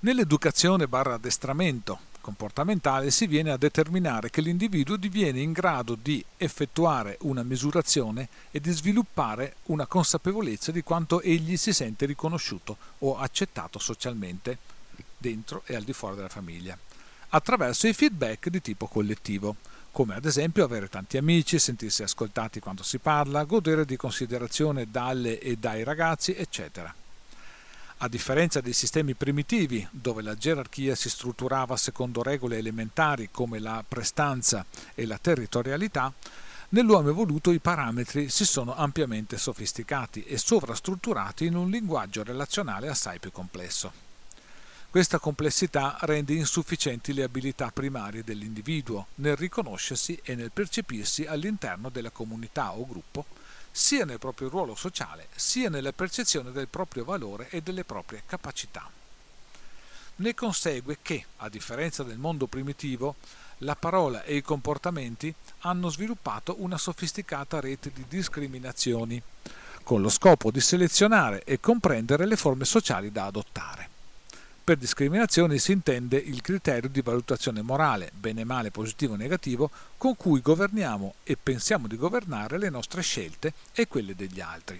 Nell'educazione 0.01 0.87
barra 0.87 1.15
addestramento 1.15 2.07
comportamentale 2.21 3.11
si 3.11 3.27
viene 3.27 3.51
a 3.51 3.57
determinare 3.57 4.29
che 4.29 4.41
l'individuo 4.41 4.97
diviene 4.97 5.39
in 5.39 5.51
grado 5.51 5.97
di 5.99 6.23
effettuare 6.37 7.17
una 7.21 7.43
misurazione 7.43 8.27
e 8.51 8.59
di 8.59 8.71
sviluppare 8.71 9.55
una 9.65 9.87
consapevolezza 9.87 10.71
di 10.71 10.83
quanto 10.83 11.21
egli 11.21 11.57
si 11.57 11.73
sente 11.73 12.05
riconosciuto 12.05 12.77
o 12.99 13.17
accettato 13.17 13.79
socialmente 13.79 14.57
dentro 15.17 15.63
e 15.65 15.75
al 15.75 15.83
di 15.83 15.93
fuori 15.93 16.15
della 16.15 16.29
famiglia, 16.29 16.77
attraverso 17.29 17.87
i 17.87 17.93
feedback 17.93 18.49
di 18.49 18.61
tipo 18.61 18.87
collettivo, 18.87 19.55
come 19.99 20.15
ad 20.15 20.23
esempio 20.23 20.63
avere 20.63 20.87
tanti 20.87 21.17
amici, 21.17 21.59
sentirsi 21.59 22.03
ascoltati 22.03 22.61
quando 22.61 22.83
si 22.83 22.99
parla, 22.99 23.43
godere 23.43 23.83
di 23.83 23.97
considerazione 23.97 24.89
dalle 24.89 25.39
e 25.39 25.57
dai 25.57 25.83
ragazzi, 25.83 26.33
eccetera. 26.33 26.95
A 27.97 28.07
differenza 28.07 28.61
dei 28.61 28.71
sistemi 28.71 29.13
primitivi, 29.13 29.85
dove 29.91 30.21
la 30.21 30.35
gerarchia 30.35 30.95
si 30.95 31.09
strutturava 31.09 31.75
secondo 31.75 32.23
regole 32.23 32.57
elementari 32.57 33.27
come 33.29 33.59
la 33.59 33.83
prestanza 33.85 34.65
e 34.95 35.05
la 35.05 35.17
territorialità, 35.17 36.13
nell'uomo 36.69 37.09
evoluto 37.09 37.51
i 37.51 37.59
parametri 37.59 38.29
si 38.29 38.45
sono 38.45 38.77
ampiamente 38.77 39.37
sofisticati 39.37 40.23
e 40.23 40.37
sovrastrutturati 40.37 41.45
in 41.45 41.55
un 41.55 41.69
linguaggio 41.69 42.23
relazionale 42.23 42.87
assai 42.87 43.19
più 43.19 43.33
complesso. 43.33 44.08
Questa 44.91 45.19
complessità 45.19 45.97
rende 46.01 46.33
insufficienti 46.33 47.13
le 47.13 47.21
abilità 47.21 47.69
primarie 47.71 48.23
dell'individuo 48.23 49.09
nel 49.15 49.35
riconoscersi 49.35 50.19
e 50.23 50.33
nel 50.33 50.49
percepirsi 50.49 51.27
all'interno 51.27 51.89
della 51.89 52.09
comunità 52.09 52.71
o 52.73 52.87
gruppo, 52.87 53.27
sia 53.69 54.03
nel 54.03 54.17
proprio 54.17 54.49
ruolo 54.49 54.73
sociale, 54.73 55.27
sia 55.35 55.69
nella 55.69 55.91
percezione 55.91 56.51
del 56.51 56.69
proprio 56.69 57.03
valore 57.03 57.49
e 57.51 57.61
delle 57.61 57.83
proprie 57.83 58.23
capacità. 58.25 58.89
Ne 60.15 60.33
consegue 60.33 60.97
che, 61.03 61.23
a 61.37 61.49
differenza 61.49 62.01
del 62.01 62.17
mondo 62.17 62.47
primitivo, 62.47 63.17
la 63.59 63.75
parola 63.75 64.23
e 64.23 64.37
i 64.37 64.41
comportamenti 64.41 65.31
hanno 65.59 65.89
sviluppato 65.89 66.55
una 66.63 66.79
sofisticata 66.79 67.59
rete 67.59 67.91
di 67.93 68.05
discriminazioni, 68.09 69.21
con 69.83 70.01
lo 70.01 70.09
scopo 70.09 70.49
di 70.49 70.59
selezionare 70.59 71.43
e 71.43 71.59
comprendere 71.59 72.25
le 72.25 72.37
forme 72.37 72.65
sociali 72.65 73.11
da 73.11 73.25
adottare. 73.25 73.97
Per 74.69 74.77
discriminazione 74.77 75.57
si 75.57 75.71
intende 75.71 76.17
il 76.17 76.41
criterio 76.41 76.89
di 76.89 77.01
valutazione 77.01 77.63
morale, 77.63 78.11
bene 78.13 78.43
male, 78.43 78.69
positivo 78.69 79.13
o 79.13 79.15
negativo, 79.15 79.71
con 79.97 80.15
cui 80.15 80.41
governiamo 80.41 81.15
e 81.23 81.35
pensiamo 81.41 81.87
di 81.87 81.97
governare 81.97 82.59
le 82.59 82.69
nostre 82.69 83.01
scelte 83.01 83.53
e 83.73 83.87
quelle 83.87 84.13
degli 84.13 84.39
altri. 84.39 84.79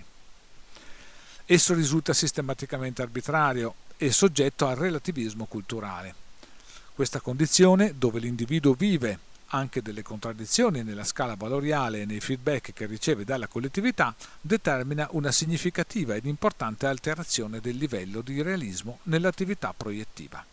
Esso 1.44 1.74
risulta 1.74 2.14
sistematicamente 2.14 3.02
arbitrario 3.02 3.74
e 3.98 4.12
soggetto 4.12 4.68
al 4.68 4.76
relativismo 4.76 5.46
culturale. 5.46 6.14
Questa 6.94 7.20
condizione, 7.20 7.96
dove 7.98 8.20
l'individuo 8.20 8.74
vive 8.74 9.18
anche 9.50 9.82
delle 9.82 10.02
contraddizioni 10.02 10.84
nella 10.84 11.04
scala 11.04 11.36
valoriale 11.36 12.02
e 12.02 12.06
nei 12.06 12.20
feedback 12.20 12.74
che 12.74 12.86
riceve 12.86 13.24
dalla 13.24 13.48
collettività, 13.48 14.16
determina 14.42 15.08
una 15.12 15.32
significativa 15.32 16.16
ed 16.16 16.26
importante 16.26 16.88
alterazione 16.88 17.60
del 17.60 17.78
livello 17.78 18.22
di 18.22 18.42
realismo 18.42 19.00
nell'attività 19.04 19.74
proiettiva. 19.76 20.44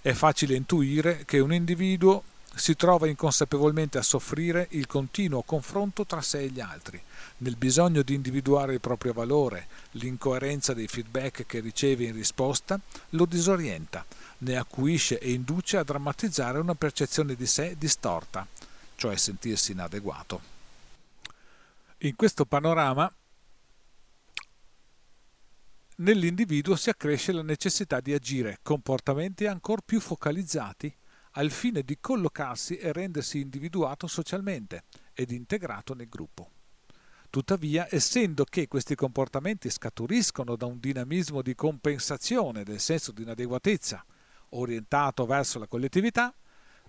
È 0.00 0.12
facile 0.12 0.54
intuire 0.54 1.24
che 1.24 1.38
un 1.38 1.52
individuo 1.52 2.22
si 2.54 2.76
trova 2.76 3.06
inconsapevolmente 3.06 3.98
a 3.98 4.02
soffrire 4.02 4.66
il 4.70 4.86
continuo 4.86 5.42
confronto 5.42 6.04
tra 6.04 6.20
sé 6.20 6.40
e 6.40 6.48
gli 6.48 6.60
altri, 6.60 7.00
nel 7.38 7.56
bisogno 7.56 8.02
di 8.02 8.14
individuare 8.14 8.74
il 8.74 8.80
proprio 8.80 9.12
valore, 9.12 9.66
l'incoerenza 9.92 10.74
dei 10.74 10.88
feedback 10.88 11.46
che 11.46 11.60
riceve 11.60 12.04
in 12.04 12.14
risposta 12.14 12.78
lo 13.10 13.26
disorienta, 13.26 14.04
ne 14.38 14.56
acuisce 14.56 15.18
e 15.18 15.32
induce 15.32 15.76
a 15.76 15.82
drammatizzare 15.82 16.58
una 16.58 16.74
percezione 16.74 17.34
di 17.34 17.46
sé 17.46 17.76
distorta, 17.76 18.46
cioè 18.94 19.16
sentirsi 19.16 19.72
inadeguato. 19.72 20.56
In 21.98 22.14
questo 22.14 22.44
panorama 22.44 23.12
nell'individuo 25.96 26.76
si 26.76 26.90
accresce 26.90 27.32
la 27.32 27.42
necessità 27.42 28.00
di 28.00 28.12
agire 28.12 28.60
comportamenti 28.62 29.46
ancora 29.46 29.82
più 29.84 29.98
focalizzati 30.00 30.94
al 31.32 31.50
fine 31.50 31.82
di 31.82 31.98
collocarsi 32.00 32.76
e 32.76 32.92
rendersi 32.92 33.40
individuato 33.40 34.06
socialmente 34.06 34.84
ed 35.12 35.32
integrato 35.32 35.94
nel 35.94 36.08
gruppo. 36.08 36.50
Tuttavia, 37.30 37.86
essendo 37.90 38.44
che 38.44 38.68
questi 38.68 38.94
comportamenti 38.94 39.68
scaturiscono 39.68 40.56
da 40.56 40.66
un 40.66 40.78
dinamismo 40.78 41.42
di 41.42 41.54
compensazione 41.54 42.62
del 42.62 42.80
senso 42.80 43.12
di 43.12 43.22
inadeguatezza 43.22 44.04
orientato 44.50 45.26
verso 45.26 45.58
la 45.58 45.66
collettività, 45.66 46.34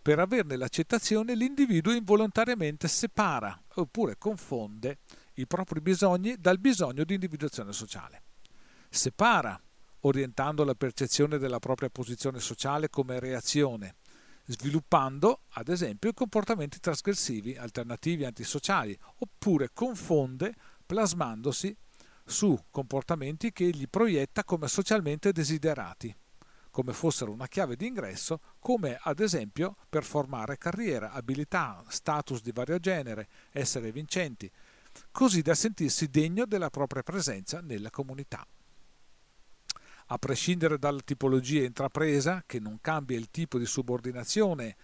per 0.02 0.20
averne 0.20 0.56
l'accettazione 0.56 1.36
l'individuo 1.36 1.94
involontariamente 1.94 2.88
separa 2.88 3.62
oppure 3.76 4.18
confonde 4.18 5.00
i 5.36 5.46
propri 5.46 5.82
bisogni 5.82 6.36
dal 6.38 6.60
bisogno 6.60 7.04
di 7.04 7.14
individuazione 7.14 7.74
sociale. 7.74 8.24
Separa, 8.90 9.62
orientando 10.02 10.64
la 10.64 10.76
percezione 10.76 11.38
della 11.38 11.60
propria 11.60 11.90
posizione 11.90 12.40
sociale 12.40 12.90
come 12.90 13.20
reazione, 13.20 13.96
sviluppando 14.46 15.42
ad 15.50 15.68
esempio 15.68 16.14
comportamenti 16.14 16.80
trasgressivi, 16.80 17.56
alternativi 17.56 18.26
antisociali, 18.26 18.98
oppure 19.18 19.70
confonde 19.74 20.56
plasmandosi 20.86 21.76
su 22.26 22.58
comportamenti 22.72 23.52
che 23.52 23.66
egli 23.66 23.88
proietta 23.88 24.44
come 24.44 24.68
socialmente 24.68 25.32
desiderati, 25.32 26.16
come 26.80 26.94
fossero 26.94 27.34
una 27.34 27.50
chiave 27.50 27.76
di 27.76 27.88
ingresso, 27.88 28.40
come 28.58 28.98
ad 29.02 29.20
esempio 29.20 29.76
per 29.90 30.06
formare 30.06 30.58
carriera, 30.58 31.12
abilità, 31.12 31.84
status 31.90 32.42
di 32.42 32.54
vario 32.54 32.80
genere, 32.80 33.28
essere 33.52 33.92
vincenti, 33.92 34.50
così 35.12 35.42
da 35.42 35.56
sentirsi 35.56 36.08
degno 36.08 36.46
della 36.46 36.70
propria 36.70 37.04
presenza 37.04 37.60
nella 37.60 37.90
comunità. 37.90 38.48
A 40.06 40.18
prescindere 40.18 40.80
dalla 40.80 41.02
tipologia 41.04 41.66
intrapresa, 41.66 42.44
che 42.46 42.62
non 42.62 42.78
cambia 42.80 43.18
il 43.18 43.30
tipo 43.30 43.58
di 43.58 43.66
subordinazione 43.66 44.78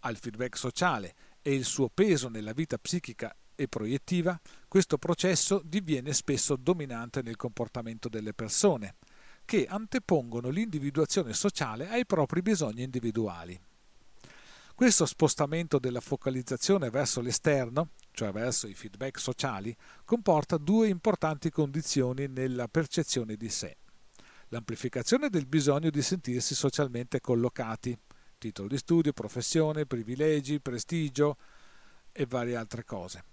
al 0.00 0.18
feedback 0.18 0.58
sociale 0.58 1.14
e 1.40 1.54
il 1.54 1.64
suo 1.64 1.88
peso 1.88 2.28
nella 2.28 2.52
vita 2.52 2.76
psichica 2.76 3.34
e 3.54 3.66
proiettiva, 3.66 4.38
questo 4.68 4.98
processo 4.98 5.62
diviene 5.64 6.12
spesso 6.12 6.56
dominante 6.56 7.22
nel 7.22 7.36
comportamento 7.36 8.10
delle 8.10 8.34
persone, 8.34 8.96
che 9.50 9.66
antepongono 9.68 10.48
l'individuazione 10.48 11.32
sociale 11.32 11.88
ai 11.88 12.06
propri 12.06 12.40
bisogni 12.40 12.84
individuali. 12.84 13.60
Questo 14.76 15.06
spostamento 15.06 15.80
della 15.80 15.98
focalizzazione 15.98 16.88
verso 16.88 17.20
l'esterno, 17.20 17.90
cioè 18.12 18.30
verso 18.30 18.68
i 18.68 18.74
feedback 18.74 19.18
sociali, 19.18 19.76
comporta 20.04 20.56
due 20.56 20.86
importanti 20.86 21.50
condizioni 21.50 22.28
nella 22.28 22.68
percezione 22.68 23.34
di 23.34 23.48
sé. 23.48 23.76
L'amplificazione 24.50 25.30
del 25.30 25.46
bisogno 25.46 25.90
di 25.90 26.00
sentirsi 26.00 26.54
socialmente 26.54 27.20
collocati, 27.20 27.98
titolo 28.38 28.68
di 28.68 28.78
studio, 28.78 29.12
professione, 29.12 29.84
privilegi, 29.84 30.60
prestigio 30.60 31.38
e 32.12 32.24
varie 32.24 32.54
altre 32.54 32.84
cose, 32.84 33.24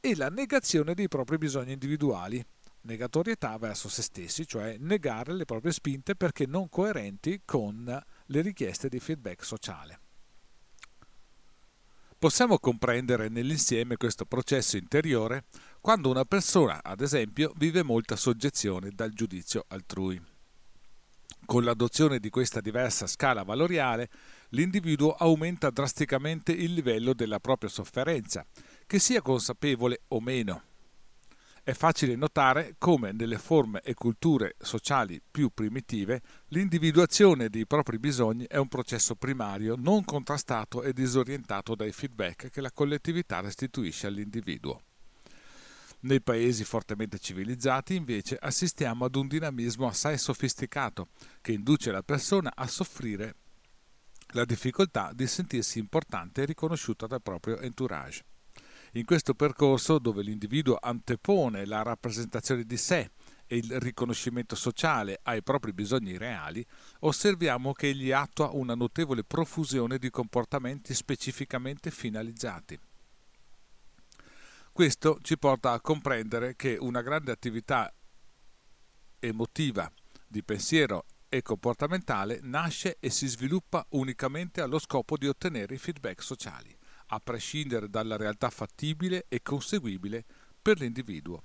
e 0.00 0.16
la 0.16 0.30
negazione 0.30 0.94
dei 0.94 1.08
propri 1.08 1.36
bisogni 1.36 1.72
individuali, 1.72 2.42
negatorietà 2.82 3.56
verso 3.58 3.88
se 3.88 4.02
stessi, 4.02 4.46
cioè 4.46 4.76
negare 4.78 5.32
le 5.34 5.44
proprie 5.44 5.72
spinte 5.72 6.14
perché 6.14 6.46
non 6.46 6.68
coerenti 6.68 7.42
con 7.44 7.84
le 8.26 8.40
richieste 8.40 8.88
di 8.88 9.00
feedback 9.00 9.44
sociale. 9.44 10.00
Possiamo 12.18 12.58
comprendere 12.58 13.28
nell'insieme 13.28 13.96
questo 13.96 14.24
processo 14.26 14.76
interiore 14.76 15.46
quando 15.80 16.08
una 16.08 16.24
persona, 16.24 16.80
ad 16.82 17.00
esempio, 17.00 17.52
vive 17.56 17.82
molta 17.82 18.14
soggezione 18.14 18.90
dal 18.90 19.10
giudizio 19.10 19.64
altrui. 19.66 20.22
Con 21.44 21.64
l'adozione 21.64 22.20
di 22.20 22.30
questa 22.30 22.60
diversa 22.60 23.08
scala 23.08 23.42
valoriale, 23.42 24.08
l'individuo 24.50 25.14
aumenta 25.14 25.70
drasticamente 25.70 26.52
il 26.52 26.72
livello 26.72 27.12
della 27.12 27.40
propria 27.40 27.68
sofferenza, 27.68 28.46
che 28.86 29.00
sia 29.00 29.20
consapevole 29.20 30.02
o 30.08 30.20
meno 30.20 30.62
è 31.64 31.74
facile 31.74 32.16
notare 32.16 32.74
come 32.76 33.12
nelle 33.12 33.38
forme 33.38 33.82
e 33.82 33.94
culture 33.94 34.56
sociali 34.58 35.22
più 35.30 35.50
primitive 35.54 36.20
l'individuazione 36.48 37.50
dei 37.50 37.66
propri 37.66 38.00
bisogni 38.00 38.46
è 38.48 38.56
un 38.56 38.66
processo 38.66 39.14
primario 39.14 39.76
non 39.76 40.04
contrastato 40.04 40.82
e 40.82 40.92
disorientato 40.92 41.76
dai 41.76 41.92
feedback 41.92 42.50
che 42.50 42.60
la 42.60 42.72
collettività 42.72 43.40
restituisce 43.40 44.08
all'individuo. 44.08 44.82
Nei 46.00 46.20
paesi 46.20 46.64
fortemente 46.64 47.20
civilizzati 47.20 47.94
invece 47.94 48.36
assistiamo 48.40 49.04
ad 49.04 49.14
un 49.14 49.28
dinamismo 49.28 49.86
assai 49.86 50.18
sofisticato 50.18 51.10
che 51.40 51.52
induce 51.52 51.92
la 51.92 52.02
persona 52.02 52.50
a 52.56 52.66
soffrire 52.66 53.36
la 54.32 54.44
difficoltà 54.44 55.12
di 55.14 55.28
sentirsi 55.28 55.78
importante 55.78 56.42
e 56.42 56.46
riconosciuta 56.46 57.06
dal 57.06 57.22
proprio 57.22 57.60
entourage. 57.60 58.24
In 58.94 59.06
questo 59.06 59.32
percorso, 59.32 59.98
dove 59.98 60.22
l'individuo 60.22 60.76
antepone 60.78 61.64
la 61.64 61.80
rappresentazione 61.80 62.64
di 62.64 62.76
sé 62.76 63.10
e 63.46 63.56
il 63.56 63.80
riconoscimento 63.80 64.54
sociale 64.54 65.18
ai 65.22 65.42
propri 65.42 65.72
bisogni 65.72 66.18
reali, 66.18 66.64
osserviamo 67.00 67.72
che 67.72 67.88
egli 67.88 68.12
attua 68.12 68.50
una 68.50 68.74
notevole 68.74 69.24
profusione 69.24 69.96
di 69.96 70.10
comportamenti 70.10 70.92
specificamente 70.92 71.90
finalizzati. 71.90 72.78
Questo 74.70 75.18
ci 75.22 75.38
porta 75.38 75.72
a 75.72 75.80
comprendere 75.80 76.54
che 76.54 76.76
una 76.78 77.00
grande 77.00 77.32
attività 77.32 77.90
emotiva, 79.20 79.90
di 80.26 80.42
pensiero 80.42 81.06
e 81.30 81.40
comportamentale 81.40 82.40
nasce 82.42 82.98
e 83.00 83.08
si 83.08 83.26
sviluppa 83.26 83.86
unicamente 83.90 84.60
allo 84.60 84.78
scopo 84.78 85.16
di 85.16 85.28
ottenere 85.28 85.76
i 85.76 85.78
feedback 85.78 86.22
sociali 86.22 86.76
a 87.12 87.20
prescindere 87.20 87.88
dalla 87.88 88.16
realtà 88.16 88.48
fattibile 88.48 89.26
e 89.28 89.42
conseguibile 89.42 90.24
per 90.60 90.80
l'individuo. 90.80 91.42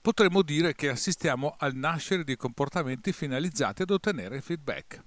Potremmo 0.00 0.40
dire 0.40 0.74
che 0.74 0.88
assistiamo 0.88 1.54
al 1.58 1.74
nascere 1.74 2.24
di 2.24 2.34
comportamenti 2.36 3.12
finalizzati 3.12 3.82
ad 3.82 3.90
ottenere 3.90 4.40
feedback, 4.40 5.04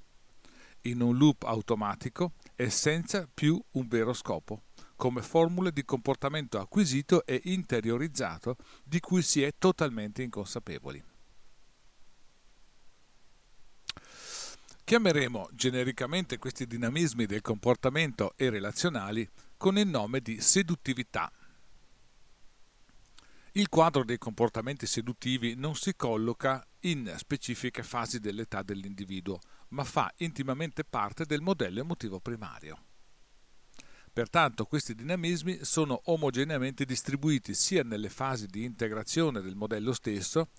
in 0.82 1.02
un 1.02 1.18
loop 1.18 1.44
automatico 1.44 2.34
e 2.56 2.70
senza 2.70 3.28
più 3.34 3.60
un 3.72 3.88
vero 3.88 4.14
scopo, 4.14 4.66
come 4.96 5.24
formule 5.24 5.72
di 5.72 5.84
comportamento 5.84 6.60
acquisito 6.60 7.26
e 7.26 7.42
interiorizzato 7.46 8.58
di 8.84 9.00
cui 9.00 9.24
si 9.24 9.42
è 9.42 9.54
totalmente 9.58 10.22
inconsapevoli. 10.22 11.04
Chiameremo 14.86 15.48
genericamente 15.54 16.38
questi 16.38 16.68
dinamismi 16.68 17.26
del 17.26 17.40
comportamento 17.40 18.34
e 18.36 18.50
relazionali 18.50 19.28
con 19.56 19.78
il 19.78 19.88
nome 19.88 20.20
di 20.20 20.42
seduttività. 20.42 21.32
Il 23.54 23.70
quadro 23.70 24.04
dei 24.04 24.18
comportamenti 24.18 24.86
seduttivi 24.86 25.56
non 25.56 25.76
si 25.76 25.96
colloca 25.96 26.68
in 26.82 27.14
specifiche 27.16 27.82
fasi 27.82 28.20
dell'età 28.20 28.62
dell'individuo, 28.62 29.40
ma 29.70 29.86
fa 29.86 30.12
intimamente 30.18 30.84
parte 30.84 31.26
del 31.26 31.42
modello 31.42 31.80
emotivo 31.80 32.20
primario. 32.20 32.84
Pertanto 34.12 34.66
questi 34.66 34.94
dinamismi 34.94 35.60
sono 35.62 36.02
omogeneamente 36.06 36.84
distribuiti 36.84 37.54
sia 37.54 37.84
nelle 37.84 38.10
fasi 38.10 38.48
di 38.48 38.66
integrazione 38.66 39.40
del 39.40 39.56
modello 39.56 39.94
stesso, 39.94 40.50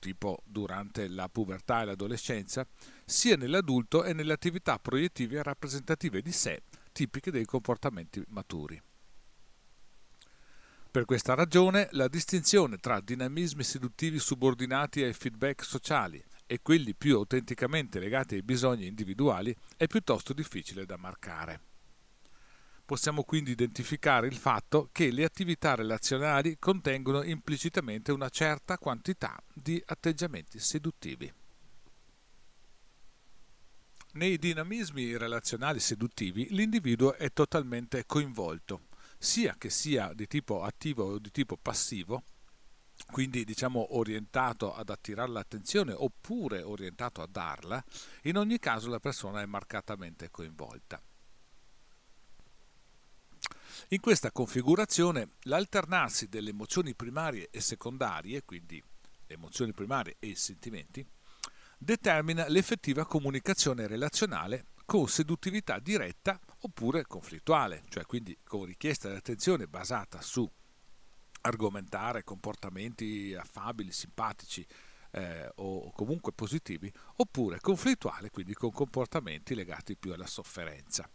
tipo 0.00 0.42
durante 0.44 1.06
la 1.06 1.28
pubertà 1.28 1.82
e 1.82 1.84
l'adolescenza, 1.84 2.66
sia 3.04 3.36
nell'adulto 3.36 4.02
e 4.02 4.12
nelle 4.12 4.32
attività 4.32 4.80
proiettive 4.80 5.40
rappresentative 5.44 6.20
di 6.22 6.32
sé 6.32 6.62
tipiche 6.90 7.30
dei 7.30 7.44
comportamenti 7.44 8.20
maturi. 8.28 8.82
Per 10.90 11.04
questa 11.04 11.34
ragione 11.34 11.86
la 11.92 12.08
distinzione 12.08 12.78
tra 12.78 13.00
dinamismi 13.00 13.62
seduttivi 13.62 14.18
subordinati 14.18 15.04
ai 15.04 15.12
feedback 15.12 15.64
sociali 15.64 16.20
e 16.46 16.58
quelli 16.62 16.96
più 16.96 17.14
autenticamente 17.14 18.00
legati 18.00 18.34
ai 18.34 18.42
bisogni 18.42 18.88
individuali 18.88 19.54
è 19.76 19.86
piuttosto 19.86 20.32
difficile 20.32 20.84
da 20.84 20.96
marcare. 20.96 21.69
Possiamo 22.90 23.22
quindi 23.22 23.52
identificare 23.52 24.26
il 24.26 24.34
fatto 24.34 24.88
che 24.90 25.12
le 25.12 25.22
attività 25.22 25.76
relazionali 25.76 26.58
contengono 26.58 27.22
implicitamente 27.22 28.10
una 28.10 28.28
certa 28.28 28.78
quantità 28.78 29.40
di 29.54 29.80
atteggiamenti 29.86 30.58
seduttivi. 30.58 31.32
Nei 34.14 34.38
dinamismi 34.38 35.16
relazionali 35.16 35.78
seduttivi 35.78 36.48
l'individuo 36.50 37.14
è 37.14 37.32
totalmente 37.32 38.06
coinvolto, 38.06 38.88
sia 39.16 39.54
che 39.56 39.70
sia 39.70 40.12
di 40.12 40.26
tipo 40.26 40.64
attivo 40.64 41.04
o 41.04 41.18
di 41.20 41.30
tipo 41.30 41.56
passivo, 41.56 42.24
quindi 43.12 43.44
diciamo 43.44 43.96
orientato 43.98 44.74
ad 44.74 44.90
attirare 44.90 45.30
l'attenzione 45.30 45.92
oppure 45.92 46.62
orientato 46.62 47.22
a 47.22 47.28
darla, 47.30 47.84
in 48.22 48.36
ogni 48.36 48.58
caso 48.58 48.90
la 48.90 48.98
persona 48.98 49.42
è 49.42 49.46
marcatamente 49.46 50.28
coinvolta. 50.28 51.00
In 53.88 54.00
questa 54.00 54.30
configurazione 54.30 55.30
l'alternarsi 55.42 56.28
delle 56.28 56.50
emozioni 56.50 56.94
primarie 56.94 57.48
e 57.50 57.60
secondarie, 57.60 58.44
quindi 58.44 58.82
le 59.26 59.34
emozioni 59.34 59.72
primarie 59.72 60.16
e 60.18 60.28
i 60.28 60.34
sentimenti, 60.34 61.04
determina 61.76 62.46
l'effettiva 62.48 63.06
comunicazione 63.06 63.86
relazionale 63.86 64.66
con 64.84 65.08
seduttività 65.08 65.78
diretta 65.78 66.38
oppure 66.60 67.04
conflittuale, 67.06 67.84
cioè 67.88 68.04
quindi 68.04 68.36
con 68.44 68.64
richiesta 68.64 69.08
di 69.08 69.16
attenzione 69.16 69.66
basata 69.66 70.20
su 70.20 70.48
argomentare 71.42 72.22
comportamenti 72.22 73.34
affabili, 73.34 73.92
simpatici 73.92 74.66
eh, 75.12 75.50
o 75.56 75.90
comunque 75.92 76.32
positivi, 76.32 76.92
oppure 77.16 77.60
conflittuale, 77.60 78.30
quindi 78.30 78.52
con 78.54 78.70
comportamenti 78.70 79.54
legati 79.54 79.96
più 79.96 80.12
alla 80.12 80.26
sofferenza. 80.26 81.08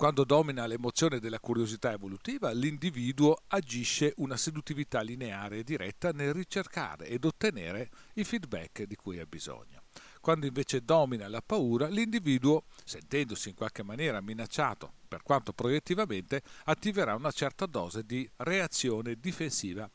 Quando 0.00 0.24
domina 0.24 0.64
l'emozione 0.64 1.18
della 1.18 1.38
curiosità 1.38 1.92
evolutiva, 1.92 2.52
l'individuo 2.52 3.42
agisce 3.48 4.14
una 4.16 4.38
seduttività 4.38 5.02
lineare 5.02 5.58
e 5.58 5.62
diretta 5.62 6.10
nel 6.12 6.32
ricercare 6.32 7.06
ed 7.06 7.26
ottenere 7.26 7.90
i 8.14 8.24
feedback 8.24 8.84
di 8.84 8.96
cui 8.96 9.18
ha 9.18 9.26
bisogno. 9.26 9.82
Quando 10.22 10.46
invece 10.46 10.86
domina 10.86 11.28
la 11.28 11.42
paura, 11.42 11.86
l'individuo, 11.88 12.64
sentendosi 12.82 13.50
in 13.50 13.54
qualche 13.54 13.82
maniera 13.82 14.22
minacciato, 14.22 14.90
per 15.06 15.22
quanto 15.22 15.52
proiettivamente, 15.52 16.40
attiverà 16.64 17.14
una 17.14 17.30
certa 17.30 17.66
dose 17.66 18.02
di 18.02 18.26
reazione 18.36 19.16
difensiva 19.20 19.86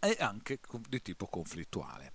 e 0.00 0.16
anche 0.18 0.58
di 0.88 1.00
tipo 1.00 1.26
conflittuale. 1.26 2.14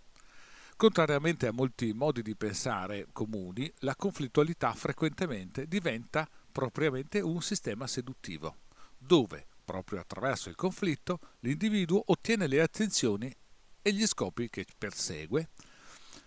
Contrariamente 0.76 1.48
a 1.48 1.54
molti 1.54 1.94
modi 1.94 2.22
di 2.22 2.36
pensare 2.36 3.08
comuni, 3.14 3.72
la 3.82 3.96
conflittualità 3.96 4.74
frequentemente 4.74 5.68
diventa 5.68 6.28
propriamente 6.52 7.20
un 7.20 7.42
sistema 7.42 7.88
seduttivo, 7.88 8.58
dove, 8.98 9.48
proprio 9.66 10.00
attraverso 10.00 10.50
il 10.50 10.56
conflitto, 10.56 11.20
l'individuo 11.40 12.04
ottiene 12.08 12.48
le 12.48 12.62
attenzioni 12.62 13.34
e 13.82 13.94
gli 13.94 14.06
scopi 14.06 14.50
che 14.50 14.66
persegue, 14.78 15.50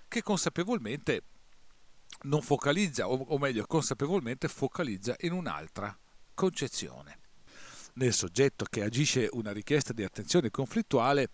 che 0.09 0.22
consapevolmente 0.22 1.22
non 2.22 2.43
focalizza, 2.43 3.09
o 3.09 3.39
meglio, 3.39 3.66
consapevolmente 3.66 4.49
focalizza 4.49 5.14
in 5.20 5.33
un'altra 5.33 5.97
concezione. 6.33 7.18
Nel 7.95 8.12
soggetto 8.12 8.66
che 8.68 8.83
agisce 8.83 9.29
una 9.33 9.53
richiesta 9.53 9.93
di 9.93 10.03
attenzione 10.03 10.51
conflittuale, 10.51 11.29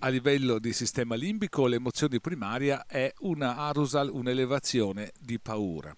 a 0.00 0.08
livello 0.08 0.58
di 0.58 0.72
sistema 0.72 1.14
limbico 1.14 1.66
l'emozione 1.66 2.18
primaria 2.18 2.86
è 2.86 3.12
una 3.20 3.56
arusal, 3.56 4.10
un'elevazione 4.10 5.12
di 5.18 5.38
paura 5.38 5.96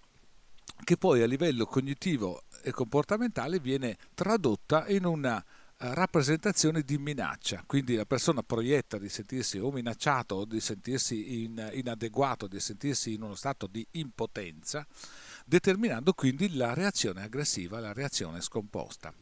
che 0.85 0.97
poi 0.97 1.22
a 1.22 1.26
livello 1.26 1.66
cognitivo 1.66 2.45
e 2.62 2.70
comportamentale 2.70 3.59
viene 3.59 3.97
tradotta 4.14 4.87
in 4.89 5.05
una 5.05 5.43
eh, 5.43 5.93
rappresentazione 5.93 6.82
di 6.82 6.99
minaccia, 6.99 7.64
quindi 7.66 7.97
la 7.97 8.07
persona 8.07 8.43
proietta 8.43 8.99
di 8.99 9.09
sentirsi 9.09 9.59
o 9.59 9.72
minacciato 9.72 10.37
o 10.37 10.45
di 10.45 10.61
sentirsi 10.61 11.43
in, 11.43 11.70
inadeguato, 11.72 12.47
di 12.47 12.61
sentirsi 12.61 13.14
in 13.14 13.22
uno 13.22 13.35
stato 13.35 13.66
di 13.66 13.85
impotenza, 13.93 14.87
determinando 15.45 16.12
quindi 16.12 16.55
la 16.55 16.74
reazione 16.74 17.22
aggressiva, 17.22 17.80
la 17.80 17.93
reazione 17.93 18.41
scomposta. 18.41 19.12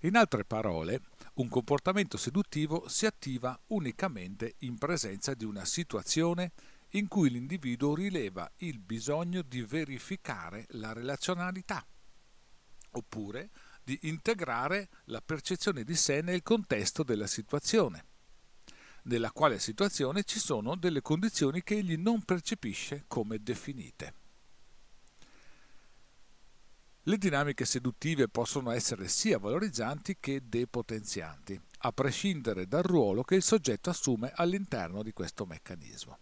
In 0.00 0.16
altre 0.16 0.44
parole, 0.44 1.00
un 1.34 1.48
comportamento 1.48 2.18
seduttivo 2.18 2.86
si 2.86 3.06
attiva 3.06 3.58
unicamente 3.68 4.56
in 4.58 4.76
presenza 4.76 5.32
di 5.32 5.44
una 5.44 5.64
situazione 5.64 6.52
in 6.90 7.08
cui 7.08 7.30
l'individuo 7.30 7.94
rileva 7.94 8.50
il 8.58 8.78
bisogno 8.78 9.42
di 9.42 9.62
verificare 9.62 10.66
la 10.70 10.92
relazionalità, 10.92 11.86
oppure 12.92 13.50
di 13.82 13.98
integrare 14.02 14.88
la 15.04 15.20
percezione 15.20 15.84
di 15.84 15.94
sé 15.94 16.20
nel 16.20 16.42
contesto 16.42 17.02
della 17.02 17.26
situazione, 17.26 18.04
nella 19.02 19.30
quale 19.30 19.58
situazione 19.58 20.24
ci 20.24 20.38
sono 20.38 20.74
delle 20.76 21.02
condizioni 21.02 21.62
che 21.62 21.76
egli 21.76 21.96
non 21.96 22.22
percepisce 22.22 23.04
come 23.06 23.42
definite. 23.42 24.14
Le 27.02 27.18
dinamiche 27.18 27.64
seduttive 27.64 28.26
possono 28.26 28.72
essere 28.72 29.06
sia 29.06 29.38
valorizzanti 29.38 30.16
che 30.18 30.42
depotenzianti, 30.48 31.60
a 31.78 31.92
prescindere 31.92 32.66
dal 32.66 32.82
ruolo 32.82 33.22
che 33.22 33.36
il 33.36 33.44
soggetto 33.44 33.90
assume 33.90 34.32
all'interno 34.34 35.04
di 35.04 35.12
questo 35.12 35.46
meccanismo. 35.46 36.18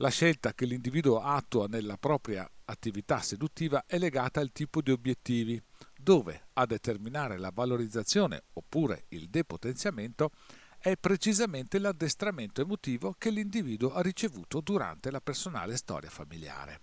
La 0.00 0.10
scelta 0.10 0.54
che 0.54 0.64
l'individuo 0.64 1.20
attua 1.20 1.66
nella 1.66 1.96
propria 1.96 2.48
attività 2.66 3.20
seduttiva 3.20 3.84
è 3.84 3.98
legata 3.98 4.40
al 4.40 4.52
tipo 4.52 4.80
di 4.80 4.92
obiettivi, 4.92 5.60
dove 5.96 6.48
a 6.52 6.66
determinare 6.66 7.36
la 7.36 7.50
valorizzazione 7.52 8.44
oppure 8.52 9.06
il 9.08 9.28
depotenziamento 9.28 10.30
è 10.78 10.96
precisamente 10.96 11.80
l'addestramento 11.80 12.60
emotivo 12.60 13.16
che 13.18 13.30
l'individuo 13.30 13.92
ha 13.92 14.00
ricevuto 14.00 14.60
durante 14.60 15.10
la 15.10 15.20
personale 15.20 15.76
storia 15.76 16.10
familiare. 16.10 16.80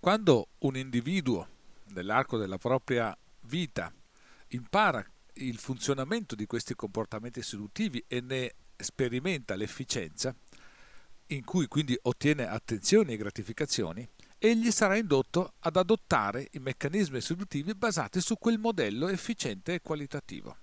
Quando 0.00 0.48
un 0.58 0.76
individuo 0.76 1.48
nell'arco 1.92 2.38
della 2.38 2.58
propria 2.58 3.16
vita 3.42 3.92
impara 4.48 5.06
il 5.34 5.58
funzionamento 5.58 6.34
di 6.34 6.46
questi 6.46 6.74
comportamenti 6.74 7.40
seduttivi 7.40 8.04
e 8.08 8.20
ne 8.20 8.54
sperimenta 8.76 9.54
l'efficienza, 9.54 10.34
in 11.28 11.44
cui 11.44 11.66
quindi 11.66 11.98
ottiene 12.02 12.46
attenzioni 12.46 13.12
e 13.12 13.16
gratificazioni, 13.16 14.08
egli 14.38 14.70
sarà 14.70 14.96
indotto 14.96 15.54
ad 15.60 15.76
adottare 15.76 16.48
i 16.52 16.58
meccanismi 16.58 17.20
seduttivi 17.20 17.74
basati 17.74 18.20
su 18.20 18.36
quel 18.36 18.58
modello 18.58 19.08
efficiente 19.08 19.74
e 19.74 19.80
qualitativo. 19.80 20.58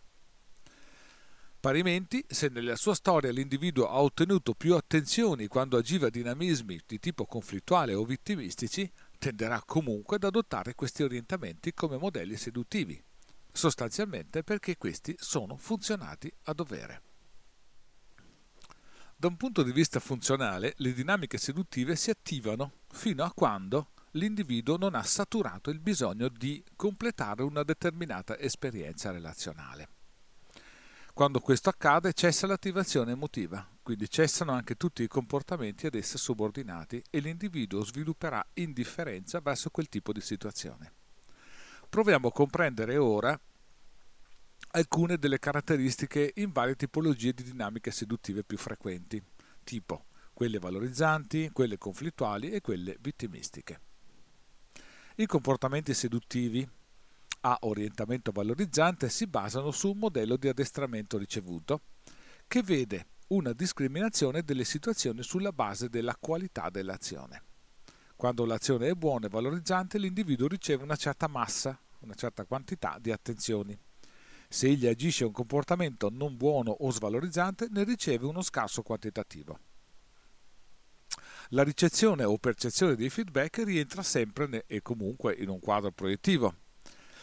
Parimenti, 1.59 2.23
se 2.27 2.47
nella 2.49 2.75
sua 2.75 2.95
storia 2.95 3.31
l'individuo 3.31 3.87
ha 3.87 4.01
ottenuto 4.01 4.55
più 4.55 4.75
attenzioni 4.75 5.45
quando 5.45 5.77
agiva 5.77 6.09
dinamismi 6.09 6.81
di 6.87 6.99
tipo 6.99 7.25
conflittuale 7.25 7.93
o 7.93 8.03
vittimistici, 8.03 8.91
tenderà 9.19 9.61
comunque 9.63 10.15
ad 10.15 10.23
adottare 10.23 10.73
questi 10.73 11.03
orientamenti 11.03 11.73
come 11.75 11.97
modelli 11.97 12.35
seduttivi, 12.35 12.99
sostanzialmente 13.51 14.43
perché 14.43 14.75
questi 14.75 15.15
sono 15.19 15.55
funzionati 15.55 16.31
a 16.45 16.53
dovere. 16.53 17.01
Da 19.21 19.27
un 19.27 19.37
punto 19.37 19.61
di 19.61 19.71
vista 19.71 19.99
funzionale, 19.99 20.73
le 20.77 20.93
dinamiche 20.93 21.37
seduttive 21.37 21.95
si 21.95 22.09
attivano 22.09 22.71
fino 22.91 23.23
a 23.23 23.31
quando 23.31 23.91
l'individuo 24.13 24.77
non 24.77 24.95
ha 24.95 25.03
saturato 25.03 25.69
il 25.69 25.77
bisogno 25.77 26.27
di 26.27 26.63
completare 26.75 27.43
una 27.43 27.61
determinata 27.61 28.35
esperienza 28.39 29.11
relazionale. 29.11 29.89
Quando 31.13 31.39
questo 31.39 31.69
accade 31.69 32.13
cessa 32.13 32.47
l'attivazione 32.47 33.11
emotiva, 33.11 33.63
quindi 33.83 34.09
cessano 34.09 34.53
anche 34.53 34.73
tutti 34.73 35.03
i 35.03 35.07
comportamenti 35.07 35.85
ad 35.85 35.93
essa 35.93 36.17
subordinati 36.17 37.03
e 37.11 37.19
l'individuo 37.19 37.85
svilupperà 37.85 38.43
indifferenza 38.55 39.39
verso 39.39 39.69
quel 39.69 39.87
tipo 39.87 40.11
di 40.13 40.21
situazione. 40.21 40.93
Proviamo 41.87 42.29
a 42.29 42.31
comprendere 42.31 42.97
ora 42.97 43.39
alcune 44.71 45.17
delle 45.17 45.39
caratteristiche 45.39 46.31
in 46.35 46.51
varie 46.51 46.75
tipologie 46.75 47.33
di 47.33 47.43
dinamiche 47.43 47.91
seduttive 47.91 48.43
più 48.43 48.57
frequenti, 48.57 49.21
tipo 49.63 50.05
quelle 50.33 50.59
valorizzanti, 50.59 51.49
quelle 51.51 51.77
conflittuali 51.77 52.51
e 52.51 52.61
quelle 52.61 52.97
vittimistiche. 52.99 53.79
I 55.15 55.25
comportamenti 55.25 55.93
seduttivi 55.93 56.67
a 57.41 57.57
orientamento 57.61 58.31
valorizzante 58.31 59.09
si 59.09 59.27
basano 59.27 59.71
su 59.71 59.91
un 59.91 59.97
modello 59.97 60.37
di 60.37 60.47
addestramento 60.47 61.17
ricevuto 61.17 61.81
che 62.47 62.63
vede 62.63 63.07
una 63.27 63.53
discriminazione 63.53 64.43
delle 64.43 64.63
situazioni 64.63 65.23
sulla 65.23 65.51
base 65.51 65.89
della 65.89 66.15
qualità 66.19 66.69
dell'azione. 66.69 67.43
Quando 68.15 68.45
l'azione 68.45 68.89
è 68.89 68.93
buona 68.93 69.25
e 69.25 69.29
valorizzante, 69.29 69.97
l'individuo 69.97 70.47
riceve 70.47 70.83
una 70.83 70.95
certa 70.95 71.27
massa, 71.27 71.79
una 71.99 72.13
certa 72.13 72.45
quantità 72.45 72.97
di 72.99 73.11
attenzioni. 73.11 73.77
Se 74.53 74.67
egli 74.67 74.85
agisce 74.85 75.23
un 75.23 75.31
comportamento 75.31 76.09
non 76.11 76.35
buono 76.35 76.71
o 76.71 76.91
svalorizzante, 76.91 77.67
ne 77.69 77.85
riceve 77.85 78.25
uno 78.25 78.41
scarso 78.41 78.81
quantitativo. 78.81 79.57
La 81.51 81.63
ricezione 81.63 82.25
o 82.25 82.37
percezione 82.37 82.95
dei 82.95 83.09
feedback 83.09 83.63
rientra 83.63 84.03
sempre 84.03 84.65
e 84.67 84.81
comunque 84.81 85.33
in 85.35 85.47
un 85.47 85.61
quadro 85.61 85.91
proiettivo. 85.91 86.53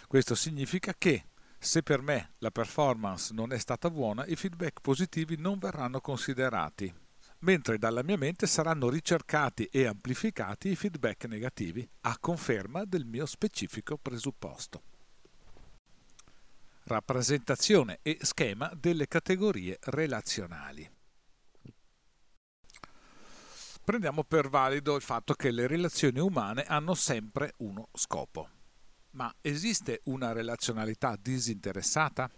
Questo 0.07 0.35
significa 0.35 0.95
che 0.97 1.27
se 1.59 1.83
per 1.83 2.01
me 2.01 2.33
la 2.39 2.51
performance 2.51 3.35
non 3.35 3.53
è 3.53 3.59
stata 3.59 3.91
buona, 3.91 4.25
i 4.25 4.35
feedback 4.35 4.81
positivi 4.81 5.37
non 5.37 5.59
verranno 5.59 6.01
considerati. 6.01 6.91
mentre 7.41 7.79
dalla 7.79 8.03
mia 8.03 8.17
mente 8.17 8.47
saranno 8.47 8.89
ricercati 8.89 9.65
e 9.67 9.87
amplificati 9.87 10.71
i 10.71 10.77
feedback 10.77 11.27
negativi 11.27 11.89
a 12.03 12.19
conferma 12.19 12.85
del 12.85 13.05
mio 13.05 13.27
specifico 13.27 13.97
presupposto. 13.97 14.83
Rappresentazione 16.89 17.99
e 18.01 18.17
schema 18.23 18.73
delle 18.75 19.09
categorie 19.09 19.77
relazionali. 19.79 20.91
Prendiamo 23.85 24.25
per 24.25 24.49
valido 24.49 24.97
il 24.97 25.03
fatto 25.03 25.35
che 25.35 25.51
le 25.51 25.67
relazioni 25.67 26.19
umane 26.19 26.63
hanno 26.63 26.95
sempre 26.95 27.53
uno 27.59 27.91
scopo. 27.93 28.49
Ma 29.11 29.31
esiste 29.43 30.01
una 30.05 30.33
relazionalità 30.33 31.15
disinteressata? 31.21 32.31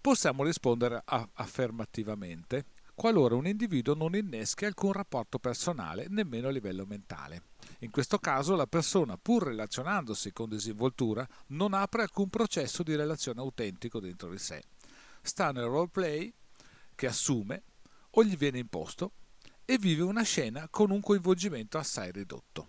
Possiamo 0.00 0.42
rispondere 0.42 1.02
affermativamente 1.04 2.64
qualora 2.94 3.34
un 3.34 3.46
individuo 3.46 3.94
non 3.94 4.16
inneschi 4.16 4.64
alcun 4.64 4.92
rapporto 4.92 5.38
personale 5.38 6.06
nemmeno 6.08 6.48
a 6.48 6.52
livello 6.52 6.86
mentale. 6.86 7.42
In 7.80 7.90
questo 7.90 8.18
caso 8.18 8.56
la 8.56 8.66
persona, 8.66 9.18
pur 9.18 9.44
relazionandosi 9.44 10.32
con 10.32 10.48
disinvoltura, 10.48 11.26
non 11.48 11.74
apre 11.74 12.02
alcun 12.02 12.28
processo 12.28 12.82
di 12.82 12.94
relazione 12.94 13.40
autentico 13.40 14.00
dentro 14.00 14.30
di 14.30 14.38
sé. 14.38 14.62
Sta 15.20 15.52
nel 15.52 15.64
roleplay 15.64 16.32
che 16.94 17.06
assume 17.06 17.62
o 18.10 18.24
gli 18.24 18.36
viene 18.36 18.58
imposto 18.58 19.12
e 19.64 19.76
vive 19.78 20.02
una 20.02 20.22
scena 20.22 20.68
con 20.70 20.90
un 20.90 21.00
coinvolgimento 21.00 21.76
assai 21.76 22.12
ridotto. 22.12 22.68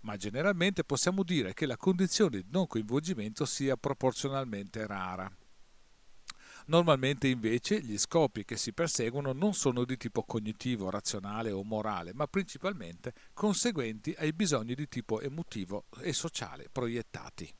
Ma 0.00 0.16
generalmente 0.16 0.84
possiamo 0.84 1.22
dire 1.22 1.54
che 1.54 1.64
la 1.64 1.76
condizione 1.76 2.42
di 2.42 2.46
non 2.50 2.66
coinvolgimento 2.66 3.46
sia 3.46 3.76
proporzionalmente 3.76 4.86
rara. 4.86 5.30
Normalmente 6.66 7.28
invece 7.28 7.80
gli 7.80 7.98
scopi 7.98 8.44
che 8.44 8.56
si 8.56 8.72
perseguono 8.72 9.32
non 9.32 9.52
sono 9.54 9.84
di 9.84 9.96
tipo 9.96 10.22
cognitivo, 10.22 10.90
razionale 10.90 11.50
o 11.50 11.64
morale, 11.64 12.12
ma 12.14 12.26
principalmente 12.26 13.12
conseguenti 13.32 14.14
ai 14.16 14.32
bisogni 14.32 14.74
di 14.74 14.88
tipo 14.88 15.20
emotivo 15.20 15.86
e 16.00 16.12
sociale 16.12 16.68
proiettati. 16.70 17.52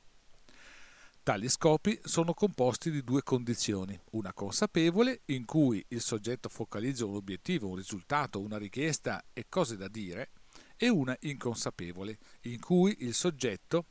Tali 1.23 1.47
scopi 1.47 1.97
sono 2.03 2.33
composti 2.33 2.91
di 2.91 3.01
due 3.01 3.23
condizioni, 3.23 3.97
una 4.11 4.33
consapevole 4.33 5.21
in 5.27 5.45
cui 5.45 5.83
il 5.89 6.01
soggetto 6.01 6.49
focalizza 6.49 7.05
un 7.05 7.15
obiettivo, 7.15 7.69
un 7.69 7.75
risultato, 7.75 8.41
una 8.41 8.57
richiesta 8.57 9.23
e 9.31 9.45
cose 9.47 9.77
da 9.77 9.87
dire, 9.87 10.31
e 10.75 10.89
una 10.89 11.15
inconsapevole 11.21 12.17
in 12.41 12.59
cui 12.59 12.97
il 12.99 13.13
soggetto 13.13 13.85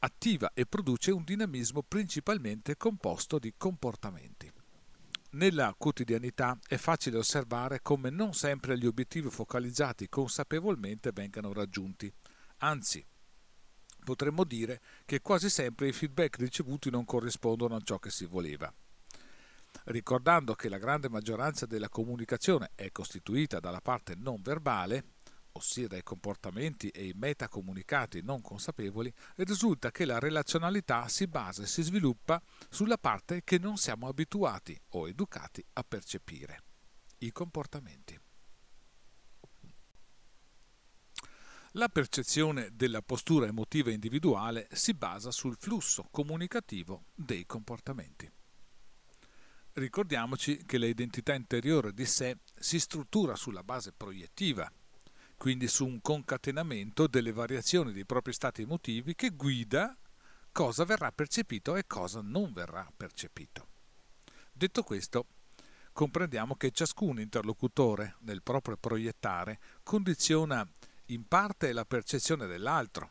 attiva 0.00 0.52
e 0.54 0.66
produce 0.66 1.10
un 1.10 1.24
dinamismo 1.24 1.82
principalmente 1.82 2.76
composto 2.76 3.38
di 3.38 3.54
comportamenti. 3.56 4.50
Nella 5.32 5.74
quotidianità 5.78 6.58
è 6.66 6.76
facile 6.76 7.18
osservare 7.18 7.80
come 7.82 8.10
non 8.10 8.34
sempre 8.34 8.76
gli 8.76 8.86
obiettivi 8.86 9.30
focalizzati 9.30 10.08
consapevolmente 10.08 11.12
vengano 11.12 11.52
raggiunti, 11.52 12.12
anzi 12.58 13.04
potremmo 14.02 14.44
dire 14.44 14.80
che 15.04 15.20
quasi 15.20 15.48
sempre 15.48 15.88
i 15.88 15.92
feedback 15.92 16.38
ricevuti 16.38 16.90
non 16.90 17.04
corrispondono 17.04 17.76
a 17.76 17.80
ciò 17.80 17.98
che 17.98 18.10
si 18.10 18.24
voleva. 18.24 18.72
Ricordando 19.84 20.54
che 20.54 20.68
la 20.68 20.78
grande 20.78 21.08
maggioranza 21.08 21.64
della 21.64 21.88
comunicazione 21.88 22.72
è 22.74 22.90
costituita 22.90 23.60
dalla 23.60 23.80
parte 23.80 24.14
non 24.16 24.40
verbale, 24.42 25.04
ossia 25.52 25.88
dai 25.88 26.02
comportamenti 26.02 26.88
e 26.88 27.06
i 27.06 27.12
metacomunicati 27.14 28.22
non 28.22 28.40
consapevoli, 28.40 29.12
risulta 29.36 29.90
che 29.90 30.04
la 30.04 30.18
relazionalità 30.18 31.08
si 31.08 31.26
basa 31.26 31.62
e 31.62 31.66
si 31.66 31.82
sviluppa 31.82 32.42
sulla 32.68 32.98
parte 32.98 33.42
che 33.44 33.58
non 33.58 33.76
siamo 33.76 34.08
abituati 34.08 34.78
o 34.90 35.08
educati 35.08 35.64
a 35.74 35.84
percepire, 35.84 36.62
i 37.18 37.32
comportamenti. 37.32 38.18
La 41.74 41.88
percezione 41.88 42.70
della 42.72 43.00
postura 43.00 43.46
emotiva 43.46 43.92
individuale 43.92 44.66
si 44.72 44.92
basa 44.92 45.30
sul 45.30 45.56
flusso 45.56 46.08
comunicativo 46.10 47.04
dei 47.14 47.46
comportamenti. 47.46 48.28
Ricordiamoci 49.74 50.64
che 50.66 50.78
l'identità 50.78 51.32
interiore 51.32 51.94
di 51.94 52.04
sé 52.06 52.38
si 52.58 52.80
struttura 52.80 53.36
sulla 53.36 53.62
base 53.62 53.92
proiettiva 53.92 54.70
quindi 55.40 55.68
su 55.68 55.86
un 55.86 56.02
concatenamento 56.02 57.06
delle 57.06 57.32
variazioni 57.32 57.92
dei 57.92 58.04
propri 58.04 58.30
stati 58.30 58.60
emotivi 58.60 59.14
che 59.14 59.30
guida 59.30 59.96
cosa 60.52 60.84
verrà 60.84 61.12
percepito 61.12 61.76
e 61.76 61.86
cosa 61.86 62.20
non 62.20 62.52
verrà 62.52 62.86
percepito. 62.94 63.66
Detto 64.52 64.82
questo, 64.82 65.24
comprendiamo 65.94 66.56
che 66.56 66.72
ciascun 66.72 67.20
interlocutore 67.20 68.16
nel 68.18 68.42
proprio 68.42 68.76
proiettare 68.76 69.58
condiziona 69.82 70.68
in 71.06 71.26
parte 71.26 71.72
la 71.72 71.86
percezione 71.86 72.46
dell'altro. 72.46 73.10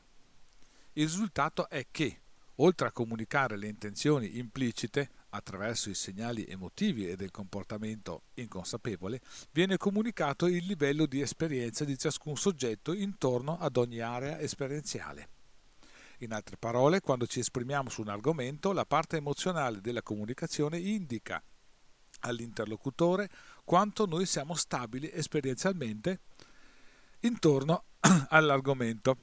Il 0.93 1.05
risultato 1.05 1.67
è 1.67 1.87
che, 1.89 2.21
oltre 2.57 2.89
a 2.89 2.91
comunicare 2.91 3.57
le 3.57 3.69
intenzioni 3.69 4.37
implicite, 4.37 5.09
attraverso 5.29 5.89
i 5.89 5.95
segnali 5.95 6.45
emotivi 6.45 7.07
e 7.07 7.15
del 7.15 7.31
comportamento 7.31 8.23
inconsapevole, 8.35 9.21
viene 9.51 9.77
comunicato 9.77 10.47
il 10.47 10.65
livello 10.65 11.05
di 11.05 11.21
esperienza 11.21 11.85
di 11.85 11.97
ciascun 11.97 12.35
soggetto 12.35 12.93
intorno 12.93 13.57
ad 13.59 13.77
ogni 13.77 13.99
area 13.99 14.39
esperienziale. 14.39 15.29
In 16.19 16.33
altre 16.33 16.57
parole, 16.57 16.99
quando 16.99 17.27
ci 17.27 17.39
esprimiamo 17.39 17.89
su 17.89 18.01
un 18.01 18.09
argomento, 18.09 18.73
la 18.73 18.85
parte 18.85 19.17
emozionale 19.17 19.79
della 19.79 20.01
comunicazione 20.01 20.77
indica 20.77 21.41
all'interlocutore 22.21 23.29
quanto 23.63 24.05
noi 24.05 24.25
siamo 24.25 24.55
stabili 24.55 25.09
esperienzialmente 25.13 26.19
intorno 27.21 27.85
all'argomento, 28.29 29.17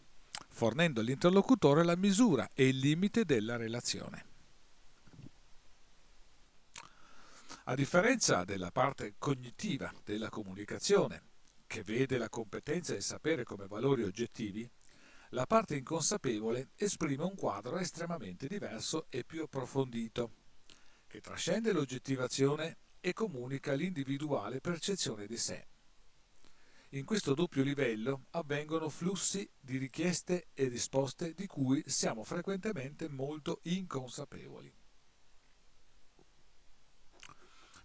fornendo 0.49 1.01
all'interlocutore 1.01 1.85
la 1.85 1.97
misura 1.97 2.51
e 2.55 2.69
il 2.69 2.79
limite 2.79 3.25
della 3.25 3.57
relazione. 3.57 4.36
A 7.69 7.75
differenza 7.75 8.45
della 8.45 8.71
parte 8.71 9.17
cognitiva 9.19 9.93
della 10.05 10.29
comunicazione, 10.29 11.21
che 11.67 11.83
vede 11.83 12.17
la 12.17 12.29
competenza 12.29 12.93
e 12.93 12.99
il 12.99 13.03
sapere 13.03 13.43
come 13.43 13.67
valori 13.67 14.05
oggettivi, 14.05 14.71
la 15.31 15.47
parte 15.47 15.75
inconsapevole 15.75 16.69
esprime 16.77 17.25
un 17.25 17.35
quadro 17.35 17.79
estremamente 17.79 18.47
diverso 18.47 19.07
e 19.11 19.25
più 19.25 19.43
approfondito, 19.43 20.31
che 21.09 21.21
trascende 21.21 21.73
l'oggettivazione 21.73 22.77
e 23.01 23.13
comunica 23.13 23.73
l'individuale 23.73 24.61
percezione 24.61 25.27
di 25.27 25.37
sé. 25.37 25.67
In 26.91 27.05
questo 27.05 27.35
doppio 27.35 27.65
livello 27.65 28.27
avvengono 28.31 28.89
flussi 28.89 29.51
di 29.59 29.77
richieste 29.77 30.51
e 30.55 30.69
risposte 30.69 31.35
di 31.35 31.49
cui 31.49 31.83
siamo 31.85 32.23
frequentemente 32.23 33.09
molto 33.09 33.59
inconsapevoli. 33.65 34.73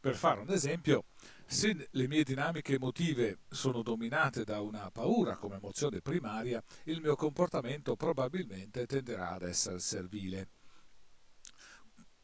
Per 0.02 0.16
fare 0.16 0.40
un 0.40 0.50
esempio, 0.50 1.04
se 1.46 1.88
le 1.92 2.08
mie 2.08 2.24
dinamiche 2.24 2.74
emotive 2.74 3.42
sono 3.50 3.84
dominate 3.84 4.44
da 4.44 4.60
una 4.60 4.90
paura 4.90 5.36
come 5.36 5.58
emozione 5.58 6.02
primaria, 6.02 6.60
il 6.86 7.02
mio 7.02 7.16
comportamento 7.16 7.96
probabilmente 7.96 8.88
tenderà 8.88 9.34
ad 9.34 9.44
essere 9.44 9.78
servile. 9.78 10.48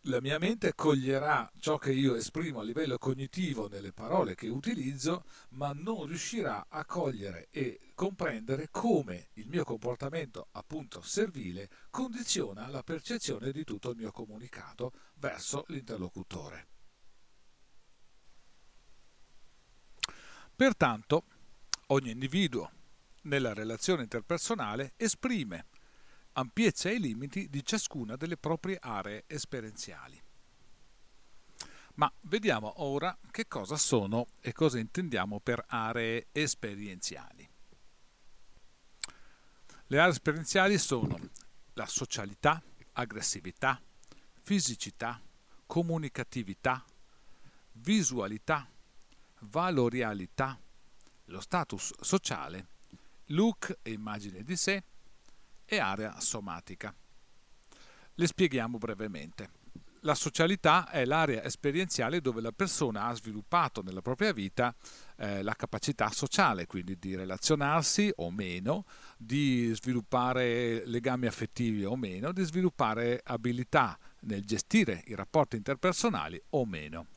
La 0.07 0.19
mia 0.21 0.39
mente 0.39 0.73
coglierà 0.73 1.51
ciò 1.59 1.77
che 1.77 1.91
io 1.91 2.15
esprimo 2.15 2.61
a 2.61 2.63
livello 2.63 2.97
cognitivo 2.97 3.67
nelle 3.67 3.93
parole 3.93 4.33
che 4.33 4.47
utilizzo, 4.47 5.25
ma 5.49 5.71
non 5.71 6.07
riuscirà 6.07 6.65
a 6.69 6.83
cogliere 6.83 7.49
e 7.51 7.91
comprendere 7.93 8.69
come 8.71 9.27
il 9.33 9.49
mio 9.49 9.63
comportamento, 9.63 10.47
appunto 10.53 11.01
servile, 11.01 11.69
condiziona 11.91 12.67
la 12.69 12.81
percezione 12.81 13.51
di 13.51 13.63
tutto 13.63 13.91
il 13.91 13.97
mio 13.97 14.11
comunicato 14.11 14.93
verso 15.19 15.63
l'interlocutore. 15.67 16.76
Pertanto, 20.57 21.25
ogni 21.89 22.09
individuo 22.09 22.71
nella 23.25 23.53
relazione 23.53 24.01
interpersonale 24.01 24.93
esprime 24.97 25.67
ampiezza 26.31 26.89
e 26.89 26.97
limiti 26.97 27.47
di 27.47 27.63
ciascuna 27.63 28.15
delle 28.15 28.37
proprie 28.37 28.79
aree 28.81 29.25
esperienziali. 29.27 30.19
Ma 31.93 32.11
vediamo 32.21 32.81
ora 32.81 33.15
che 33.29 33.47
cosa 33.47 33.77
sono 33.77 34.25
e 34.39 34.51
cosa 34.51 34.79
intendiamo 34.79 35.39
per 35.39 35.63
aree 35.67 36.25
esperienziali. 36.31 37.47
Le 39.85 39.99
aree 39.99 40.11
esperienziali 40.11 40.79
sono 40.79 41.19
la 41.73 41.85
socialità, 41.85 42.59
aggressività, 42.93 43.79
fisicità, 44.41 45.21
comunicatività, 45.67 46.83
visualità, 47.73 48.67
valorialità, 49.41 50.59
lo 51.25 51.39
status 51.39 51.93
sociale, 52.01 52.67
look 53.27 53.79
e 53.81 53.91
immagine 53.91 54.43
di 54.43 54.55
sé 54.55 54.83
e 55.65 55.77
area 55.79 56.19
somatica. 56.19 56.93
Le 58.13 58.27
spieghiamo 58.27 58.77
brevemente. 58.77 59.57
La 60.01 60.15
socialità 60.15 60.89
è 60.89 61.05
l'area 61.05 61.43
esperienziale 61.43 62.21
dove 62.21 62.39
la 62.39 62.51
persona 62.51 63.05
ha 63.05 63.13
sviluppato 63.13 63.81
nella 63.81 64.01
propria 64.01 64.31
vita 64.31 64.73
eh, 65.17 65.41
la 65.41 65.53
capacità 65.53 66.09
sociale, 66.11 66.65
quindi 66.65 66.97
di 66.97 67.15
relazionarsi 67.15 68.11
o 68.17 68.31
meno, 68.31 68.85
di 69.17 69.71
sviluppare 69.73 70.85
legami 70.85 71.25
affettivi 71.25 71.83
o 71.83 71.95
meno, 71.95 72.31
di 72.31 72.43
sviluppare 72.43 73.19
abilità 73.23 73.97
nel 74.21 74.45
gestire 74.45 75.03
i 75.07 75.15
rapporti 75.15 75.57
interpersonali 75.57 76.41
o 76.51 76.65
meno. 76.65 77.07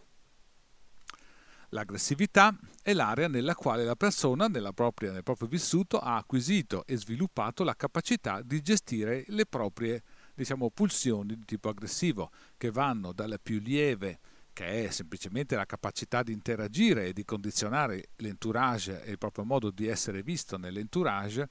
L'aggressività 1.73 2.57
è 2.83 2.93
l'area 2.93 3.29
nella 3.29 3.55
quale 3.55 3.85
la 3.85 3.95
persona 3.95 4.49
propria, 4.73 5.13
nel 5.13 5.23
proprio 5.23 5.47
vissuto 5.47 5.99
ha 5.99 6.17
acquisito 6.17 6.85
e 6.85 6.97
sviluppato 6.97 7.63
la 7.63 7.77
capacità 7.77 8.43
di 8.43 8.61
gestire 8.61 9.25
le 9.29 9.47
proprie 9.47 10.03
diciamo, 10.35 10.71
pulsioni 10.71 11.37
di 11.37 11.45
tipo 11.45 11.69
aggressivo, 11.69 12.31
che 12.57 12.73
vanno 12.73 13.13
dalla 13.13 13.39
più 13.39 13.61
lieve, 13.61 14.19
che 14.53 14.87
è 14.87 14.91
semplicemente 14.91 15.55
la 15.55 15.65
capacità 15.65 16.25
di 16.25 16.33
interagire 16.33 17.07
e 17.07 17.13
di 17.13 17.25
condizionare 17.25 18.09
l'entourage 18.17 19.05
e 19.05 19.13
il 19.13 19.19
proprio 19.19 19.45
modo 19.45 19.71
di 19.71 19.87
essere 19.87 20.25
visto 20.25 20.59
nell'entourage, 20.59 21.49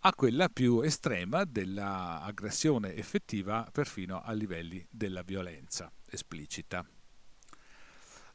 a 0.00 0.14
quella 0.14 0.48
più 0.48 0.80
estrema 0.80 1.44
dell'aggressione 1.44 2.94
effettiva 2.94 3.68
perfino 3.70 4.22
a 4.22 4.32
livelli 4.32 4.86
della 4.90 5.22
violenza 5.22 5.92
esplicita. 6.08 6.82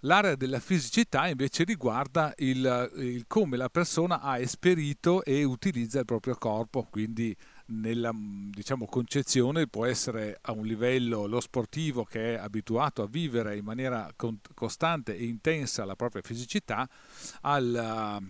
L'area 0.05 0.35
della 0.35 0.59
fisicità 0.59 1.27
invece 1.27 1.63
riguarda 1.63 2.31
il, 2.37 2.91
il, 2.97 3.23
come 3.25 3.57
la 3.57 3.69
persona 3.69 4.21
ha 4.21 4.37
esperito 4.37 5.23
e 5.23 5.43
utilizza 5.43 5.97
il 5.97 6.05
proprio 6.05 6.35
corpo, 6.35 6.83
quindi 6.83 7.35
nella 7.67 8.11
diciamo, 8.13 8.85
concezione 8.85 9.65
può 9.65 9.85
essere 9.85 10.37
a 10.41 10.51
un 10.51 10.63
livello 10.63 11.25
lo 11.25 11.39
sportivo 11.39 12.03
che 12.03 12.35
è 12.35 12.37
abituato 12.37 13.01
a 13.01 13.07
vivere 13.07 13.57
in 13.57 13.63
maniera 13.63 14.07
costante 14.53 15.17
e 15.17 15.25
intensa 15.25 15.85
la 15.85 15.95
propria 15.95 16.21
fisicità, 16.21 16.87
alla, 17.41 18.21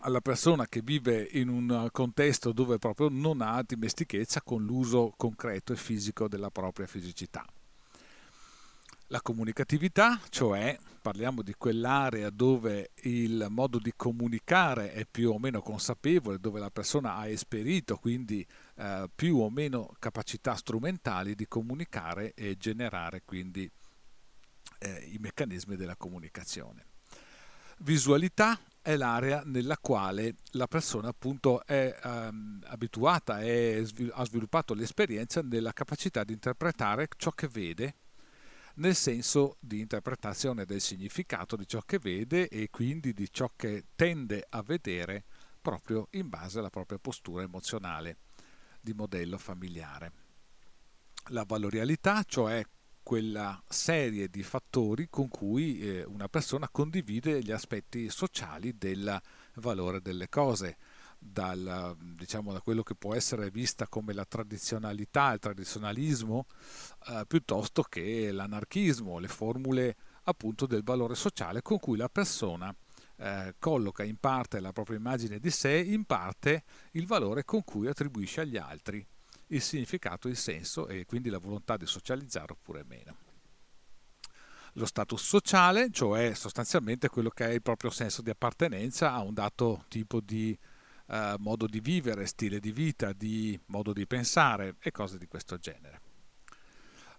alla 0.00 0.20
persona 0.22 0.64
che 0.66 0.80
vive 0.82 1.28
in 1.32 1.48
un 1.48 1.88
contesto 1.92 2.52
dove 2.52 2.78
proprio 2.78 3.10
non 3.10 3.42
ha 3.42 3.62
dimestichezza 3.62 4.40
con 4.40 4.64
l'uso 4.64 5.12
concreto 5.14 5.74
e 5.74 5.76
fisico 5.76 6.26
della 6.26 6.50
propria 6.50 6.86
fisicità. 6.86 7.44
La 9.10 9.20
comunicatività, 9.20 10.20
cioè 10.30 10.76
parliamo 11.00 11.42
di 11.42 11.54
quell'area 11.56 12.28
dove 12.30 12.90
il 13.02 13.46
modo 13.50 13.78
di 13.78 13.92
comunicare 13.94 14.92
è 14.92 15.06
più 15.08 15.30
o 15.30 15.38
meno 15.38 15.62
consapevole, 15.62 16.40
dove 16.40 16.58
la 16.58 16.70
persona 16.70 17.14
ha 17.14 17.28
esperito 17.28 17.98
quindi 17.98 18.44
eh, 18.74 19.08
più 19.14 19.38
o 19.38 19.48
meno 19.48 19.94
capacità 20.00 20.56
strumentali 20.56 21.36
di 21.36 21.46
comunicare 21.46 22.34
e 22.34 22.56
generare 22.56 23.22
quindi 23.24 23.70
eh, 24.80 25.08
i 25.12 25.18
meccanismi 25.20 25.76
della 25.76 25.94
comunicazione. 25.94 26.86
Visualità 27.78 28.58
è 28.82 28.96
l'area 28.96 29.42
nella 29.44 29.78
quale 29.78 30.38
la 30.52 30.66
persona 30.66 31.10
appunto 31.10 31.64
è 31.64 31.96
ehm, 32.02 32.64
abituata, 32.64 33.38
è, 33.40 33.84
ha 34.10 34.24
sviluppato 34.24 34.74
l'esperienza 34.74 35.42
nella 35.42 35.72
capacità 35.72 36.24
di 36.24 36.32
interpretare 36.32 37.06
ciò 37.16 37.30
che 37.30 37.46
vede 37.46 37.94
nel 38.76 38.94
senso 38.94 39.56
di 39.60 39.80
interpretazione 39.80 40.64
del 40.64 40.80
significato 40.80 41.56
di 41.56 41.66
ciò 41.66 41.80
che 41.80 41.98
vede 41.98 42.48
e 42.48 42.68
quindi 42.70 43.12
di 43.12 43.30
ciò 43.30 43.50
che 43.54 43.84
tende 43.94 44.44
a 44.48 44.62
vedere 44.62 45.24
proprio 45.60 46.08
in 46.12 46.28
base 46.28 46.58
alla 46.58 46.70
propria 46.70 46.98
postura 46.98 47.42
emozionale 47.42 48.18
di 48.80 48.92
modello 48.92 49.38
familiare. 49.38 50.12
La 51.30 51.44
valorialità, 51.44 52.22
cioè 52.22 52.64
quella 53.02 53.62
serie 53.68 54.28
di 54.28 54.42
fattori 54.42 55.08
con 55.08 55.28
cui 55.28 55.80
eh, 55.80 56.04
una 56.04 56.28
persona 56.28 56.68
condivide 56.68 57.40
gli 57.40 57.52
aspetti 57.52 58.10
sociali 58.10 58.76
del 58.76 59.20
valore 59.54 60.00
delle 60.00 60.28
cose, 60.28 60.76
dal, 61.26 61.96
diciamo, 61.98 62.52
da 62.52 62.60
quello 62.60 62.82
che 62.82 62.94
può 62.94 63.14
essere 63.14 63.50
vista 63.50 63.86
come 63.88 64.12
la 64.12 64.24
tradizionalità, 64.24 65.32
il 65.32 65.38
tradizionalismo, 65.38 66.46
eh, 67.08 67.24
piuttosto 67.26 67.82
che 67.82 68.32
l'anarchismo, 68.32 69.18
le 69.18 69.28
formule 69.28 69.96
appunto 70.24 70.66
del 70.66 70.82
valore 70.82 71.14
sociale 71.14 71.62
con 71.62 71.78
cui 71.78 71.96
la 71.96 72.08
persona 72.08 72.74
eh, 73.16 73.54
colloca 73.58 74.02
in 74.02 74.16
parte 74.16 74.60
la 74.60 74.72
propria 74.72 74.98
immagine 74.98 75.38
di 75.38 75.50
sé, 75.50 75.76
in 75.78 76.04
parte 76.04 76.64
il 76.92 77.06
valore 77.06 77.44
con 77.44 77.64
cui 77.64 77.86
attribuisce 77.88 78.42
agli 78.42 78.56
altri 78.56 79.06
il 79.48 79.62
significato, 79.62 80.28
il 80.28 80.36
senso 80.36 80.88
e 80.88 81.04
quindi 81.06 81.28
la 81.28 81.38
volontà 81.38 81.76
di 81.76 81.86
socializzare 81.86 82.52
oppure 82.52 82.84
meno. 82.84 83.16
Lo 84.72 84.84
status 84.84 85.22
sociale, 85.22 85.90
cioè 85.90 86.34
sostanzialmente 86.34 87.08
quello 87.08 87.30
che 87.30 87.46
è 87.46 87.52
il 87.52 87.62
proprio 87.62 87.90
senso 87.90 88.20
di 88.20 88.30
appartenenza 88.30 89.12
a 89.12 89.22
un 89.22 89.32
dato 89.32 89.84
tipo 89.88 90.20
di 90.20 90.58
eh, 91.08 91.34
modo 91.38 91.66
di 91.66 91.80
vivere, 91.80 92.26
stile 92.26 92.60
di 92.60 92.72
vita, 92.72 93.12
di 93.12 93.58
modo 93.66 93.92
di 93.92 94.06
pensare 94.06 94.76
e 94.80 94.90
cose 94.90 95.18
di 95.18 95.26
questo 95.26 95.56
genere. 95.58 96.00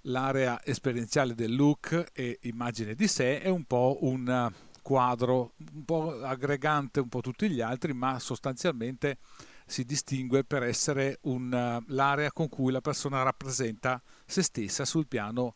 L'area 0.02 0.64
esperienziale 0.64 1.34
del 1.34 1.56
look 1.56 2.12
e 2.14 2.40
immagine 2.44 2.96
di 2.96 3.08
sé 3.08 3.42
è 3.42 3.50
un 3.50 3.66
po' 3.66 3.98
un 4.02 4.52
quadro 4.82 5.54
un 5.74 5.84
po' 5.84 6.22
aggregante 6.22 7.02
un 7.02 7.10
po' 7.10 7.20
tutti 7.20 7.50
gli 7.50 7.60
altri, 7.60 7.94
ma 7.94 8.20
sostanzialmente 8.20 9.18
si 9.66 9.84
distingue 9.84 10.46
per 10.46 10.64
essere 10.64 11.20
un, 11.24 11.84
l'area 11.88 12.32
con 12.32 12.48
cui 12.48 12.72
la 12.72 12.80
persona 12.80 13.22
rappresenta 13.22 14.02
se 14.26 14.42
stessa 14.42 14.86
sul 14.86 15.08
piano 15.08 15.56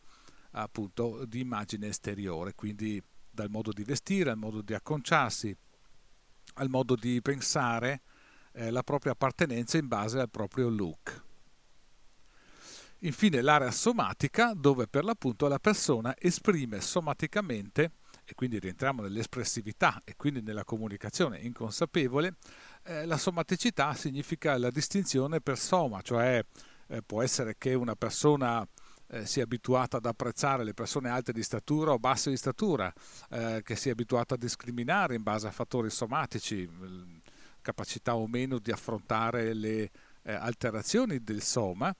appunto 0.50 1.24
di 1.24 1.40
immagine 1.40 1.86
esteriore, 1.86 2.54
quindi 2.54 3.02
dal 3.30 3.48
modo 3.48 3.72
di 3.72 3.84
vestire 3.84 4.28
al 4.28 4.36
modo 4.36 4.60
di 4.60 4.74
acconciarsi, 4.74 5.56
al 6.56 6.68
modo 6.68 6.94
di 6.94 7.22
pensare, 7.22 8.02
eh, 8.52 8.70
la 8.70 8.82
propria 8.82 9.12
appartenenza 9.12 9.78
in 9.78 9.88
base 9.88 10.20
al 10.20 10.30
proprio 10.30 10.68
look. 10.68 11.22
Infine 13.04 13.40
l'area 13.40 13.72
somatica 13.72 14.52
dove 14.54 14.86
per 14.86 15.02
l'appunto 15.02 15.48
la 15.48 15.58
persona 15.58 16.14
esprime 16.18 16.80
somaticamente 16.80 17.92
e 18.24 18.34
quindi 18.34 18.58
rientriamo 18.60 19.02
nell'espressività 19.02 20.00
e 20.04 20.14
quindi 20.16 20.40
nella 20.40 20.64
comunicazione 20.64 21.38
inconsapevole, 21.38 22.36
eh, 22.84 23.04
la 23.04 23.16
somaticità 23.16 23.94
significa 23.94 24.56
la 24.56 24.70
distinzione 24.70 25.40
per 25.40 25.58
soma, 25.58 26.00
cioè 26.00 26.44
eh, 26.86 27.02
può 27.02 27.22
essere 27.22 27.56
che 27.58 27.74
una 27.74 27.96
persona 27.96 28.66
eh, 29.08 29.26
sia 29.26 29.42
abituata 29.42 29.96
ad 29.96 30.06
apprezzare 30.06 30.64
le 30.64 30.72
persone 30.72 31.10
alte 31.10 31.32
di 31.32 31.42
statura 31.42 31.92
o 31.92 31.98
basse 31.98 32.30
di 32.30 32.36
statura, 32.36 32.92
eh, 33.30 33.62
che 33.64 33.76
sia 33.76 33.92
abituata 33.92 34.34
a 34.34 34.38
discriminare 34.38 35.14
in 35.14 35.22
base 35.22 35.46
a 35.46 35.50
fattori 35.50 35.90
somatici, 35.90 36.68
capacità 37.62 38.14
o 38.16 38.26
meno 38.26 38.58
di 38.58 38.70
affrontare 38.70 39.54
le 39.54 39.90
eh, 40.22 40.32
alterazioni 40.32 41.22
del 41.22 41.42
soma, 41.42 41.94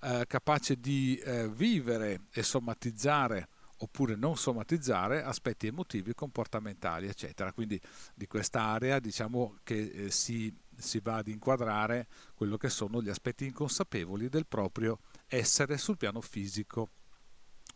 eh, 0.00 0.24
capace 0.26 0.76
di 0.76 1.16
eh, 1.16 1.48
vivere 1.48 2.22
e 2.32 2.42
somatizzare 2.42 3.48
oppure 3.80 4.16
non 4.16 4.36
somatizzare 4.36 5.22
aspetti 5.22 5.66
emotivi, 5.66 6.14
comportamentali, 6.14 7.06
eccetera. 7.06 7.52
Quindi 7.52 7.80
di 8.14 8.26
quest'area 8.26 8.98
diciamo 8.98 9.58
che 9.62 9.78
eh, 9.78 10.10
si, 10.10 10.52
si 10.76 11.00
va 11.00 11.16
ad 11.16 11.28
inquadrare 11.28 12.06
quello 12.34 12.56
che 12.56 12.68
sono 12.68 13.02
gli 13.02 13.08
aspetti 13.08 13.44
inconsapevoli 13.44 14.28
del 14.28 14.46
proprio 14.46 15.00
essere 15.26 15.78
sul 15.78 15.96
piano 15.96 16.20
fisico 16.20 16.90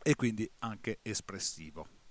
e 0.02 0.14
quindi 0.16 0.50
anche 0.58 0.98
espressivo. 1.02 2.01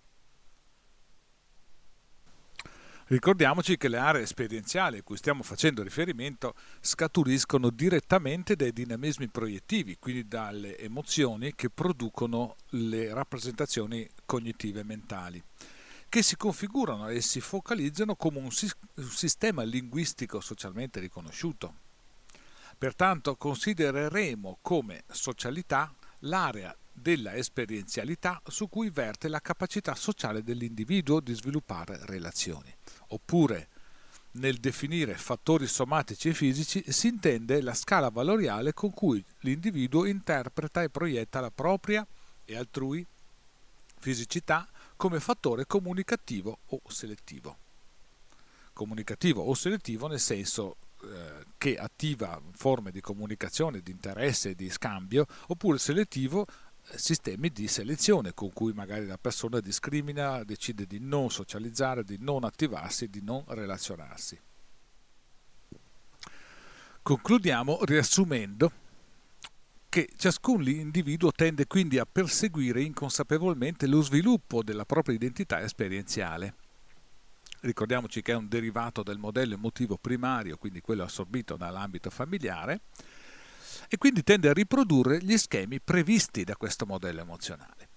Ricordiamoci 3.12 3.76
che 3.76 3.90
le 3.90 3.98
aree 3.98 4.22
esperienziali 4.22 5.00
a 5.00 5.04
cui 5.04 5.18
stiamo 5.18 5.44
facendo 5.44 5.84
riferimento 5.84 6.56
scaturiscono 6.80 7.70
direttamente 7.70 8.56
dai 8.56 8.72
dinamismi 8.72 9.28
proiettivi, 9.28 9.98
quindi 10.00 10.30
dalle 10.30 10.78
emozioni 10.78 11.54
che 11.54 11.70
producono 11.70 12.56
le 12.70 13.14
rappresentazioni 13.14 14.08
cognitive 14.24 14.84
mentali, 14.84 15.44
che 16.08 16.22
si 16.22 16.38
configurano 16.38 17.10
e 17.10 17.20
si 17.20 17.42
focalizzano 17.42 18.16
come 18.16 18.40
un, 18.40 18.50
sistema 18.50 19.64
linguistico 19.64 20.40
socialmente 20.40 21.02
riconosciuto. 21.02 21.74
Pertanto 22.78 23.36
considereremo 23.36 24.60
come 24.62 25.04
socialità 25.10 25.94
l'area 26.20 26.74
della 27.02 27.34
esperienzialità 27.36 28.42
su 28.48 28.70
cui 28.70 28.90
verte 28.90 29.28
la 29.28 29.40
capacità 29.40 29.96
sociale 29.96 30.44
dell'individuo 30.44 31.20
di 31.20 31.34
sviluppare 31.34 32.00
relazioni. 32.06 32.74
Oppure, 33.08 33.68
nel 34.34 34.58
definire 34.58 35.16
fattori 35.16 35.68
somatici 35.68 36.30
e 36.30 36.34
fisici 36.34 36.84
si 36.88 37.08
intende 37.08 37.62
la 37.62 37.74
scala 37.74 38.10
valoriale 38.10 38.74
con 38.74 38.92
cui 38.92 39.24
l'individuo 39.40 40.06
interpreta 40.06 40.82
e 40.82 40.90
proietta 40.90 41.42
la 41.42 41.52
propria 41.52 42.06
e 42.46 42.56
altrui 42.56 43.06
fisicità 44.00 44.68
come 44.96 45.20
fattore 45.20 45.66
comunicativo 45.66 46.60
o 46.66 46.82
selettivo. 46.88 47.58
Comunicativo 48.74 49.42
o 49.42 49.54
selettivo 49.54 50.08
nel 50.08 50.20
senso 50.20 50.78
eh, 51.04 51.46
che 51.58 51.76
attiva 51.78 52.40
forme 52.54 52.92
di 52.92 53.02
comunicazione, 53.02 53.82
di 53.82 53.92
interesse, 53.92 54.56
di 54.56 54.70
scambio, 54.70 55.26
oppure 55.48 55.78
selettivo 55.78 56.46
sistemi 56.96 57.50
di 57.50 57.68
selezione 57.68 58.34
con 58.34 58.52
cui 58.54 58.74
magari 58.74 59.06
la 59.06 59.18
persona 59.18 59.60
discrimina, 59.60 60.44
decide 60.44 60.86
di 60.86 61.00
non 61.00 61.30
socializzare, 61.30 62.04
di 62.04 62.18
non 62.20 62.44
attivarsi, 62.44 63.10
di 63.10 63.22
non 63.22 63.44
relazionarsi. 63.48 64.40
Concludiamo 67.04 67.80
riassumendo 67.84 68.72
che 69.90 70.10
ciascun 70.16 70.66
individuo 70.68 71.32
tende 71.32 71.68
quindi 71.68 71.98
a 71.98 72.06
perseguire 72.06 72.82
inconsapevolmente 72.82 73.88
lo 73.88 74.02
sviluppo 74.02 74.64
della 74.64 74.86
propria 74.86 75.16
identità 75.16 75.62
esperienziale. 75.62 76.56
Ricordiamoci 77.62 78.22
che 78.22 78.32
è 78.32 78.36
un 78.36 78.48
derivato 78.48 79.04
del 79.04 79.18
modello 79.18 79.56
emotivo 79.56 79.98
primario, 79.98 80.58
quindi 80.58 80.80
quello 80.80 81.04
assorbito 81.04 81.58
dall'ambito 81.58 82.10
familiare, 82.10 82.82
e 83.94 83.98
quindi 83.98 84.24
tende 84.24 84.48
a 84.48 84.54
riprodurre 84.54 85.22
gli 85.22 85.38
schemi 85.38 85.82
previsti 85.82 86.46
da 86.46 86.56
questo 86.56 86.86
modello 86.86 87.20
emozionale. 87.20 87.90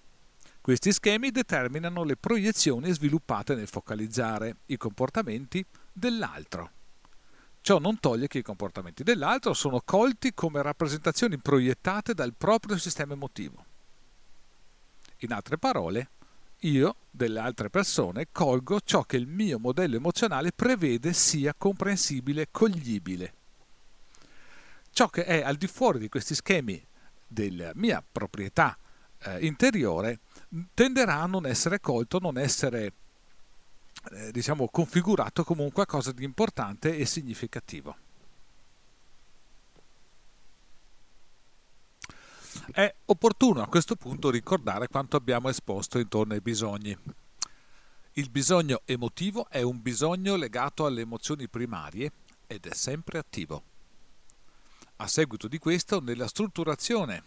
Questi 0.59 0.91
schemi 0.91 1.31
determinano 1.31 2.03
le 2.03 2.17
proiezioni 2.17 2.91
sviluppate 2.91 3.55
nel 3.55 3.69
focalizzare 3.69 4.57
i 4.65 4.75
comportamenti 4.75 5.65
dell'altro. 5.93 6.69
Ciò 7.61 7.79
non 7.79 7.97
toglie 8.01 8.27
che 8.27 8.39
i 8.39 8.43
comportamenti 8.43 9.03
dell'altro 9.03 9.53
sono 9.53 9.81
colti 9.85 10.33
come 10.33 10.61
rappresentazioni 10.61 11.37
proiettate 11.37 12.13
dal 12.13 12.33
proprio 12.37 12.77
sistema 12.77 13.13
emotivo. 13.13 13.63
In 15.19 15.31
altre 15.31 15.57
parole, 15.57 16.09
io, 16.59 16.95
delle 17.09 17.39
altre 17.39 17.69
persone, 17.69 18.27
colgo 18.33 18.81
ciò 18.81 19.03
che 19.03 19.15
il 19.15 19.27
mio 19.27 19.59
modello 19.59 19.95
emozionale 19.95 20.51
prevede 20.51 21.13
sia 21.13 21.53
comprensibile 21.57 22.41
e 22.41 22.47
coglibile 22.51 23.33
ciò 24.95 25.09
che 25.09 25.25
è 25.25 25.41
al 25.41 25.57
di 25.57 25.67
fuori 25.67 25.99
di 25.99 26.07
questi 26.07 26.33
schemi 26.33 26.81
della 27.27 27.71
mia 27.75 28.01
proprietà 28.09 28.77
eh, 29.23 29.45
interiore 29.45 30.21
tenderà 30.73 31.21
a 31.21 31.25
non 31.25 31.45
essere 31.45 31.81
colto, 31.81 32.19
non 32.19 32.37
essere 32.37 32.93
eh, 34.11 34.31
diciamo 34.31 34.69
configurato 34.69 35.43
come 35.43 35.63
un 35.63 35.71
qualcosa 35.73 36.13
di 36.13 36.23
importante 36.23 36.95
e 36.95 37.05
significativo. 37.05 37.97
È 42.71 42.95
opportuno 43.07 43.61
a 43.61 43.67
questo 43.67 43.97
punto 43.97 44.29
ricordare 44.29 44.87
quanto 44.87 45.17
abbiamo 45.17 45.49
esposto 45.49 45.99
intorno 45.99 46.35
ai 46.35 46.41
bisogni. 46.41 46.97
Il 48.13 48.29
bisogno 48.29 48.79
emotivo 48.85 49.49
è 49.49 49.61
un 49.61 49.81
bisogno 49.81 50.37
legato 50.37 50.85
alle 50.85 51.01
emozioni 51.01 51.49
primarie 51.49 52.13
ed 52.47 52.65
è 52.65 52.73
sempre 52.73 53.17
attivo. 53.17 53.74
A 54.97 55.07
seguito 55.07 55.49
di 55.49 55.57
questo, 55.57 55.99
nella 55.99 56.27
strutturazione 56.27 57.23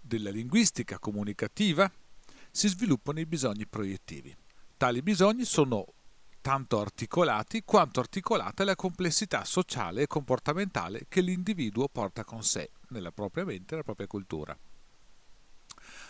della 0.00 0.30
linguistica 0.30 0.98
comunicativa 0.98 1.90
si 2.50 2.66
sviluppano 2.66 3.20
i 3.20 3.26
bisogni 3.26 3.66
proiettivi. 3.66 4.34
Tali 4.74 5.02
bisogni 5.02 5.44
sono 5.44 5.84
tanto 6.40 6.80
articolati 6.80 7.62
quanto 7.62 8.00
articolata 8.00 8.64
la 8.64 8.74
complessità 8.74 9.44
sociale 9.44 10.02
e 10.02 10.06
comportamentale 10.06 11.04
che 11.08 11.20
l'individuo 11.20 11.88
porta 11.88 12.24
con 12.24 12.42
sé 12.42 12.70
nella 12.88 13.12
propria 13.12 13.44
mente 13.44 13.64
e 13.64 13.70
nella 13.72 13.82
propria 13.82 14.06
cultura. 14.06 14.58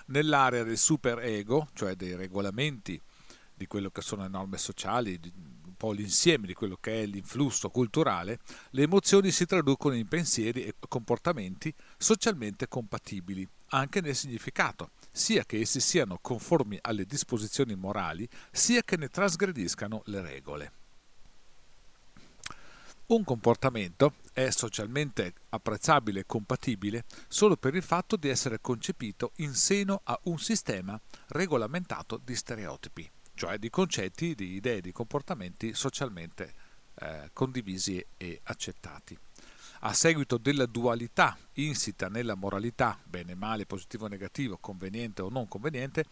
Nell'area 0.06 0.62
del 0.62 0.78
superego, 0.78 1.70
cioè 1.74 1.96
dei 1.96 2.14
regolamenti 2.14 3.00
di 3.52 3.66
quello 3.66 3.90
che 3.90 4.00
sono 4.00 4.22
le 4.22 4.28
norme 4.28 4.58
sociali, 4.58 5.18
po' 5.78 5.92
l'insieme 5.92 6.46
di 6.46 6.52
quello 6.52 6.76
che 6.78 7.02
è 7.02 7.06
l'influsso 7.06 7.70
culturale, 7.70 8.40
le 8.70 8.82
emozioni 8.82 9.30
si 9.30 9.46
traducono 9.46 9.94
in 9.94 10.08
pensieri 10.08 10.64
e 10.64 10.74
comportamenti 10.88 11.72
socialmente 11.96 12.68
compatibili, 12.68 13.48
anche 13.68 14.02
nel 14.02 14.16
significato, 14.16 14.90
sia 15.10 15.44
che 15.44 15.60
essi 15.60 15.80
siano 15.80 16.18
conformi 16.20 16.78
alle 16.82 17.06
disposizioni 17.06 17.74
morali, 17.76 18.28
sia 18.50 18.82
che 18.82 18.96
ne 18.96 19.08
trasgrediscano 19.08 20.02
le 20.06 20.20
regole. 20.20 20.72
Un 23.06 23.24
comportamento 23.24 24.14
è 24.34 24.50
socialmente 24.50 25.32
apprezzabile 25.48 26.20
e 26.20 26.26
compatibile 26.26 27.04
solo 27.26 27.56
per 27.56 27.74
il 27.74 27.82
fatto 27.82 28.16
di 28.16 28.28
essere 28.28 28.60
concepito 28.60 29.32
in 29.36 29.54
seno 29.54 30.00
a 30.04 30.18
un 30.24 30.38
sistema 30.38 31.00
regolamentato 31.28 32.20
di 32.22 32.34
stereotipi 32.34 33.10
cioè 33.38 33.56
di 33.56 33.70
concetti, 33.70 34.34
di 34.34 34.54
idee, 34.54 34.80
di 34.80 34.90
comportamenti 34.90 35.72
socialmente 35.72 36.52
eh, 36.96 37.30
condivisi 37.32 38.04
e 38.16 38.40
accettati. 38.42 39.16
A 39.82 39.92
seguito 39.92 40.38
della 40.38 40.66
dualità 40.66 41.38
insita 41.52 42.08
nella 42.08 42.34
moralità, 42.34 42.98
bene, 43.04 43.36
male, 43.36 43.64
positivo, 43.64 44.08
negativo, 44.08 44.58
conveniente 44.60 45.22
o 45.22 45.28
non 45.28 45.46
conveniente, 45.46 46.04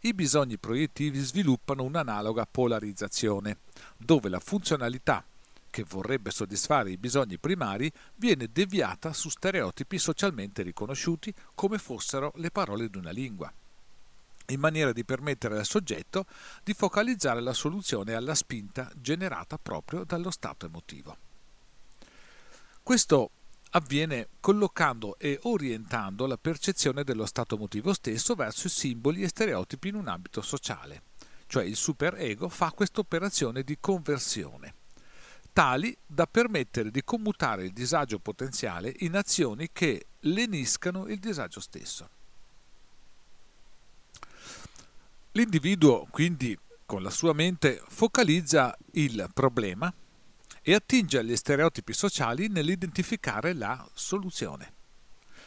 i 0.00 0.12
bisogni 0.12 0.58
proiettivi 0.58 1.18
sviluppano 1.20 1.84
un'analoga 1.84 2.44
polarizzazione, 2.44 3.60
dove 3.96 4.28
la 4.28 4.40
funzionalità 4.40 5.24
che 5.70 5.84
vorrebbe 5.88 6.30
soddisfare 6.30 6.90
i 6.90 6.98
bisogni 6.98 7.38
primari 7.38 7.90
viene 8.16 8.48
deviata 8.52 9.14
su 9.14 9.30
stereotipi 9.30 9.98
socialmente 9.98 10.62
riconosciuti 10.62 11.34
come 11.54 11.78
fossero 11.78 12.30
le 12.36 12.50
parole 12.50 12.90
di 12.90 12.98
una 12.98 13.10
lingua 13.10 13.50
in 14.46 14.60
maniera 14.60 14.92
di 14.92 15.04
permettere 15.04 15.58
al 15.58 15.64
soggetto 15.64 16.26
di 16.62 16.74
focalizzare 16.74 17.40
la 17.40 17.52
soluzione 17.52 18.14
alla 18.14 18.34
spinta 18.34 18.90
generata 18.94 19.58
proprio 19.58 20.04
dallo 20.04 20.30
stato 20.30 20.66
emotivo. 20.66 21.16
Questo 22.82 23.30
avviene 23.70 24.28
collocando 24.40 25.16
e 25.18 25.38
orientando 25.42 26.26
la 26.26 26.36
percezione 26.36 27.02
dello 27.02 27.26
stato 27.26 27.56
emotivo 27.56 27.92
stesso 27.92 28.34
verso 28.34 28.66
i 28.66 28.70
simboli 28.70 29.22
e 29.22 29.28
stereotipi 29.28 29.88
in 29.88 29.96
un 29.96 30.08
ambito 30.08 30.42
sociale, 30.42 31.02
cioè 31.46 31.64
il 31.64 31.76
superego 31.76 32.48
fa 32.48 32.70
questa 32.72 33.00
operazione 33.00 33.62
di 33.62 33.78
conversione, 33.80 34.74
tali 35.52 35.96
da 36.06 36.26
permettere 36.26 36.90
di 36.90 37.02
commutare 37.02 37.64
il 37.64 37.72
disagio 37.72 38.18
potenziale 38.18 38.94
in 38.98 39.16
azioni 39.16 39.70
che 39.72 40.06
leniscano 40.20 41.06
il 41.08 41.18
disagio 41.18 41.60
stesso. 41.60 42.10
L'individuo 45.36 46.06
quindi 46.12 46.56
con 46.86 47.02
la 47.02 47.10
sua 47.10 47.32
mente 47.32 47.82
focalizza 47.88 48.72
il 48.92 49.28
problema 49.34 49.92
e 50.62 50.74
attinge 50.74 51.18
agli 51.18 51.34
stereotipi 51.34 51.92
sociali 51.92 52.46
nell'identificare 52.46 53.52
la 53.52 53.84
soluzione. 53.94 54.72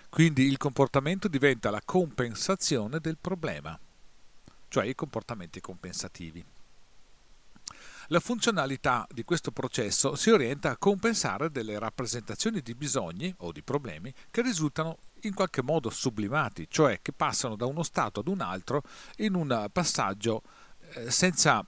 Quindi 0.10 0.44
il 0.44 0.58
comportamento 0.58 1.30
diventa 1.30 1.70
la 1.70 1.82
compensazione 1.86 3.00
del 3.00 3.18
problema, 3.18 3.80
cioè 4.68 4.84
i 4.84 4.94
comportamenti 4.94 5.62
compensativi. 5.62 6.44
La 8.08 8.20
funzionalità 8.20 9.08
di 9.10 9.24
questo 9.24 9.52
processo 9.52 10.16
si 10.16 10.32
orienta 10.32 10.72
a 10.72 10.78
compensare 10.78 11.50
delle 11.50 11.80
rappresentazioni 11.80 12.60
di 12.60 12.76
bisogni 12.76 13.34
o 13.38 13.54
di 13.54 13.62
problemi 13.62 14.14
che 14.30 14.42
risultano 14.42 14.98
in 15.22 15.34
qualche 15.34 15.62
modo 15.62 15.90
sublimati, 15.90 16.68
cioè 16.70 17.00
che 17.02 17.12
passano 17.12 17.56
da 17.56 17.66
uno 17.66 17.84
stato 17.84 18.20
ad 18.20 18.28
un 18.28 18.42
altro 18.42 18.84
in 19.18 19.36
un 19.36 19.68
passaggio 19.72 20.44
eh, 20.94 21.12
senza 21.12 21.66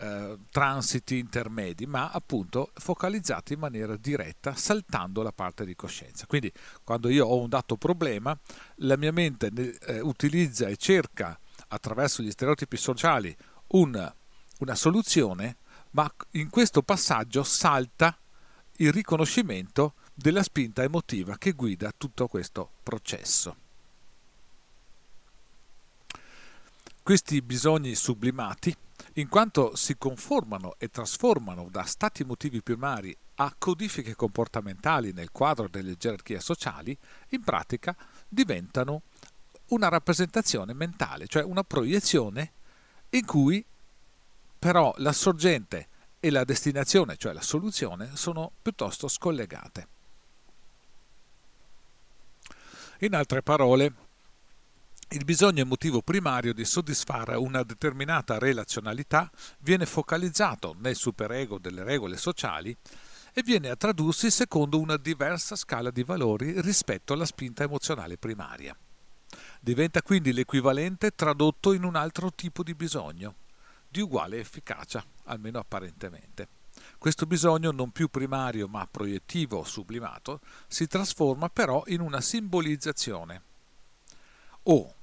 eh, 0.00 0.38
transiti 0.50 1.18
intermedi, 1.18 1.86
ma 1.86 2.10
appunto 2.10 2.70
focalizzati 2.74 3.54
in 3.54 3.58
maniera 3.58 3.96
diretta, 3.96 4.54
saltando 4.54 5.22
la 5.22 5.32
parte 5.32 5.64
di 5.64 5.74
coscienza. 5.74 6.26
Quindi 6.26 6.52
quando 6.84 7.08
io 7.08 7.26
ho 7.26 7.40
un 7.40 7.48
dato 7.48 7.76
problema, 7.76 8.38
la 8.76 8.96
mia 8.96 9.12
mente 9.12 9.50
eh, 9.80 10.00
utilizza 10.00 10.68
e 10.68 10.76
cerca 10.76 11.38
attraverso 11.68 12.22
gli 12.22 12.30
stereotipi 12.30 12.76
sociali 12.76 13.36
un, 13.68 14.12
una 14.58 14.74
soluzione, 14.74 15.56
ma 15.90 16.10
in 16.32 16.48
questo 16.48 16.82
passaggio 16.82 17.42
salta 17.42 18.16
il 18.76 18.92
riconoscimento 18.92 19.94
della 20.20 20.42
spinta 20.42 20.82
emotiva 20.82 21.38
che 21.38 21.52
guida 21.52 21.92
tutto 21.96 22.26
questo 22.26 22.70
processo. 22.82 23.54
Questi 27.00 27.40
bisogni 27.40 27.94
sublimati, 27.94 28.74
in 29.14 29.28
quanto 29.28 29.76
si 29.76 29.96
conformano 29.96 30.74
e 30.78 30.88
trasformano 30.90 31.68
da 31.70 31.84
stati 31.84 32.22
emotivi 32.22 32.60
primari 32.62 33.16
a 33.36 33.54
codifiche 33.56 34.16
comportamentali 34.16 35.12
nel 35.12 35.30
quadro 35.30 35.68
delle 35.68 35.96
gerarchie 35.96 36.40
sociali, 36.40 36.98
in 37.28 37.44
pratica 37.44 37.96
diventano 38.28 39.02
una 39.68 39.88
rappresentazione 39.88 40.72
mentale, 40.72 41.28
cioè 41.28 41.44
una 41.44 41.62
proiezione 41.62 42.50
in 43.10 43.24
cui 43.24 43.64
però 44.58 44.92
la 44.96 45.12
sorgente 45.12 45.86
e 46.18 46.30
la 46.30 46.42
destinazione, 46.42 47.16
cioè 47.16 47.32
la 47.32 47.40
soluzione, 47.40 48.16
sono 48.16 48.50
piuttosto 48.60 49.06
scollegate. 49.06 49.96
In 53.02 53.14
altre 53.14 53.42
parole, 53.42 53.92
il 55.10 55.24
bisogno 55.24 55.62
emotivo 55.62 56.02
primario 56.02 56.52
di 56.52 56.64
soddisfare 56.64 57.36
una 57.36 57.62
determinata 57.62 58.38
relazionalità 58.38 59.30
viene 59.60 59.86
focalizzato 59.86 60.74
nel 60.80 60.96
superego 60.96 61.60
delle 61.60 61.84
regole 61.84 62.16
sociali 62.16 62.76
e 63.32 63.42
viene 63.44 63.68
a 63.70 63.76
tradursi 63.76 64.32
secondo 64.32 64.80
una 64.80 64.96
diversa 64.96 65.54
scala 65.54 65.92
di 65.92 66.02
valori 66.02 66.60
rispetto 66.60 67.12
alla 67.12 67.24
spinta 67.24 67.62
emozionale 67.62 68.18
primaria. 68.18 68.76
Diventa 69.60 70.02
quindi 70.02 70.32
l'equivalente 70.32 71.12
tradotto 71.12 71.72
in 71.72 71.84
un 71.84 71.94
altro 71.94 72.32
tipo 72.32 72.64
di 72.64 72.74
bisogno, 72.74 73.36
di 73.88 74.00
uguale 74.00 74.40
efficacia, 74.40 75.04
almeno 75.26 75.60
apparentemente. 75.60 76.57
Questo 76.98 77.26
bisogno 77.26 77.70
non 77.70 77.92
più 77.92 78.08
primario 78.08 78.66
ma 78.66 78.86
proiettivo 78.90 79.62
sublimato 79.62 80.40
si 80.66 80.88
trasforma 80.88 81.48
però 81.48 81.84
in 81.86 82.00
una 82.00 82.20
simbolizzazione 82.20 83.42
o, 84.64 84.94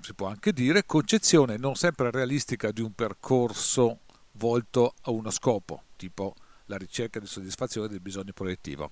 si 0.00 0.14
può 0.14 0.28
anche 0.28 0.52
dire, 0.52 0.86
concezione 0.86 1.56
non 1.56 1.74
sempre 1.74 2.10
realistica 2.10 2.70
di 2.70 2.80
un 2.80 2.94
percorso 2.94 3.98
volto 4.32 4.94
a 5.02 5.10
uno 5.10 5.30
scopo, 5.30 5.82
tipo 5.96 6.34
la 6.66 6.76
ricerca 6.76 7.18
di 7.18 7.26
soddisfazione 7.26 7.88
del 7.88 8.00
bisogno 8.00 8.32
proiettivo. 8.32 8.90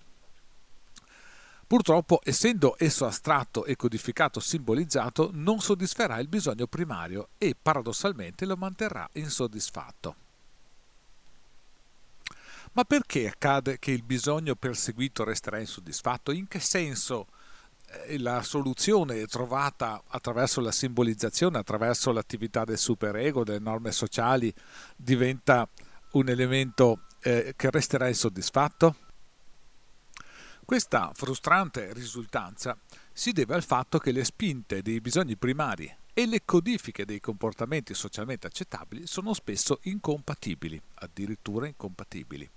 Purtroppo, 1.66 2.20
essendo 2.24 2.74
esso 2.78 3.06
astratto 3.06 3.64
e 3.64 3.76
codificato 3.76 4.40
simbolizzato, 4.40 5.30
non 5.32 5.60
soddisferà 5.60 6.18
il 6.18 6.28
bisogno 6.28 6.66
primario 6.66 7.28
e 7.38 7.54
paradossalmente 7.60 8.44
lo 8.44 8.56
manterrà 8.56 9.08
insoddisfatto. 9.12 10.27
Ma 12.78 12.84
perché 12.84 13.26
accade 13.26 13.80
che 13.80 13.90
il 13.90 14.04
bisogno 14.04 14.54
perseguito 14.54 15.24
resterà 15.24 15.58
insoddisfatto? 15.58 16.30
In 16.30 16.46
che 16.46 16.60
senso 16.60 17.26
eh, 18.06 18.20
la 18.20 18.40
soluzione 18.42 19.26
trovata 19.26 20.04
attraverso 20.06 20.60
la 20.60 20.70
simbolizzazione, 20.70 21.58
attraverso 21.58 22.12
l'attività 22.12 22.62
del 22.62 22.78
superego, 22.78 23.42
delle 23.42 23.58
norme 23.58 23.90
sociali, 23.90 24.54
diventa 24.94 25.68
un 26.12 26.28
elemento 26.28 27.00
eh, 27.22 27.54
che 27.56 27.68
resterà 27.68 28.06
insoddisfatto? 28.06 28.94
Questa 30.64 31.10
frustrante 31.14 31.92
risultanza 31.92 32.78
si 33.12 33.32
deve 33.32 33.54
al 33.54 33.64
fatto 33.64 33.98
che 33.98 34.12
le 34.12 34.22
spinte 34.22 34.82
dei 34.82 35.00
bisogni 35.00 35.34
primari 35.34 35.92
e 36.14 36.26
le 36.26 36.44
codifiche 36.44 37.04
dei 37.04 37.18
comportamenti 37.18 37.92
socialmente 37.92 38.46
accettabili 38.46 39.08
sono 39.08 39.34
spesso 39.34 39.80
incompatibili, 39.82 40.80
addirittura 40.94 41.66
incompatibili. 41.66 42.48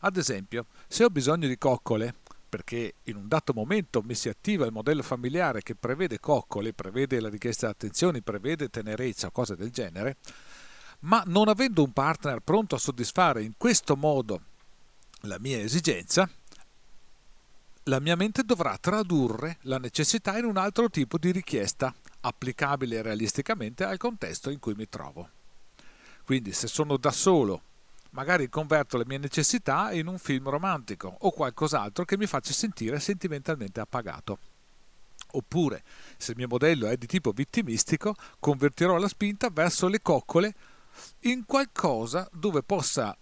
Ad 0.00 0.16
esempio, 0.16 0.66
se 0.88 1.04
ho 1.04 1.10
bisogno 1.10 1.46
di 1.46 1.58
coccole, 1.58 2.14
perché 2.48 2.94
in 3.04 3.16
un 3.16 3.28
dato 3.28 3.52
momento 3.52 4.02
mi 4.02 4.14
si 4.14 4.28
attiva 4.28 4.66
il 4.66 4.72
modello 4.72 5.02
familiare 5.02 5.62
che 5.62 5.74
prevede 5.74 6.18
coccole, 6.18 6.72
prevede 6.72 7.20
la 7.20 7.28
richiesta 7.28 7.66
di 7.66 7.72
attenzioni, 7.72 8.22
prevede 8.22 8.68
tenerezza 8.68 9.28
o 9.28 9.30
cose 9.30 9.56
del 9.56 9.70
genere, 9.70 10.16
ma 11.00 11.22
non 11.26 11.48
avendo 11.48 11.82
un 11.82 11.92
partner 11.92 12.40
pronto 12.40 12.74
a 12.74 12.78
soddisfare 12.78 13.42
in 13.42 13.52
questo 13.56 13.96
modo 13.96 14.40
la 15.22 15.38
mia 15.38 15.60
esigenza, 15.60 16.28
la 17.84 18.00
mia 18.00 18.16
mente 18.16 18.42
dovrà 18.42 18.76
tradurre 18.78 19.58
la 19.62 19.78
necessità 19.78 20.36
in 20.38 20.44
un 20.44 20.56
altro 20.56 20.90
tipo 20.90 21.18
di 21.18 21.30
richiesta, 21.30 21.94
applicabile 22.20 23.02
realisticamente 23.02 23.84
al 23.84 23.96
contesto 23.96 24.50
in 24.50 24.58
cui 24.58 24.74
mi 24.74 24.88
trovo. 24.88 25.28
Quindi 26.24 26.52
se 26.52 26.68
sono 26.68 26.96
da 26.96 27.10
solo 27.10 27.62
magari 28.10 28.48
converto 28.48 28.96
le 28.96 29.04
mie 29.06 29.18
necessità 29.18 29.92
in 29.92 30.06
un 30.06 30.18
film 30.18 30.48
romantico 30.48 31.14
o 31.20 31.30
qualcos'altro 31.30 32.04
che 32.04 32.16
mi 32.16 32.26
faccia 32.26 32.52
sentire 32.52 33.00
sentimentalmente 33.00 33.80
appagato. 33.80 34.38
Oppure, 35.32 35.84
se 36.16 36.32
il 36.32 36.36
mio 36.36 36.48
modello 36.48 36.88
è 36.88 36.96
di 36.96 37.06
tipo 37.06 37.30
vittimistico, 37.30 38.14
convertirò 38.40 38.96
la 38.96 39.08
spinta 39.08 39.48
verso 39.50 39.86
le 39.86 40.02
coccole 40.02 40.54
in 41.20 41.44
qualcosa 41.46 42.28
dove 42.32 42.62
possa, 42.62 43.16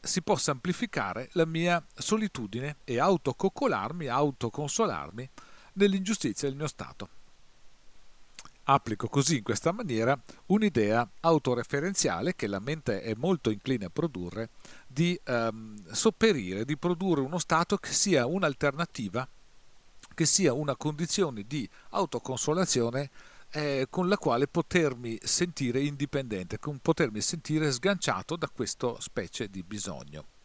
si 0.00 0.22
possa 0.22 0.52
amplificare 0.52 1.28
la 1.32 1.44
mia 1.44 1.84
solitudine 1.94 2.76
e 2.84 2.98
autococcolarmi, 2.98 4.06
autoconsolarmi 4.06 5.28
nell'ingiustizia 5.74 6.48
del 6.48 6.56
mio 6.56 6.68
stato. 6.68 7.08
Applico 8.68 9.08
così 9.08 9.36
in 9.36 9.42
questa 9.44 9.70
maniera 9.70 10.20
un'idea 10.46 11.08
autoreferenziale 11.20 12.34
che 12.34 12.48
la 12.48 12.58
mente 12.58 13.00
è 13.00 13.14
molto 13.14 13.50
incline 13.50 13.84
a 13.84 13.90
produrre 13.90 14.50
di 14.88 15.18
ehm, 15.22 15.92
sopperire, 15.92 16.64
di 16.64 16.76
produrre 16.76 17.20
uno 17.20 17.38
stato 17.38 17.76
che 17.76 17.92
sia 17.92 18.26
un'alternativa, 18.26 19.28
che 20.12 20.26
sia 20.26 20.52
una 20.52 20.74
condizione 20.74 21.44
di 21.46 21.68
autoconsolazione 21.90 23.10
eh, 23.50 23.86
con 23.88 24.08
la 24.08 24.18
quale 24.18 24.48
potermi 24.48 25.16
sentire 25.22 25.80
indipendente, 25.80 26.58
con 26.58 26.80
potermi 26.80 27.20
sentire 27.20 27.70
sganciato 27.70 28.34
da 28.34 28.48
questo 28.48 28.98
specie 28.98 29.48
di 29.48 29.62
bisogno 29.62 30.35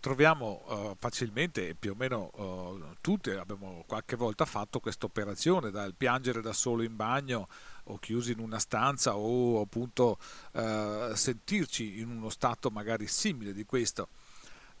troviamo 0.00 0.62
uh, 0.66 0.96
facilmente, 0.98 1.74
più 1.74 1.92
o 1.92 1.94
meno 1.96 2.30
uh, 2.34 2.96
tutti 3.00 3.30
abbiamo 3.30 3.84
qualche 3.86 4.16
volta 4.16 4.44
fatto 4.44 4.80
questa 4.80 5.06
operazione, 5.06 5.70
dal 5.70 5.94
piangere 5.94 6.40
da 6.40 6.52
solo 6.52 6.82
in 6.82 6.96
bagno 6.96 7.48
o 7.84 7.98
chiusi 7.98 8.32
in 8.32 8.38
una 8.38 8.58
stanza 8.58 9.16
o 9.16 9.60
appunto 9.60 10.18
uh, 10.52 11.14
sentirci 11.14 12.00
in 12.00 12.10
uno 12.10 12.28
stato 12.28 12.70
magari 12.70 13.06
simile 13.06 13.52
di 13.52 13.64
questo. 13.64 14.08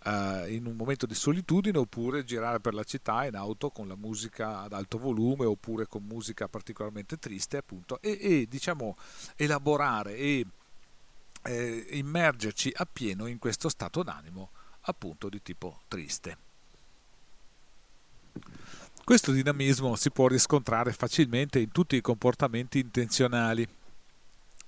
in 0.04 0.64
un 0.66 0.76
momento 0.76 1.06
di 1.06 1.14
solitudine 1.14 1.76
oppure 1.76 2.24
girare 2.24 2.60
per 2.60 2.72
la 2.72 2.84
città 2.84 3.26
in 3.26 3.34
auto 3.34 3.70
con 3.70 3.88
la 3.88 3.96
musica 3.96 4.60
ad 4.60 4.72
alto 4.72 4.96
volume 4.96 5.44
oppure 5.44 5.86
con 5.86 6.04
musica 6.04 6.46
particolarmente 6.46 7.18
triste 7.18 7.56
appunto 7.56 7.98
e, 8.00 8.16
e 8.20 8.46
diciamo 8.48 8.96
elaborare 9.36 10.14
e 10.16 10.46
eh, 11.42 11.86
immergerci 11.90 12.72
appieno 12.76 13.26
in 13.26 13.38
questo 13.38 13.68
stato 13.68 14.04
d'animo 14.04 14.50
appunto 14.88 15.28
di 15.28 15.40
tipo 15.42 15.80
triste. 15.88 16.36
Questo 19.04 19.32
dinamismo 19.32 19.96
si 19.96 20.10
può 20.10 20.28
riscontrare 20.28 20.92
facilmente 20.92 21.58
in 21.58 21.72
tutti 21.72 21.96
i 21.96 22.02
comportamenti 22.02 22.78
intenzionali, 22.78 23.66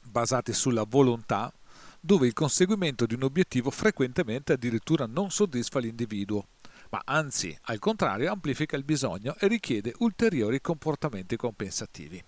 basati 0.02 0.52
sulla 0.52 0.84
volontà, 0.84 1.52
dove 2.00 2.26
il 2.26 2.32
conseguimento 2.32 3.04
di 3.04 3.14
un 3.14 3.24
obiettivo 3.24 3.70
frequentemente 3.70 4.54
addirittura 4.54 5.04
non 5.04 5.30
soddisfa 5.30 5.78
l'individuo, 5.78 6.46
ma 6.88 7.02
anzi, 7.04 7.56
al 7.64 7.78
contrario, 7.78 8.32
amplifica 8.32 8.76
il 8.76 8.84
bisogno 8.84 9.36
e 9.38 9.46
richiede 9.46 9.94
ulteriori 9.98 10.60
comportamenti 10.60 11.36
compensativi. 11.36 12.24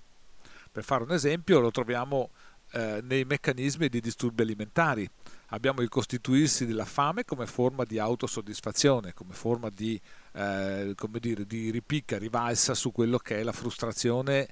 Per 0.70 0.84
fare 0.84 1.04
un 1.04 1.12
esempio, 1.12 1.60
lo 1.60 1.70
troviamo 1.70 2.30
eh, 2.72 3.00
nei 3.02 3.24
meccanismi 3.24 3.88
di 3.88 4.00
disturbi 4.00 4.42
alimentari, 4.42 5.08
abbiamo 5.48 5.82
il 5.82 5.88
costituirsi 5.88 6.66
della 6.66 6.84
fame 6.84 7.24
come 7.24 7.46
forma 7.46 7.84
di 7.84 7.98
autosoddisfazione, 7.98 9.12
come 9.14 9.34
forma 9.34 9.68
di, 9.68 10.00
eh, 10.32 10.92
come 10.96 11.18
dire, 11.18 11.46
di 11.46 11.70
ripicca, 11.70 12.18
rivalsa 12.18 12.74
su 12.74 12.90
quello 12.92 13.18
che 13.18 13.38
è 13.38 13.42
la 13.42 13.52
frustrazione 13.52 14.48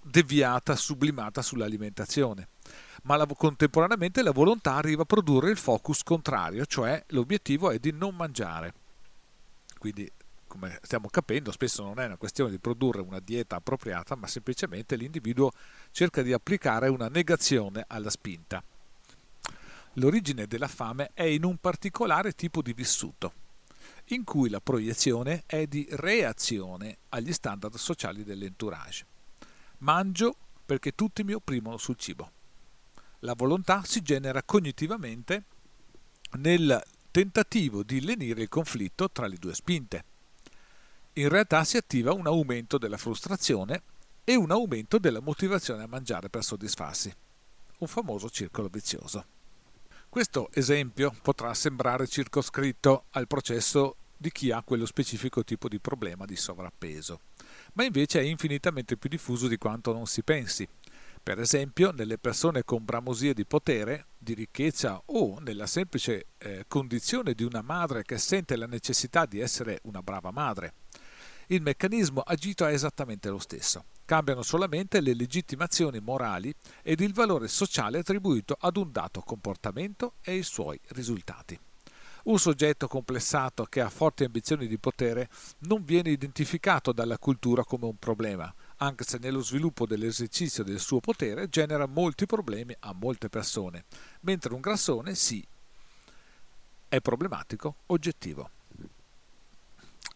deviata, 0.00 0.76
sublimata 0.76 1.42
sull'alimentazione. 1.42 2.48
Ma 3.02 3.16
la, 3.16 3.26
contemporaneamente 3.26 4.22
la 4.22 4.32
volontà 4.32 4.74
arriva 4.74 5.02
a 5.02 5.06
produrre 5.06 5.50
il 5.50 5.56
focus 5.56 6.02
contrario, 6.02 6.64
cioè 6.66 7.02
l'obiettivo 7.08 7.70
è 7.70 7.78
di 7.78 7.92
non 7.92 8.14
mangiare. 8.14 8.72
Quindi, 9.78 10.10
come 10.46 10.78
stiamo 10.82 11.08
capendo, 11.08 11.52
spesso 11.52 11.82
non 11.82 12.00
è 12.00 12.06
una 12.06 12.16
questione 12.16 12.50
di 12.50 12.58
produrre 12.58 13.00
una 13.00 13.20
dieta 13.20 13.56
appropriata, 13.56 14.16
ma 14.16 14.26
semplicemente 14.26 14.96
l'individuo 14.96 15.52
cerca 15.96 16.20
di 16.20 16.34
applicare 16.34 16.88
una 16.88 17.08
negazione 17.08 17.82
alla 17.88 18.10
spinta. 18.10 18.62
L'origine 19.94 20.46
della 20.46 20.68
fame 20.68 21.12
è 21.14 21.22
in 21.22 21.42
un 21.42 21.56
particolare 21.56 22.32
tipo 22.32 22.60
di 22.60 22.74
vissuto, 22.74 23.32
in 24.08 24.22
cui 24.22 24.50
la 24.50 24.60
proiezione 24.60 25.44
è 25.46 25.66
di 25.66 25.88
reazione 25.92 26.98
agli 27.08 27.32
standard 27.32 27.76
sociali 27.76 28.24
dell'entourage. 28.24 29.06
Mangio 29.78 30.36
perché 30.66 30.94
tutti 30.94 31.24
mi 31.24 31.32
opprimono 31.32 31.78
sul 31.78 31.96
cibo. 31.96 32.30
La 33.20 33.32
volontà 33.32 33.82
si 33.82 34.02
genera 34.02 34.42
cognitivamente 34.42 35.44
nel 36.32 36.78
tentativo 37.10 37.82
di 37.82 38.02
lenire 38.02 38.42
il 38.42 38.50
conflitto 38.50 39.10
tra 39.10 39.26
le 39.26 39.36
due 39.38 39.54
spinte. 39.54 40.04
In 41.14 41.30
realtà 41.30 41.64
si 41.64 41.78
attiva 41.78 42.12
un 42.12 42.26
aumento 42.26 42.76
della 42.76 42.98
frustrazione 42.98 43.94
e 44.28 44.34
un 44.34 44.50
aumento 44.50 44.98
della 44.98 45.20
motivazione 45.20 45.84
a 45.84 45.86
mangiare 45.86 46.28
per 46.28 46.42
soddisfarsi. 46.42 47.14
Un 47.78 47.86
famoso 47.86 48.28
circolo 48.28 48.66
vizioso. 48.66 49.24
Questo 50.08 50.48
esempio 50.52 51.14
potrà 51.22 51.54
sembrare 51.54 52.08
circoscritto 52.08 53.04
al 53.10 53.28
processo 53.28 53.94
di 54.16 54.32
chi 54.32 54.50
ha 54.50 54.64
quello 54.64 54.84
specifico 54.84 55.44
tipo 55.44 55.68
di 55.68 55.78
problema 55.78 56.24
di 56.24 56.34
sovrappeso, 56.34 57.20
ma 57.74 57.84
invece 57.84 58.18
è 58.18 58.24
infinitamente 58.24 58.96
più 58.96 59.08
diffuso 59.08 59.46
di 59.46 59.58
quanto 59.58 59.92
non 59.92 60.06
si 60.06 60.24
pensi. 60.24 60.68
Per 61.22 61.38
esempio, 61.38 61.92
nelle 61.92 62.18
persone 62.18 62.64
con 62.64 62.84
bramosie 62.84 63.32
di 63.32 63.46
potere, 63.46 64.06
di 64.18 64.34
ricchezza 64.34 65.00
o 65.04 65.38
nella 65.38 65.68
semplice 65.68 66.26
eh, 66.38 66.64
condizione 66.66 67.32
di 67.32 67.44
una 67.44 67.62
madre 67.62 68.02
che 68.02 68.18
sente 68.18 68.56
la 68.56 68.66
necessità 68.66 69.24
di 69.24 69.38
essere 69.38 69.78
una 69.84 70.02
brava 70.02 70.32
madre. 70.32 70.74
Il 71.46 71.62
meccanismo 71.62 72.22
agito 72.22 72.66
è 72.66 72.72
esattamente 72.72 73.28
lo 73.28 73.38
stesso 73.38 73.84
cambiano 74.06 74.40
solamente 74.40 75.02
le 75.02 75.12
legittimazioni 75.12 76.00
morali 76.00 76.54
ed 76.82 77.00
il 77.00 77.12
valore 77.12 77.48
sociale 77.48 77.98
attribuito 77.98 78.56
ad 78.58 78.78
un 78.78 78.90
dato 78.90 79.20
comportamento 79.20 80.14
e 80.22 80.36
i 80.36 80.42
suoi 80.42 80.80
risultati. 80.90 81.58
Un 82.24 82.38
soggetto 82.38 82.88
complessato 82.88 83.64
che 83.64 83.80
ha 83.80 83.90
forti 83.90 84.24
ambizioni 84.24 84.66
di 84.66 84.78
potere 84.78 85.28
non 85.60 85.84
viene 85.84 86.10
identificato 86.10 86.90
dalla 86.92 87.18
cultura 87.18 87.62
come 87.62 87.84
un 87.84 87.98
problema, 87.98 88.52
anche 88.78 89.04
se 89.04 89.18
nello 89.18 89.42
sviluppo 89.42 89.86
dell'esercizio 89.86 90.64
del 90.64 90.80
suo 90.80 90.98
potere 90.98 91.48
genera 91.48 91.86
molti 91.86 92.26
problemi 92.26 92.74
a 92.80 92.92
molte 92.94 93.28
persone, 93.28 93.84
mentre 94.22 94.54
un 94.54 94.60
grassone 94.60 95.14
sì, 95.14 95.46
è 96.88 97.00
problematico 97.00 97.76
oggettivo. 97.86 98.50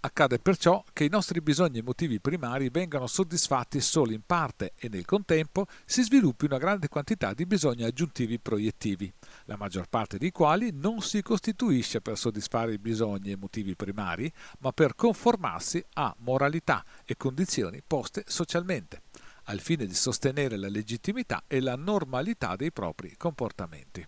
Accade 0.03 0.39
perciò 0.39 0.83
che 0.95 1.05
i 1.05 1.11
nostri 1.11 1.43
bisogni 1.43 1.81
emotivi 1.81 2.21
primari 2.21 2.71
vengano 2.71 3.07
soddisfatti 3.07 3.83
solo 3.83 4.13
in 4.13 4.23
parte 4.25 4.73
e 4.79 4.89
nel 4.89 5.05
contempo 5.05 5.67
si 5.85 6.03
sviluppi 6.03 6.47
una 6.47 6.57
grande 6.57 6.89
quantità 6.89 7.35
di 7.35 7.45
bisogni 7.45 7.83
aggiuntivi 7.83 8.39
proiettivi, 8.39 9.13
la 9.45 9.59
maggior 9.59 9.89
parte 9.91 10.17
dei 10.17 10.31
quali 10.31 10.71
non 10.73 11.03
si 11.03 11.21
costituisce 11.21 12.01
per 12.01 12.17
soddisfare 12.17 12.73
i 12.73 12.79
bisogni 12.79 13.33
emotivi 13.33 13.77
primari, 13.77 14.33
ma 14.61 14.73
per 14.73 14.95
conformarsi 14.95 15.85
a 15.93 16.15
moralità 16.21 16.83
e 17.05 17.19
condizioni 17.19 17.83
poste 17.87 18.25
socialmente, 18.27 19.03
al 19.45 19.61
fine 19.61 19.85
di 19.85 19.95
sostenere 19.95 20.57
la 20.57 20.71
legittimità 20.71 21.45
e 21.47 21.61
la 21.61 21.77
normalità 21.77 22.57
dei 22.57 22.73
propri 22.73 23.19
comportamenti. 23.19 24.07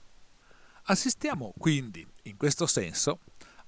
Assistiamo 0.86 1.52
quindi, 1.58 2.04
in 2.22 2.36
questo 2.36 2.66
senso, 2.66 3.20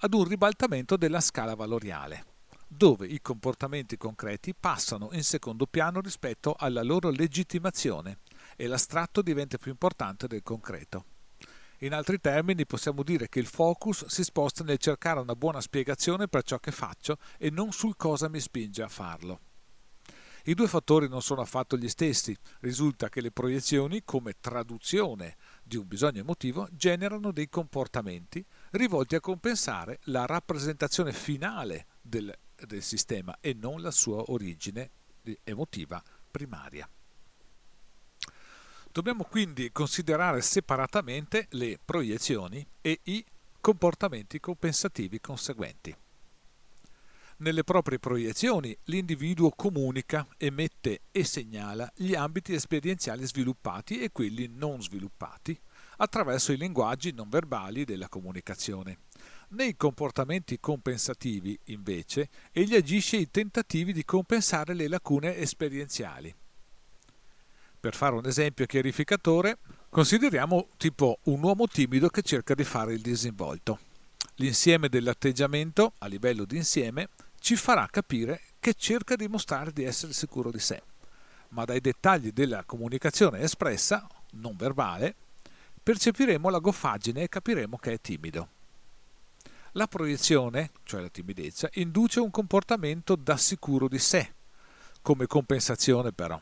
ad 0.05 0.12
un 0.12 0.24
ribaltamento 0.24 0.98
della 0.98 1.22
scala 1.22 1.55
valoriale, 1.55 2.26
dove 2.68 3.06
i 3.06 3.22
comportamenti 3.22 3.97
concreti 3.97 4.55
passano 4.55 5.09
in 5.12 5.24
secondo 5.24 5.64
piano 5.64 6.02
rispetto 6.02 6.55
alla 6.59 6.82
loro 6.82 7.09
legittimazione 7.09 8.18
e 8.55 8.66
l'astratto 8.66 9.22
diventa 9.22 9.56
più 9.56 9.70
importante 9.70 10.26
del 10.26 10.43
concreto. 10.43 11.06
In 11.78 11.94
altri 11.94 12.20
termini 12.20 12.66
possiamo 12.66 13.02
dire 13.02 13.31
che 13.31 13.39
il 13.39 13.47
focus 13.47 14.05
si 14.05 14.22
sposta 14.24 14.62
nel 14.62 14.76
cercare 14.76 15.20
una 15.20 15.35
buona 15.35 15.62
spiegazione 15.62 16.28
per 16.28 16.43
ciò 16.43 16.59
che 16.59 16.70
faccio 16.70 17.16
e 17.39 17.48
non 17.48 17.72
sul 17.72 17.97
cosa 17.97 18.28
mi 18.28 18.40
spinge 18.40 18.82
a 18.82 18.89
farlo. 18.89 19.40
I 20.47 20.52
due 20.52 20.68
fattori 20.68 21.09
non 21.09 21.22
sono 21.22 21.40
affatto 21.40 21.78
gli 21.78 21.89
stessi. 21.89 22.36
Risulta 22.60 23.09
che 23.09 23.22
le 23.22 23.31
proiezioni, 23.31 24.02
come 24.05 24.35
traduzione 24.39 25.36
di 25.62 25.76
un 25.76 25.89
bisogno 25.89 26.20
emotivo, 26.20 26.68
generano 26.70 27.32
dei 27.32 27.48
comportamenti 27.48 28.44
rivolti 28.74 29.14
a 29.14 29.20
compensare 29.20 30.01
la 30.05 30.26
rappresentazione 30.26 31.12
finale 31.12 31.86
del, 32.01 32.36
del 32.56 32.82
sistema 32.82 33.36
e 33.40 33.55
non 33.55 33.80
la 33.80 33.90
sua 33.90 34.30
origine 34.30 34.90
emotiva 35.44 36.02
primaria. 36.30 36.88
Dobbiamo 38.90 39.24
quindi 39.24 39.72
considerare 39.72 40.40
separatamente 40.40 41.46
le 41.51 41.78
proiezioni 41.84 42.64
e 42.80 43.01
i 43.05 43.24
comportamenti 43.60 44.38
compensativi 44.38 45.20
conseguenti. 45.20 45.96
Nelle 47.38 47.64
proprie 47.64 47.98
proiezioni 47.98 48.76
l'individuo 48.84 49.51
comunica, 49.51 50.26
emette 50.36 51.01
e 51.10 51.24
segnala 51.24 51.90
gli 51.96 52.14
ambiti 52.14 52.55
esperienziali 52.55 53.26
sviluppati 53.26 54.01
e 54.01 54.12
quelli 54.12 54.46
non 54.46 54.80
sviluppati 54.80 55.59
attraverso 55.96 56.52
i 56.52 56.56
linguaggi 56.56 57.12
non 57.12 57.28
verbali 57.28 57.84
della 57.84 58.08
comunicazione. 58.08 58.98
Nei 59.48 59.76
comportamenti 59.76 60.58
compensativi, 60.58 61.58
invece, 61.64 62.28
egli 62.50 62.74
agisce 62.74 63.16
i 63.16 63.30
tentativi 63.30 63.92
di 63.92 64.04
compensare 64.04 64.74
le 64.74 64.88
lacune 64.88 65.36
esperienziali. 65.36 66.34
Per 67.78 67.94
fare 67.94 68.14
un 68.14 68.26
esempio 68.26 68.66
chiarificatore, 68.66 69.58
consideriamo 69.90 70.68
tipo 70.76 71.18
un 71.24 71.42
uomo 71.42 71.66
timido 71.66 72.08
che 72.08 72.22
cerca 72.22 72.54
di 72.54 72.64
fare 72.64 72.94
il 72.94 73.00
disinvolto. 73.00 73.78
L'insieme 74.36 74.88
dell'atteggiamento, 74.88 75.92
a 75.98 76.06
livello 76.06 76.44
di 76.44 76.56
insieme, 76.56 77.10
ci 77.38 77.56
farà 77.56 77.86
capire 77.90 78.40
che 78.58 78.72
cerca 78.72 79.14
di 79.16 79.28
mostrare 79.28 79.70
di 79.70 79.84
essere 79.84 80.14
sicuro 80.14 80.50
di 80.50 80.58
sé, 80.58 80.82
ma 81.50 81.66
dai 81.66 81.80
dettagli 81.80 82.32
della 82.32 82.64
comunicazione 82.64 83.40
espressa, 83.40 84.08
non 84.32 84.56
verbale, 84.56 85.14
percepiremo 85.85 86.48
la 86.48 86.61
goffaggine 86.61 87.23
e 87.23 87.28
capiremo 87.28 87.77
che 87.77 87.93
è 87.93 88.01
timido. 88.01 88.48
La 89.73 89.86
proiezione, 89.86 90.70
cioè 90.85 91.02
la 91.02 91.11
timidezza, 91.11 91.69
induce 91.74 92.20
un 92.20 92.31
comportamento 92.31 93.16
da 93.16 93.36
sicuro 93.36 93.86
di 93.86 93.98
sé, 93.98 94.32
come 95.02 95.27
compensazione 95.27 96.12
però, 96.12 96.40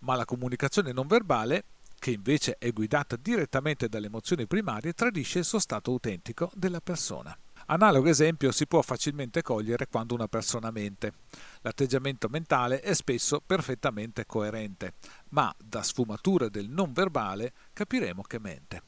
ma 0.00 0.14
la 0.14 0.24
comunicazione 0.24 0.92
non 0.92 1.08
verbale, 1.08 1.64
che 1.98 2.12
invece 2.12 2.56
è 2.58 2.70
guidata 2.70 3.16
direttamente 3.16 3.88
dalle 3.88 4.06
emozioni 4.06 4.46
primarie, 4.46 4.92
tradisce 4.92 5.40
il 5.40 5.44
suo 5.44 5.58
stato 5.58 5.90
autentico 5.90 6.52
della 6.54 6.80
persona. 6.80 7.36
Analogo 7.68 8.08
esempio 8.08 8.52
si 8.52 8.66
può 8.66 8.80
facilmente 8.80 9.42
cogliere 9.42 9.88
quando 9.88 10.14
una 10.14 10.28
persona 10.28 10.70
mente. 10.70 11.14
L'atteggiamento 11.62 12.28
mentale 12.28 12.80
è 12.80 12.94
spesso 12.94 13.42
perfettamente 13.44 14.24
coerente, 14.24 14.94
ma 15.30 15.52
da 15.58 15.82
sfumature 15.82 16.48
del 16.48 16.68
non 16.68 16.92
verbale 16.92 17.52
capiremo 17.72 18.22
che 18.22 18.38
mente. 18.38 18.82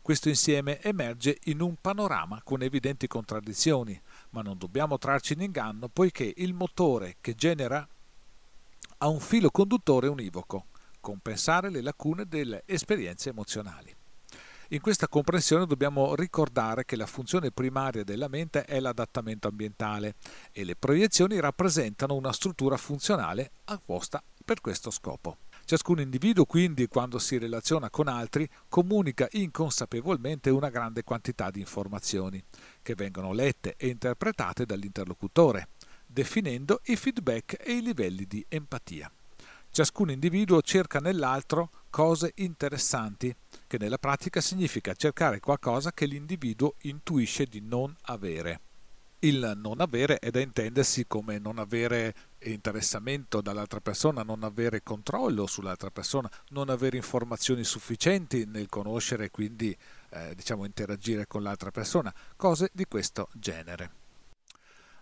Questo 0.00 0.28
insieme 0.28 0.80
emerge 0.80 1.38
in 1.44 1.60
un 1.60 1.74
panorama 1.80 2.40
con 2.44 2.62
evidenti 2.62 3.08
contraddizioni, 3.08 4.00
ma 4.30 4.42
non 4.42 4.58
dobbiamo 4.58 4.96
trarci 4.96 5.32
in 5.32 5.42
inganno 5.42 5.88
poiché 5.88 6.32
il 6.36 6.54
motore 6.54 7.16
che 7.20 7.34
genera 7.34 7.86
ha 8.98 9.08
un 9.08 9.20
filo 9.20 9.50
conduttore 9.50 10.06
univoco, 10.06 10.66
compensare 11.00 11.68
le 11.68 11.80
lacune 11.80 12.26
delle 12.26 12.62
esperienze 12.66 13.30
emozionali. 13.30 13.99
In 14.72 14.80
questa 14.80 15.08
comprensione 15.08 15.66
dobbiamo 15.66 16.14
ricordare 16.14 16.84
che 16.84 16.94
la 16.94 17.06
funzione 17.06 17.50
primaria 17.50 18.04
della 18.04 18.28
mente 18.28 18.62
è 18.62 18.78
l'adattamento 18.78 19.48
ambientale 19.48 20.14
e 20.52 20.62
le 20.62 20.76
proiezioni 20.76 21.40
rappresentano 21.40 22.14
una 22.14 22.32
struttura 22.32 22.76
funzionale 22.76 23.50
apposta 23.64 24.22
per 24.44 24.60
questo 24.60 24.92
scopo. 24.92 25.38
Ciascun 25.64 25.98
individuo 25.98 26.44
quindi 26.44 26.86
quando 26.86 27.18
si 27.18 27.36
relaziona 27.36 27.90
con 27.90 28.06
altri 28.06 28.48
comunica 28.68 29.26
inconsapevolmente 29.32 30.50
una 30.50 30.68
grande 30.68 31.02
quantità 31.02 31.50
di 31.50 31.58
informazioni 31.58 32.40
che 32.80 32.94
vengono 32.94 33.32
lette 33.32 33.74
e 33.76 33.88
interpretate 33.88 34.66
dall'interlocutore, 34.66 35.70
definendo 36.06 36.80
i 36.84 36.94
feedback 36.94 37.56
e 37.60 37.72
i 37.72 37.82
livelli 37.82 38.24
di 38.24 38.46
empatia. 38.48 39.10
Ciascun 39.72 40.10
individuo 40.10 40.62
cerca 40.62 41.00
nell'altro 41.00 41.70
cose 41.90 42.32
interessanti, 42.36 43.34
che 43.66 43.76
nella 43.78 43.98
pratica 43.98 44.40
significa 44.40 44.94
cercare 44.94 45.40
qualcosa 45.40 45.92
che 45.92 46.06
l'individuo 46.06 46.76
intuisce 46.82 47.44
di 47.44 47.60
non 47.60 47.94
avere. 48.02 48.60
Il 49.22 49.52
non 49.56 49.82
avere 49.82 50.18
è 50.18 50.30
da 50.30 50.40
intendersi 50.40 51.06
come 51.06 51.38
non 51.38 51.58
avere 51.58 52.14
interessamento 52.44 53.42
dall'altra 53.42 53.80
persona, 53.80 54.22
non 54.22 54.44
avere 54.44 54.82
controllo 54.82 55.46
sull'altra 55.46 55.90
persona, 55.90 56.30
non 56.50 56.70
avere 56.70 56.96
informazioni 56.96 57.62
sufficienti 57.62 58.46
nel 58.46 58.70
conoscere 58.70 59.26
e 59.26 59.30
quindi 59.30 59.76
eh, 60.08 60.34
diciamo 60.34 60.64
interagire 60.64 61.26
con 61.26 61.42
l'altra 61.42 61.70
persona, 61.70 62.14
cose 62.34 62.70
di 62.72 62.86
questo 62.86 63.28
genere. 63.34 63.90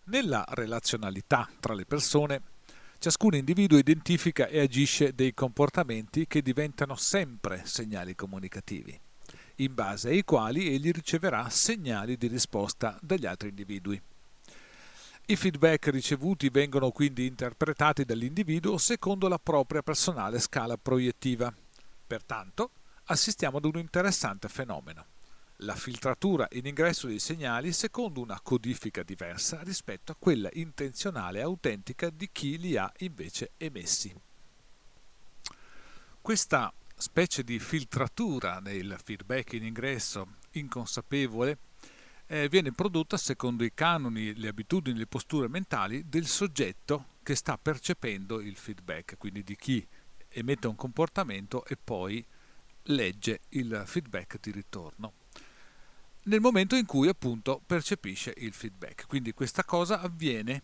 Nella 0.06 0.44
relazionalità 0.48 1.48
tra 1.60 1.74
le 1.74 1.84
persone 1.84 2.42
Ciascun 3.00 3.36
individuo 3.36 3.78
identifica 3.78 4.48
e 4.48 4.58
agisce 4.58 5.14
dei 5.14 5.32
comportamenti 5.32 6.26
che 6.26 6.42
diventano 6.42 6.96
sempre 6.96 7.62
segnali 7.64 8.16
comunicativi, 8.16 8.98
in 9.56 9.72
base 9.72 10.08
ai 10.08 10.24
quali 10.24 10.66
egli 10.66 10.90
riceverà 10.90 11.48
segnali 11.48 12.16
di 12.16 12.26
risposta 12.26 12.98
dagli 13.00 13.24
altri 13.24 13.50
individui. 13.50 14.02
I 15.26 15.36
feedback 15.36 15.90
ricevuti 15.90 16.48
vengono 16.48 16.90
quindi 16.90 17.26
interpretati 17.26 18.04
dall'individuo 18.04 18.76
secondo 18.78 19.28
la 19.28 19.38
propria 19.38 19.82
personale 19.82 20.40
scala 20.40 20.76
proiettiva. 20.76 21.54
Pertanto, 22.04 22.72
assistiamo 23.04 23.58
ad 23.58 23.64
un 23.64 23.78
interessante 23.78 24.48
fenomeno 24.48 25.06
la 25.62 25.74
filtratura 25.74 26.46
in 26.52 26.66
ingresso 26.66 27.08
dei 27.08 27.18
segnali 27.18 27.72
secondo 27.72 28.20
una 28.20 28.40
codifica 28.40 29.02
diversa 29.02 29.60
rispetto 29.62 30.12
a 30.12 30.16
quella 30.16 30.48
intenzionale 30.52 31.40
e 31.40 31.42
autentica 31.42 32.10
di 32.10 32.28
chi 32.30 32.58
li 32.58 32.76
ha 32.76 32.90
invece 32.98 33.50
emessi. 33.56 34.14
Questa 36.20 36.72
specie 36.94 37.42
di 37.42 37.58
filtratura 37.58 38.60
nel 38.60 38.98
feedback 39.02 39.54
in 39.54 39.64
ingresso 39.64 40.36
inconsapevole 40.52 41.58
eh, 42.26 42.48
viene 42.48 42.72
prodotta 42.72 43.16
secondo 43.16 43.64
i 43.64 43.72
canoni, 43.72 44.34
le 44.34 44.48
abitudini, 44.48 44.98
le 44.98 45.06
posture 45.06 45.48
mentali 45.48 46.08
del 46.08 46.26
soggetto 46.26 47.16
che 47.22 47.34
sta 47.34 47.56
percependo 47.56 48.40
il 48.40 48.56
feedback, 48.56 49.16
quindi 49.16 49.42
di 49.42 49.56
chi 49.56 49.84
emette 50.28 50.66
un 50.66 50.76
comportamento 50.76 51.64
e 51.64 51.76
poi 51.82 52.24
legge 52.84 53.40
il 53.50 53.82
feedback 53.86 54.38
di 54.40 54.50
ritorno 54.50 55.12
nel 56.28 56.40
momento 56.40 56.76
in 56.76 56.84
cui 56.84 57.08
appunto 57.08 57.60
percepisce 57.64 58.34
il 58.36 58.52
feedback. 58.52 59.06
Quindi 59.06 59.32
questa 59.32 59.64
cosa 59.64 60.00
avviene 60.00 60.62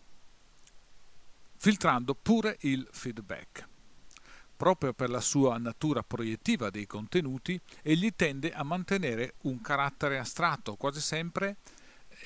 filtrando 1.57 2.13
pure 2.13 2.57
il 2.61 2.87
feedback. 2.91 3.67
Proprio 4.55 4.93
per 4.93 5.09
la 5.09 5.19
sua 5.19 5.57
natura 5.57 6.03
proiettiva 6.03 6.69
dei 6.69 6.85
contenuti, 6.85 7.59
egli 7.81 8.13
tende 8.15 8.53
a 8.53 8.63
mantenere 8.63 9.33
un 9.41 9.59
carattere 9.59 10.17
astratto, 10.19 10.75
quasi 10.75 11.01
sempre 11.01 11.57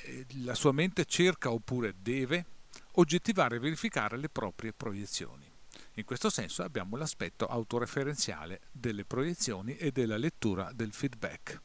eh, 0.04 0.26
la 0.44 0.54
sua 0.54 0.74
mente 0.74 1.06
cerca 1.06 1.50
oppure 1.52 1.96
deve 2.00 2.46
oggettivare 2.94 3.56
e 3.56 3.60
verificare 3.60 4.18
le 4.18 4.30
proprie 4.30 4.74
proiezioni. 4.74 5.50
In 5.94 6.04
questo 6.04 6.30
senso 6.30 6.64
abbiamo 6.64 6.98
l'aspetto 6.98 7.48
autoreferenziale 7.48 8.62
delle 8.72 9.06
proiezioni 9.06 9.76
e 9.78 9.92
della 9.92 10.18
lettura 10.18 10.72
del 10.74 10.92
feedback. 10.94 11.62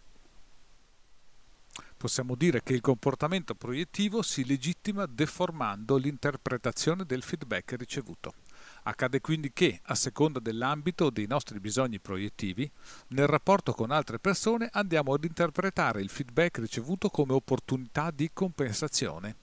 Possiamo 2.05 2.35
dire 2.35 2.63
che 2.63 2.75
il 2.75 2.83
comportamento 2.83 3.55
proiettivo 3.55 4.21
si 4.21 4.45
legittima 4.45 5.07
deformando 5.07 5.97
l'interpretazione 5.97 7.07
del 7.07 7.23
feedback 7.23 7.77
ricevuto. 7.79 8.35
Accade 8.83 9.23
quindi 9.23 9.55
che, 9.55 9.81
a 9.85 9.95
seconda 9.95 10.39
dell'ambito 10.39 11.09
dei 11.09 11.27
nostri 11.27 11.61
bisogni 11.61 12.01
proiettivi, 12.01 12.71
nel 13.09 13.27
rapporto 13.27 13.73
con 13.73 13.91
altre 13.91 14.19
persone 14.19 14.69
andiamo 14.71 15.15
ad 15.15 15.25
interpretare 15.25 16.03
il 16.03 16.11
feedback 16.11 16.59
ricevuto 16.59 17.09
come 17.09 17.33
opportunità 17.33 18.11
di 18.11 18.29
compensazione. 18.35 19.37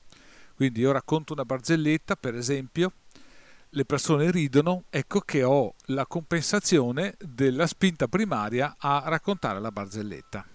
Quindi 0.53 0.81
io 0.81 0.91
racconto 0.91 1.33
una 1.33 1.45
barzelletta, 1.45 2.15
per 2.15 2.35
esempio, 2.35 2.93
le 3.69 3.85
persone 3.85 4.29
ridono, 4.29 4.83
ecco 4.91 5.21
che 5.21 5.41
ho 5.41 5.73
la 5.85 6.05
compensazione 6.05 7.15
della 7.17 7.65
spinta 7.65 8.07
primaria 8.07 8.75
a 8.77 9.01
raccontare 9.07 9.59
la 9.59 9.71
barzelletta. 9.71 10.45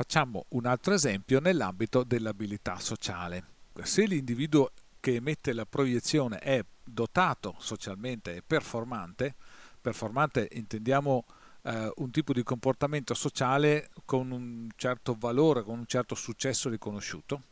Facciamo 0.00 0.46
un 0.52 0.64
altro 0.64 0.94
esempio 0.94 1.40
nell'ambito 1.40 2.04
dell'abilità 2.04 2.78
sociale. 2.78 3.44
Se 3.82 4.06
l'individuo 4.06 4.70
che 4.98 5.16
emette 5.16 5.52
la 5.52 5.66
proiezione 5.66 6.38
è 6.38 6.64
dotato 6.82 7.54
socialmente 7.58 8.36
e 8.36 8.42
performante, 8.42 9.34
performante 9.78 10.48
intendiamo 10.52 11.26
eh, 11.64 11.92
un 11.96 12.10
tipo 12.10 12.32
di 12.32 12.42
comportamento 12.42 13.12
sociale 13.12 13.90
con 14.06 14.30
un 14.30 14.70
certo 14.74 15.14
valore, 15.18 15.64
con 15.64 15.80
un 15.80 15.86
certo 15.86 16.14
successo 16.14 16.70
riconosciuto, 16.70 17.42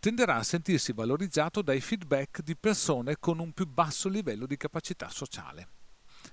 tenderà 0.00 0.38
a 0.38 0.42
sentirsi 0.42 0.92
valorizzato 0.92 1.62
dai 1.62 1.80
feedback 1.80 2.42
di 2.42 2.56
persone 2.56 3.18
con 3.20 3.38
un 3.38 3.52
più 3.52 3.68
basso 3.68 4.08
livello 4.08 4.46
di 4.46 4.56
capacità 4.56 5.08
sociale. 5.08 5.81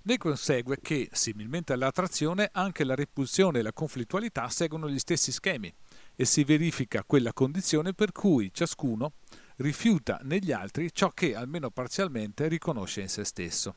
Ne 0.02 0.18
consegue 0.18 0.80
che, 0.82 1.10
similmente 1.12 1.74
all'attrazione, 1.74 2.50
anche 2.54 2.86
la 2.86 2.96
repulsione 2.96 3.60
e 3.60 3.62
la 3.62 3.74
conflittualità 3.74 4.48
seguono 4.48 4.90
gli 4.90 4.98
stessi 4.98 5.32
schemi 5.32 5.74
e 6.16 6.26
si 6.26 6.44
verifica 6.46 7.04
quella 7.04 7.34
condizione 7.34 7.94
per 7.94 8.14
cui 8.14 8.50
ciascuno 8.54 9.14
rifiuta 9.58 10.20
negli 10.24 10.54
altri 10.54 10.94
ciò 10.94 11.10
che, 11.10 11.36
almeno 11.36 11.70
parzialmente, 11.70 12.48
riconosce 12.48 13.02
in 13.02 13.10
se 13.10 13.26
stesso. 13.26 13.76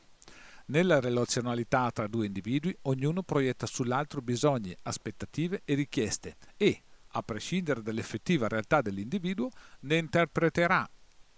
Nella 0.67 1.01
relazionalità 1.01 1.91
tra 1.91 2.07
due 2.07 2.25
individui, 2.25 2.75
ognuno 2.83 3.21
proietta 3.21 3.65
sull'altro 3.65 4.21
bisogni, 4.21 4.73
aspettative 4.83 5.61
e 5.65 5.73
richieste 5.73 6.37
e, 6.55 6.83
a 7.15 7.21
prescindere 7.21 7.81
dall'effettiva 7.81 8.47
realtà 8.47 8.81
dell'individuo, 8.81 9.49
ne 9.81 9.97
interpreterà 9.97 10.89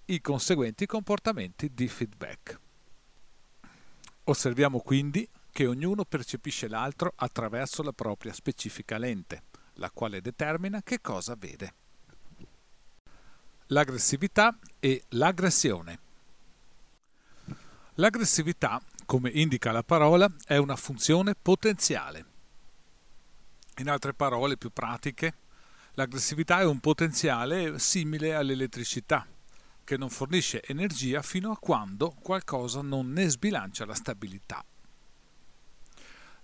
i 0.05 0.21
conseguenti 0.21 0.85
comportamenti 0.85 1.73
di 1.73 1.87
feedback. 1.87 2.59
Osserviamo 4.25 4.79
quindi 4.79 5.27
che 5.51 5.65
ognuno 5.65 6.03
percepisce 6.03 6.67
l'altro 6.67 7.13
attraverso 7.15 7.81
la 7.81 7.93
propria 7.93 8.33
specifica 8.33 8.97
lente, 8.97 9.43
la 9.75 9.89
quale 9.91 10.21
determina 10.21 10.81
che 10.83 10.99
cosa 11.01 11.35
vede 11.35 11.73
l'aggressività 13.67 14.57
e 14.79 15.03
l'aggressione. 15.09 15.99
L'aggressività, 17.95 18.81
come 19.05 19.29
indica 19.29 19.71
la 19.71 19.83
parola, 19.83 20.31
è 20.45 20.57
una 20.57 20.75
funzione 20.75 21.33
potenziale. 21.33 22.25
In 23.77 23.89
altre 23.89 24.13
parole 24.13 24.57
più 24.57 24.69
pratiche, 24.71 25.33
l'aggressività 25.93 26.59
è 26.59 26.65
un 26.65 26.79
potenziale 26.79 27.79
simile 27.79 28.35
all'elettricità, 28.35 29.25
che 29.85 29.95
non 29.95 30.09
fornisce 30.09 30.61
energia 30.63 31.21
fino 31.21 31.51
a 31.51 31.57
quando 31.57 32.13
qualcosa 32.21 32.81
non 32.81 33.13
ne 33.13 33.29
sbilancia 33.29 33.85
la 33.85 33.93
stabilità. 33.93 34.65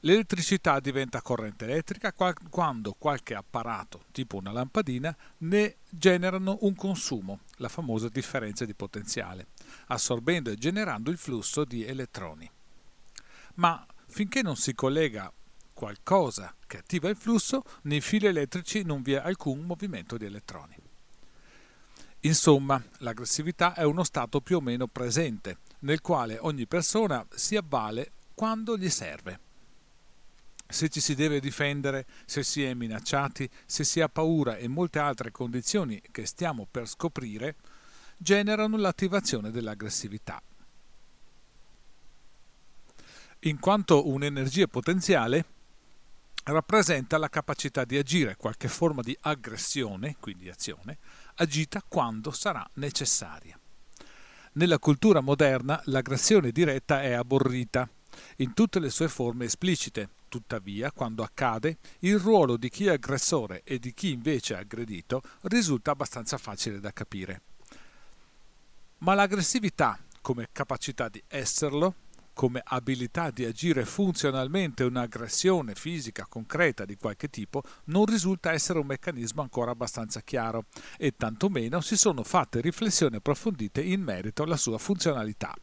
L'elettricità 0.03 0.79
diventa 0.79 1.21
corrente 1.21 1.65
elettrica 1.65 2.13
quando 2.13 2.95
qualche 2.97 3.35
apparato, 3.35 4.05
tipo 4.11 4.37
una 4.37 4.51
lampadina, 4.51 5.15
ne 5.39 5.77
generano 5.89 6.57
un 6.61 6.73
consumo, 6.73 7.41
la 7.57 7.67
famosa 7.67 8.09
differenza 8.09 8.65
di 8.65 8.73
potenziale, 8.73 9.47
assorbendo 9.87 10.49
e 10.49 10.55
generando 10.55 11.11
il 11.11 11.17
flusso 11.17 11.65
di 11.65 11.85
elettroni. 11.85 12.49
Ma 13.55 13.85
finché 14.07 14.41
non 14.41 14.55
si 14.55 14.73
collega 14.73 15.31
qualcosa 15.71 16.55
che 16.65 16.77
attiva 16.77 17.09
il 17.09 17.15
flusso, 17.15 17.63
nei 17.83 18.01
fili 18.01 18.25
elettrici 18.25 18.83
non 18.83 19.03
vi 19.03 19.13
è 19.13 19.17
alcun 19.17 19.61
movimento 19.61 20.17
di 20.17 20.25
elettroni. 20.25 20.80
Insomma, 22.21 22.81
l'aggressività 22.99 23.73
è 23.73 23.83
uno 23.83 24.03
stato 24.03 24.41
più 24.41 24.57
o 24.57 24.61
meno 24.61 24.87
presente, 24.87 25.57
nel 25.79 26.01
quale 26.01 26.37
ogni 26.39 26.67
persona 26.67 27.25
si 27.33 27.55
avvale 27.55 28.11
quando 28.33 28.77
gli 28.77 28.89
serve 28.89 29.49
se 30.71 30.89
ci 30.89 30.99
si 30.99 31.15
deve 31.15 31.39
difendere, 31.39 32.05
se 32.25 32.43
si 32.43 32.63
è 32.63 32.73
minacciati, 32.73 33.49
se 33.65 33.83
si 33.83 34.01
ha 34.01 34.09
paura 34.09 34.55
e 34.57 34.67
molte 34.67 34.99
altre 34.99 35.31
condizioni 35.31 36.01
che 36.11 36.25
stiamo 36.25 36.67
per 36.69 36.87
scoprire, 36.87 37.55
generano 38.17 38.77
l'attivazione 38.77 39.51
dell'aggressività. 39.51 40.41
In 43.39 43.59
quanto 43.59 44.07
un'energia 44.07 44.67
potenziale, 44.67 45.45
rappresenta 46.43 47.17
la 47.17 47.29
capacità 47.29 47.83
di 47.85 47.97
agire 47.97 48.35
qualche 48.35 48.67
forma 48.67 49.01
di 49.01 49.15
aggressione, 49.21 50.15
quindi 50.19 50.49
azione, 50.49 50.97
agita 51.41 51.83
quando 51.87 52.31
sarà 52.31 52.67
necessaria. 52.75 53.59
Nella 54.53 54.79
cultura 54.79 55.21
moderna 55.21 55.81
l'aggressione 55.85 56.51
diretta 56.51 57.01
è 57.01 57.13
aborrita 57.13 57.89
in 58.37 58.53
tutte 58.53 58.79
le 58.79 58.89
sue 58.89 59.07
forme 59.07 59.45
esplicite, 59.45 60.09
Tuttavia, 60.31 60.93
quando 60.93 61.23
accade, 61.23 61.79
il 61.99 62.17
ruolo 62.17 62.55
di 62.55 62.69
chi 62.69 62.85
è 62.85 62.91
aggressore 62.91 63.63
e 63.65 63.79
di 63.79 63.93
chi 63.93 64.13
invece 64.13 64.53
è 64.53 64.59
aggredito 64.59 65.21
risulta 65.41 65.91
abbastanza 65.91 66.37
facile 66.37 66.79
da 66.79 66.93
capire. 66.93 67.41
Ma 68.99 69.13
l'aggressività, 69.13 69.99
come 70.21 70.47
capacità 70.53 71.09
di 71.09 71.21
esserlo, 71.27 71.95
come 72.41 72.63
abilità 72.65 73.29
di 73.29 73.45
agire 73.45 73.85
funzionalmente 73.85 74.83
un'aggressione 74.83 75.75
fisica 75.75 76.25
concreta 76.27 76.85
di 76.85 76.97
qualche 76.97 77.29
tipo, 77.29 77.61
non 77.85 78.05
risulta 78.05 78.51
essere 78.51 78.79
un 78.79 78.87
meccanismo 78.87 79.43
ancora 79.43 79.69
abbastanza 79.69 80.21
chiaro 80.21 80.65
e 80.97 81.13
tantomeno 81.15 81.81
si 81.81 81.95
sono 81.95 82.23
fatte 82.23 82.59
riflessioni 82.59 83.17
approfondite 83.17 83.83
in 83.83 84.01
merito 84.01 84.41
alla 84.41 84.57
sua 84.57 84.79
funzionalità 84.79 85.53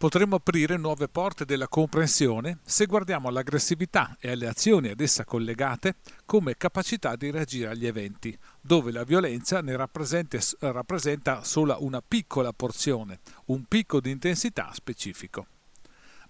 potremo 0.00 0.36
aprire 0.36 0.78
nuove 0.78 1.08
porte 1.08 1.44
della 1.44 1.68
comprensione 1.68 2.60
se 2.64 2.86
guardiamo 2.86 3.28
all'aggressività 3.28 4.16
e 4.18 4.30
alle 4.30 4.48
azioni 4.48 4.88
ad 4.88 4.98
essa 4.98 5.26
collegate 5.26 5.96
come 6.24 6.56
capacità 6.56 7.16
di 7.16 7.30
reagire 7.30 7.68
agli 7.68 7.86
eventi, 7.86 8.34
dove 8.62 8.92
la 8.92 9.04
violenza 9.04 9.60
ne 9.60 9.76
rappresenta 9.76 11.44
solo 11.44 11.76
una 11.80 12.00
piccola 12.00 12.54
porzione, 12.54 13.20
un 13.48 13.66
picco 13.66 14.00
di 14.00 14.10
intensità 14.10 14.70
specifico. 14.72 15.46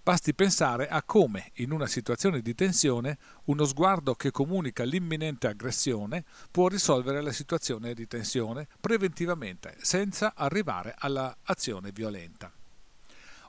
Basti 0.03 0.35
pensare 0.35 0.89
a 0.89 1.05
come, 1.05 1.53
in 1.59 1.71
una 1.71 1.87
situazione 1.87 2.41
di 2.41 2.57
tensione, 2.57 3.19
uno 3.45 3.65
sguardo 3.67 4.17
che 4.17 4.33
comunica 4.33 4.83
l'imminente 4.83 5.47
aggressione 5.47 6.25
può 6.51 6.67
risolvere 6.67 7.23
la 7.23 7.31
situazione 7.31 7.95
di 7.95 8.09
tensione 8.09 8.67
preventivamente, 8.81 9.77
senza 9.81 10.33
arrivare 10.35 10.93
all'azione 10.99 11.93
violenta 11.93 12.53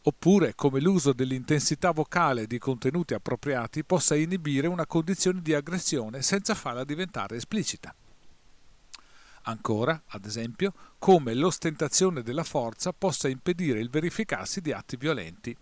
oppure 0.04 0.56
come 0.56 0.80
l'uso 0.80 1.14
dell'intensità 1.14 1.92
vocale 1.92 2.48
di 2.48 2.58
contenuti 2.58 3.14
appropriati 3.14 3.84
possa 3.84 4.16
inibire 4.16 4.68
una 4.68 4.88
condizione 4.88 5.42
di 5.42 5.54
aggressione 5.54 6.22
senza 6.22 6.56
farla 6.56 6.84
diventare 6.84 7.36
esplicita. 7.36 7.94
Ancora, 9.44 10.04
ad 10.08 10.26
esempio, 10.26 10.74
come 11.00 11.34
l'ostentazione 11.34 12.22
della 12.22 12.44
forza 12.44 12.94
possa 12.94 13.28
impedire 13.28 13.80
il 13.80 13.90
verificarsi 13.90 14.62
di 14.62 14.72
atti 14.72 14.98
violenti 14.98 15.56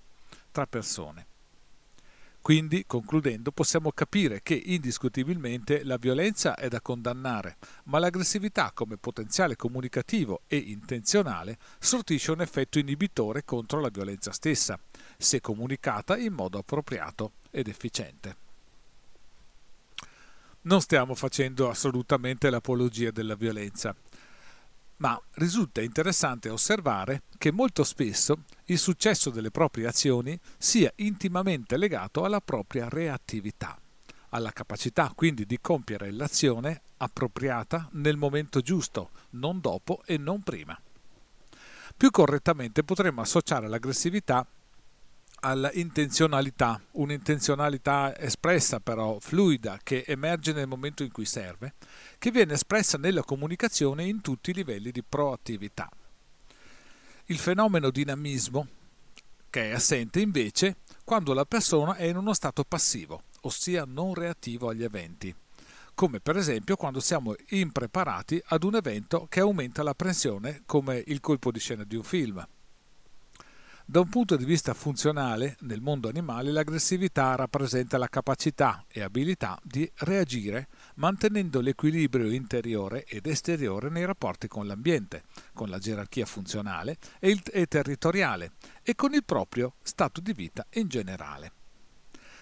tra 0.52 0.68
persone. 0.68 1.28
Quindi, 2.41 2.86
concludendo, 2.88 3.52
possiamo 3.52 3.91
capire 3.91 4.41
che 4.41 4.53
indiscutibilmente 4.53 5.84
la 5.84 5.98
violenza 5.98 6.56
è 6.56 6.68
da 6.68 6.82
condannare, 6.82 7.57
ma 7.86 7.99
l'aggressività 7.99 8.72
come 8.74 8.98
potenziale 8.98 9.56
comunicativo 9.56 10.41
e 10.48 10.57
intenzionale 10.57 11.57
sortisce 11.80 12.32
un 12.32 12.41
effetto 12.41 12.80
inibitore 12.80 13.44
contro 13.44 13.80
la 13.80 13.90
violenza 13.90 14.32
stessa, 14.32 14.80
se 15.18 15.41
comunicata 15.41 16.18
in 16.18 16.34
modo 16.34 16.57
appropriato 16.57 17.34
ed 17.52 17.68
efficiente. 17.68 18.48
Non 20.61 20.82
stiamo 20.82 21.16
facendo 21.16 21.70
assolutamente 21.70 22.49
l'apologia 22.49 23.11
della 23.11 23.36
violenza, 23.36 23.95
ma 24.99 25.19
risulta 25.34 25.81
interessante 25.81 26.49
osservare 26.49 27.23
che 27.38 27.51
molto 27.51 27.84
spesso 27.84 28.43
il 28.65 28.77
successo 28.77 29.30
delle 29.30 29.51
proprie 29.51 29.88
azioni 29.88 30.38
sia 30.57 30.91
intimamente 30.97 31.77
legato 31.77 32.23
alla 32.23 32.41
propria 32.41 32.88
reattività, 32.89 33.80
alla 34.30 34.51
capacità 34.51 35.11
quindi 35.15 35.45
di 35.45 35.59
compiere 35.61 36.11
l'azione 36.11 36.81
appropriata 36.97 37.88
nel 37.93 38.17
momento 38.17 38.61
giusto, 38.61 39.11
non 39.31 39.59
dopo 39.61 40.01
e 40.05 40.17
non 40.17 40.41
prima. 40.41 40.80
Più 41.95 42.11
correttamente 42.11 42.84
potremmo 42.84 43.21
associare 43.21 43.67
l'aggressività 43.67 44.45
alla 45.40 45.72
intenzionalità, 45.74 46.82
un'intenzionalità 46.91 48.18
espressa 48.18 48.80
però 48.80 49.20
fluida 49.20 49.80
che 49.82 50.03
emerge 50.06 50.53
nel 50.53 50.68
momento 50.68 51.03
in 51.03 51.11
cui 51.11 51.26
serve, 51.26 51.74
che 52.18 52.32
viene 52.32 52.53
espressa 52.53 52.98
nella 52.98 53.24
comunicazione 53.24 54.06
in 54.06 54.22
tutti 54.22 54.49
i 54.49 54.53
livelli 54.53 54.91
di 54.91 55.03
proattività. 55.03 55.90
Il 57.26 57.38
fenomeno 57.38 57.90
dinamismo, 57.90 58.68
che 59.49 59.70
è 59.70 59.74
assente 59.74 60.20
invece 60.20 60.78
quando 61.03 61.34
la 61.34 61.45
persona 61.45 61.95
è 61.95 62.06
in 62.06 62.18
uno 62.18 62.34
stato 62.34 62.64
passivo, 62.64 63.24
ossia 63.41 63.86
non 63.86 64.14
reattivo 64.14 64.70
agli 64.70 64.84
eventi, 64.84 65.34
come 65.95 66.20
per 66.20 66.38
esempio 66.38 66.76
quando 66.76 66.99
siamo 66.99 67.36
impreparati 67.49 68.41
ad 68.48 68.64
un 68.64 68.76
evento 68.76 69.28
che 69.30 69.40
aumenta 69.40 69.84
la 69.84 69.94
pressione 69.94 70.64
come 70.66 71.03
il 71.07 71.20
colpo 71.20 71.52
di 71.52 71.60
scena 71.60 71.84
di 71.84 71.95
un 71.95 72.03
film. 72.03 72.48
Da 73.90 74.02
un 74.02 74.07
punto 74.07 74.36
di 74.36 74.45
vista 74.45 74.76
funzionale, 74.76 75.57
nel 75.61 75.82
mondo 75.82 76.10
animale 76.10 76.52
l'aggressività 76.52 77.34
rappresenta 77.34 77.98
la 77.98 78.07
capacità 78.07 78.86
e 78.88 79.02
abilità 79.02 79.60
di 79.64 79.91
reagire 80.02 80.68
mantenendo 80.98 81.60
l'equilibrio 81.60 82.30
interiore 82.30 83.03
ed 83.06 83.26
esteriore 83.26 83.90
nei 83.90 84.06
rapporti 84.06 84.48
con 84.48 84.68
l'ambiente, 84.68 85.24
con 85.53 85.70
la 85.70 85.80
gerarchia 85.80 86.28
funzionale 86.28 86.98
e, 87.18 87.32
il, 87.32 87.41
e 87.52 87.66
territoriale 87.66 88.52
e 88.84 88.94
con 88.94 89.16
il 89.16 89.24
proprio 89.24 89.74
stato 89.82 90.22
di 90.22 90.34
vita 90.34 90.64
in 90.74 90.88
generale. 90.88 91.52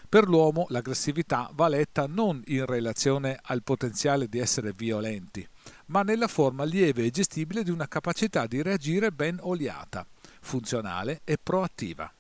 Per 0.10 0.28
l'uomo 0.28 0.66
l'aggressività 0.68 1.50
va 1.54 1.70
letta 1.70 2.08
non 2.08 2.42
in 2.48 2.66
relazione 2.66 3.40
al 3.42 3.64
potenziale 3.64 4.28
di 4.28 4.40
essere 4.40 4.74
violenti, 4.74 5.48
ma 5.86 6.02
nella 6.02 6.28
forma 6.28 6.66
lieve 6.66 7.06
e 7.06 7.10
gestibile 7.10 7.64
di 7.64 7.72
una 7.72 7.88
capacità 7.88 8.48
di 8.48 8.62
reagire 8.62 9.14
ben 9.14 9.38
oliata 9.40 10.06
funzionale 10.48 11.22
e 11.26 11.38
proattiva. 11.38 12.12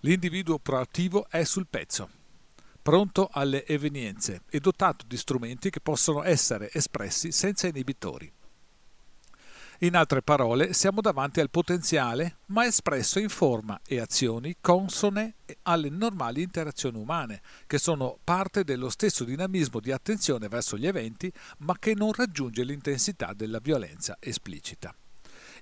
L'individuo 0.00 0.58
proattivo 0.58 1.26
è 1.28 1.44
sul 1.44 1.66
pezzo, 1.68 2.08
pronto 2.80 3.28
alle 3.30 3.66
evenienze 3.66 4.42
e 4.48 4.58
dotato 4.58 5.04
di 5.06 5.16
strumenti 5.16 5.70
che 5.70 5.80
possono 5.80 6.24
essere 6.24 6.70
espressi 6.72 7.30
senza 7.30 7.66
inibitori. 7.66 8.32
In 9.80 9.94
altre 9.94 10.22
parole, 10.22 10.72
siamo 10.72 11.02
davanti 11.02 11.40
al 11.40 11.50
potenziale, 11.50 12.38
ma 12.46 12.64
espresso 12.64 13.18
in 13.18 13.28
forma 13.28 13.78
e 13.86 14.00
azioni 14.00 14.56
consone 14.58 15.34
alle 15.64 15.90
normali 15.90 16.40
interazioni 16.40 16.96
umane, 16.96 17.42
che 17.66 17.76
sono 17.76 18.18
parte 18.24 18.64
dello 18.64 18.88
stesso 18.88 19.24
dinamismo 19.24 19.80
di 19.80 19.92
attenzione 19.92 20.48
verso 20.48 20.78
gli 20.78 20.86
eventi, 20.86 21.30
ma 21.58 21.76
che 21.78 21.94
non 21.94 22.12
raggiunge 22.14 22.64
l'intensità 22.64 23.34
della 23.34 23.58
violenza 23.58 24.16
esplicita. 24.18 24.94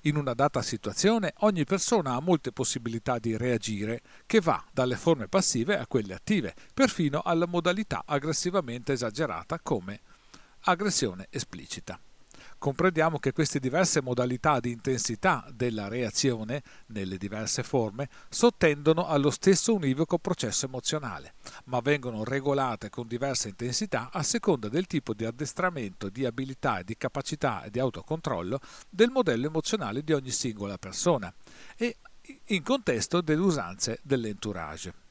In 0.07 0.17
una 0.17 0.35
data 0.35 0.61
situazione 0.61 1.33
ogni 1.39 1.65
persona 1.65 2.13
ha 2.13 2.21
molte 2.21 2.53
possibilità 2.53 3.19
di 3.19 3.39
reagire, 3.39 4.03
che 4.27 4.39
va 4.39 4.63
dalle 4.71 4.97
forme 4.97 5.29
passive 5.29 5.79
a 5.79 5.87
quelle 5.87 6.13
attive, 6.13 6.55
perfino 6.75 7.23
alla 7.23 7.47
modalità 7.47 8.03
aggressivamente 8.05 8.93
esagerata 8.93 9.61
come 9.61 10.01
aggressione 10.65 11.29
esplicita. 11.31 11.99
Comprendiamo 12.65 13.19
che 13.19 13.33
queste 13.33 13.61
diverse 13.61 14.01
modalità 14.01 14.59
di 14.59 14.71
intensità 14.71 15.47
della 15.53 15.87
reazione, 15.87 16.63
nelle 16.87 17.19
diverse 17.19 17.63
forme, 17.63 18.09
sottendono 18.31 19.07
allo 19.07 19.29
stesso 19.29 19.75
univoco 19.75 20.17
processo 20.17 20.65
emozionale, 20.65 21.35
ma 21.67 21.81
vengono 21.81 22.25
regolate 22.25 22.89
con 22.89 23.07
diversa 23.07 23.49
intensità 23.49 24.09
a 24.11 24.23
seconda 24.23 24.71
del 24.71 24.87
tipo 24.87 25.13
di 25.13 25.27
addestramento, 25.27 26.09
di 26.09 26.25
abilità, 26.25 26.81
di 26.81 26.97
capacità 26.97 27.65
e 27.65 27.71
di 27.71 27.81
autocontrollo 27.81 28.59
del 28.89 29.11
modello 29.11 29.49
emozionale 29.49 30.03
di 30.03 30.15
ogni 30.15 30.31
singola 30.31 30.79
persona 30.79 31.31
e 31.77 31.99
in 32.47 32.63
contesto 32.63 33.21
delle 33.21 33.43
usanze 33.43 33.99
dell'entourage. 34.03 35.04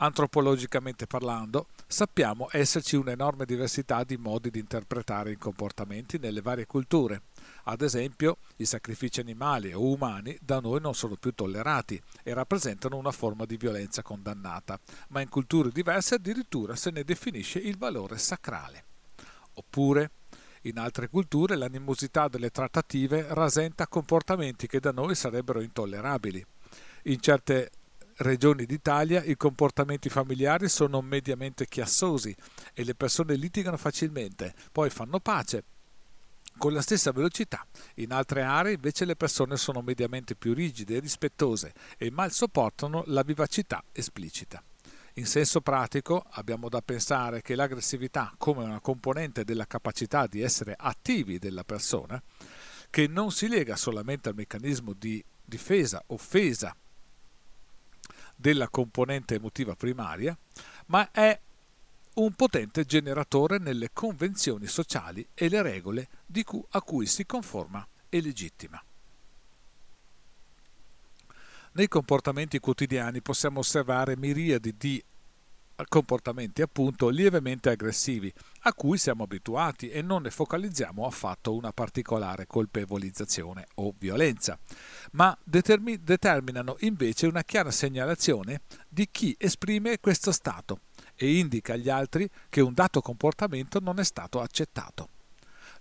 Antropologicamente 0.00 1.08
parlando, 1.08 1.66
sappiamo 1.88 2.46
esserci 2.52 2.94
un'enorme 2.94 3.44
diversità 3.44 4.04
di 4.04 4.16
modi 4.16 4.48
di 4.48 4.60
interpretare 4.60 5.32
i 5.32 5.36
comportamenti 5.36 6.18
nelle 6.18 6.40
varie 6.40 6.66
culture. 6.66 7.22
Ad 7.64 7.82
esempio, 7.82 8.36
i 8.58 8.64
sacrifici 8.64 9.18
animali 9.18 9.72
o 9.72 9.80
umani 9.80 10.38
da 10.40 10.60
noi 10.60 10.80
non 10.80 10.94
sono 10.94 11.16
più 11.16 11.32
tollerati 11.32 12.00
e 12.22 12.32
rappresentano 12.32 12.96
una 12.96 13.10
forma 13.10 13.44
di 13.44 13.56
violenza 13.56 14.02
condannata, 14.02 14.78
ma 15.08 15.20
in 15.20 15.28
culture 15.28 15.70
diverse 15.72 16.14
addirittura 16.14 16.76
se 16.76 16.90
ne 16.90 17.02
definisce 17.02 17.58
il 17.58 17.76
valore 17.76 18.18
sacrale. 18.18 18.84
Oppure, 19.54 20.12
in 20.62 20.78
altre 20.78 21.08
culture 21.08 21.56
l'animosità 21.56 22.28
delle 22.28 22.50
trattative 22.50 23.26
rasenta 23.30 23.88
comportamenti 23.88 24.68
che 24.68 24.78
da 24.78 24.92
noi 24.92 25.16
sarebbero 25.16 25.60
intollerabili. 25.60 26.44
In 27.04 27.20
certe 27.20 27.70
regioni 28.18 28.64
d'Italia 28.64 29.22
i 29.22 29.36
comportamenti 29.36 30.08
familiari 30.08 30.68
sono 30.68 31.00
mediamente 31.00 31.66
chiassosi 31.66 32.34
e 32.72 32.84
le 32.84 32.94
persone 32.94 33.34
litigano 33.34 33.76
facilmente, 33.76 34.54
poi 34.72 34.90
fanno 34.90 35.20
pace 35.20 35.64
con 36.56 36.72
la 36.72 36.82
stessa 36.82 37.12
velocità. 37.12 37.64
In 37.96 38.12
altre 38.12 38.42
aree 38.42 38.74
invece 38.74 39.04
le 39.04 39.14
persone 39.14 39.56
sono 39.56 39.82
mediamente 39.82 40.34
più 40.34 40.54
rigide 40.54 40.96
e 40.96 41.00
rispettose 41.00 41.72
e 41.96 42.10
mal 42.10 42.32
sopportano 42.32 43.04
la 43.06 43.22
vivacità 43.22 43.82
esplicita. 43.92 44.62
In 45.14 45.26
senso 45.26 45.60
pratico 45.60 46.24
abbiamo 46.30 46.68
da 46.68 46.80
pensare 46.80 47.42
che 47.42 47.54
l'aggressività 47.54 48.34
come 48.36 48.64
una 48.64 48.80
componente 48.80 49.44
della 49.44 49.66
capacità 49.66 50.26
di 50.26 50.40
essere 50.40 50.74
attivi 50.76 51.38
della 51.38 51.64
persona, 51.64 52.20
che 52.90 53.06
non 53.06 53.30
si 53.30 53.48
lega 53.48 53.76
solamente 53.76 54.28
al 54.28 54.34
meccanismo 54.34 54.92
di 54.92 55.24
difesa, 55.44 56.02
offesa 56.08 56.74
della 58.40 58.68
componente 58.68 59.34
emotiva 59.34 59.74
primaria, 59.74 60.36
ma 60.86 61.10
è 61.10 61.38
un 62.14 62.32
potente 62.34 62.84
generatore 62.84 63.58
nelle 63.58 63.90
convenzioni 63.92 64.66
sociali 64.66 65.26
e 65.34 65.48
le 65.48 65.60
regole 65.60 66.08
cui, 66.44 66.64
a 66.70 66.80
cui 66.82 67.06
si 67.06 67.26
conforma 67.26 67.86
e 68.08 68.20
legittima. 68.20 68.80
Nei 71.72 71.88
comportamenti 71.88 72.60
quotidiani 72.60 73.20
possiamo 73.20 73.58
osservare 73.58 74.16
miriadi 74.16 74.74
di 74.76 75.02
comportamenti 75.88 76.62
appunto 76.62 77.08
lievemente 77.08 77.70
aggressivi 77.70 78.32
a 78.68 78.74
cui 78.74 78.98
siamo 78.98 79.24
abituati 79.24 79.88
e 79.90 80.02
non 80.02 80.22
ne 80.22 80.30
focalizziamo 80.30 81.06
affatto 81.06 81.54
una 81.54 81.72
particolare 81.72 82.46
colpevolizzazione 82.46 83.66
o 83.76 83.94
violenza, 83.98 84.58
ma 85.12 85.36
determi- 85.42 86.02
determinano 86.02 86.76
invece 86.80 87.26
una 87.26 87.42
chiara 87.42 87.70
segnalazione 87.70 88.60
di 88.88 89.08
chi 89.10 89.34
esprime 89.38 89.98
questo 90.00 90.32
stato 90.32 90.80
e 91.14 91.38
indica 91.38 91.72
agli 91.72 91.88
altri 91.88 92.28
che 92.48 92.60
un 92.60 92.74
dato 92.74 93.00
comportamento 93.00 93.80
non 93.80 93.98
è 93.98 94.04
stato 94.04 94.40
accettato. 94.40 95.08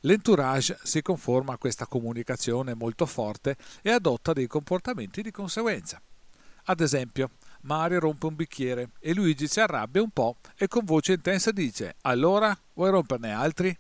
L'entourage 0.02 0.78
si 0.84 1.02
conforma 1.02 1.54
a 1.54 1.58
questa 1.58 1.88
comunicazione 1.88 2.74
molto 2.74 3.06
forte 3.06 3.58
e 3.82 3.92
adotta 3.92 4.32
dei 4.32 4.48
comportamenti 4.48 5.22
di 5.22 5.32
conseguenza. 5.32 6.02
Ad 6.66 6.82
esempio, 6.82 7.32
Mario 7.68 8.00
rompe 8.00 8.28
un 8.28 8.36
bicchiere 8.36 8.92
e 8.98 9.14
Luigi 9.14 9.46
si 9.46 9.60
arrabbia 9.60 10.02
un 10.02 10.12
po' 10.12 10.38
e 10.56 10.70
con 10.70 10.86
voce 10.86 11.12
intensa 11.12 11.52
dice 11.52 11.96
Allora 12.04 12.58
vuoi 12.74 12.92
romperne 12.92 13.34
altri? 13.34 13.78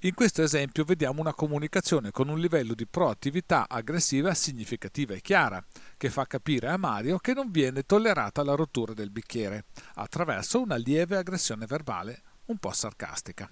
In 0.00 0.12
questo 0.14 0.42
esempio 0.42 0.84
vediamo 0.84 1.22
una 1.22 1.32
comunicazione 1.32 2.10
con 2.10 2.28
un 2.28 2.38
livello 2.38 2.74
di 2.74 2.86
proattività 2.86 3.66
aggressiva 3.68 4.34
significativa 4.34 5.14
e 5.14 5.22
chiara, 5.22 5.64
che 5.96 6.10
fa 6.10 6.26
capire 6.26 6.68
a 6.68 6.76
Mario 6.76 7.18
che 7.18 7.32
non 7.32 7.50
viene 7.50 7.84
tollerata 7.84 8.44
la 8.44 8.54
rottura 8.54 8.92
del 8.92 9.10
bicchiere, 9.10 9.64
attraverso 9.94 10.60
una 10.60 10.76
lieve 10.76 11.16
aggressione 11.16 11.64
verbale 11.64 12.22
un 12.46 12.58
po' 12.58 12.72
sarcastica. 12.72 13.50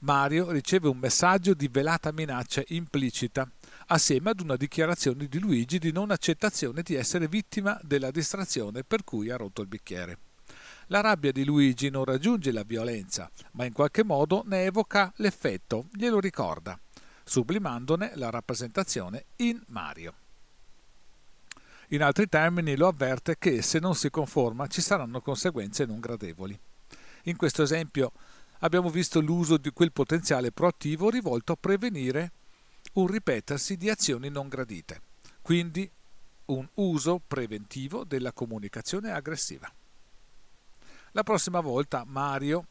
Mario 0.00 0.50
riceve 0.50 0.88
un 0.88 0.96
messaggio 0.96 1.52
di 1.52 1.68
velata 1.68 2.12
minaccia 2.12 2.62
implicita, 2.68 3.50
assieme 3.90 4.30
ad 4.30 4.40
una 4.40 4.56
dichiarazione 4.56 5.26
di 5.26 5.38
Luigi 5.38 5.78
di 5.78 5.92
non 5.92 6.10
accettazione 6.10 6.82
di 6.82 6.94
essere 6.94 7.28
vittima 7.28 7.78
della 7.82 8.10
distrazione 8.10 8.84
per 8.84 9.04
cui 9.04 9.30
ha 9.30 9.36
rotto 9.36 9.62
il 9.62 9.68
bicchiere. 9.68 10.18
La 10.88 11.00
rabbia 11.00 11.32
di 11.32 11.44
Luigi 11.44 11.90
non 11.90 12.04
raggiunge 12.04 12.50
la 12.50 12.64
violenza, 12.64 13.30
ma 13.52 13.64
in 13.64 13.72
qualche 13.72 14.04
modo 14.04 14.42
ne 14.46 14.64
evoca 14.64 15.12
l'effetto, 15.16 15.88
glielo 15.92 16.18
ricorda, 16.18 16.78
sublimandone 17.24 18.12
la 18.14 18.30
rappresentazione 18.30 19.26
in 19.36 19.62
Mario. 19.68 20.14
In 21.88 22.02
altri 22.02 22.28
termini 22.28 22.76
lo 22.76 22.88
avverte 22.88 23.36
che 23.38 23.62
se 23.62 23.78
non 23.78 23.94
si 23.94 24.10
conforma 24.10 24.66
ci 24.66 24.82
saranno 24.82 25.20
conseguenze 25.20 25.86
non 25.86 26.00
gradevoli. 26.00 26.58
In 27.24 27.36
questo 27.36 27.62
esempio 27.62 28.12
abbiamo 28.60 28.90
visto 28.90 29.20
l'uso 29.20 29.56
di 29.56 29.70
quel 29.70 29.92
potenziale 29.92 30.52
proattivo 30.52 31.08
rivolto 31.08 31.52
a 31.52 31.56
prevenire 31.58 32.32
un 33.00 33.06
ripetersi 33.06 33.76
di 33.76 33.88
azioni 33.90 34.28
non 34.28 34.48
gradite, 34.48 35.02
quindi 35.40 35.88
un 36.46 36.66
uso 36.74 37.20
preventivo 37.24 38.04
della 38.04 38.32
comunicazione 38.32 39.12
aggressiva. 39.12 39.70
La 41.12 41.22
prossima 41.22 41.60
volta 41.60 42.04
Mario, 42.04 42.66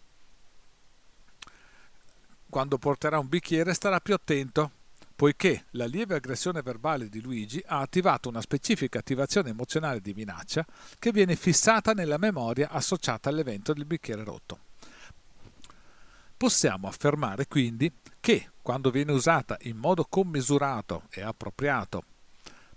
quando 2.49 2.77
porterà 2.77 3.19
un 3.19 3.27
bicchiere, 3.27 3.73
starà 3.73 3.99
più 3.99 4.13
attento, 4.13 4.71
poiché 5.15 5.65
la 5.71 5.85
lieve 5.85 6.15
aggressione 6.15 6.61
verbale 6.61 7.07
di 7.07 7.21
Luigi 7.21 7.63
ha 7.65 7.79
attivato 7.79 8.29
una 8.29 8.41
specifica 8.41 8.99
attivazione 8.99 9.49
emozionale 9.49 10.01
di 10.01 10.13
minaccia 10.13 10.65
che 10.99 11.11
viene 11.11 11.35
fissata 11.35 11.93
nella 11.93 12.17
memoria 12.17 12.69
associata 12.69 13.29
all'evento 13.29 13.73
del 13.73 13.85
bicchiere 13.85 14.23
rotto. 14.23 14.59
Possiamo 16.35 16.87
affermare 16.87 17.47
quindi 17.47 17.91
che, 18.19 18.51
quando 18.68 18.91
viene 18.91 19.14
usata 19.14 19.56
in 19.61 19.77
modo 19.77 20.03
commisurato 20.03 21.03
e 21.11 21.22
appropriato 21.22 22.03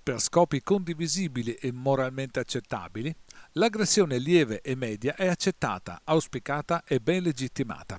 per 0.00 0.20
scopi 0.20 0.62
condivisibili 0.62 1.54
e 1.54 1.72
moralmente 1.72 2.38
accettabili, 2.38 3.12
l'aggressione 3.54 4.18
lieve 4.18 4.60
e 4.60 4.76
media 4.76 5.16
è 5.16 5.26
accettata, 5.26 6.02
auspicata 6.04 6.84
e 6.86 7.00
ben 7.00 7.24
legittimata. 7.24 7.98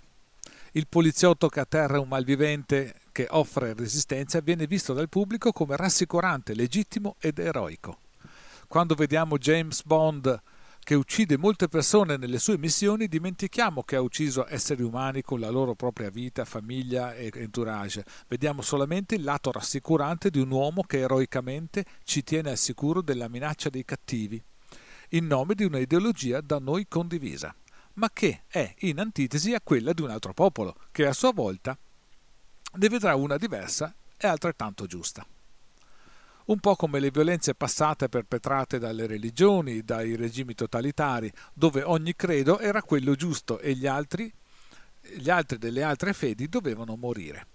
Il 0.72 0.88
poliziotto 0.88 1.50
che 1.50 1.60
atterra 1.60 2.00
un 2.00 2.08
malvivente 2.08 2.96
che 3.12 3.28
offre 3.30 3.74
resistenza 3.74 4.40
viene 4.40 4.68
visto 4.68 4.94
dal 4.94 5.10
pubblico 5.10 5.52
come 5.52 5.76
rassicurante, 5.76 6.56
legittimo 6.56 7.18
ed 7.20 7.40
eroico. 7.40 7.98
Quando 8.70 8.96
vediamo 8.96 9.38
James 9.38 9.84
Bond 9.84 10.42
che 10.84 10.96
uccide 10.96 11.38
molte 11.38 11.68
persone 11.68 12.18
nelle 12.18 12.40
sue 12.40 12.58
missioni, 12.58 13.08
dimentichiamo 13.08 13.84
che 13.84 13.96
ha 13.96 14.02
ucciso 14.02 14.46
esseri 14.48 14.82
umani 14.82 15.22
con 15.22 15.40
la 15.40 15.50
loro 15.50 15.76
propria 15.76 16.10
vita, 16.10 16.44
famiglia 16.44 17.14
e 17.14 17.32
entourage. 17.34 18.04
Vediamo 18.28 18.62
solamente 18.62 19.16
il 19.16 19.24
lato 19.24 19.52
rassicurante 19.52 20.30
di 20.30 20.40
un 20.40 20.50
uomo 20.50 20.82
che 20.82 21.00
eroicamente 21.00 21.86
ci 22.04 22.24
tiene 22.24 22.52
al 22.52 22.58
sicuro 22.58 23.02
della 23.02 23.30
minaccia 23.30 23.70
dei 23.70 23.86
cattivi, 23.86 24.42
in 25.10 25.28
nome 25.28 25.54
di 25.54 25.66
un'ideologia 25.66 26.42
da 26.42 26.58
noi 26.58 26.88
condivisa, 26.88 27.54
ma 27.94 28.10
che 28.12 28.44
è 28.48 28.74
in 28.80 29.00
antitesi 29.00 29.54
a 29.54 29.62
quella 29.62 29.94
di 29.94 30.02
un 30.02 30.10
altro 30.10 30.34
popolo, 30.34 30.76
che 30.92 31.06
a 31.06 31.14
sua 31.14 31.32
volta 31.32 31.78
ne 32.74 32.90
vedrà 32.90 33.16
una 33.16 33.38
diversa 33.38 33.94
e 34.18 34.28
altrettanto 34.28 34.88
giusta 34.88 35.26
un 36.52 36.60
po' 36.60 36.76
come 36.76 37.00
le 37.00 37.12
violenze 37.12 37.56
passate 37.56 38.10
perpetrate 38.10 38.78
dalle 38.78 39.08
religioni, 39.08 39.84
dai 39.84 40.18
regimi 40.18 40.54
totalitari, 40.54 41.32
dove 41.54 41.82
ogni 41.82 42.14
credo 42.14 42.60
era 42.60 42.84
quello 42.84 43.16
giusto 43.16 43.60
e 43.60 43.74
gli 43.74 43.88
altri, 43.88 44.32
gli 45.16 45.30
altri 45.30 45.58
delle 45.58 45.82
altre 45.82 46.12
fedi 46.12 46.50
dovevano 46.50 46.98
morire. 46.98 47.48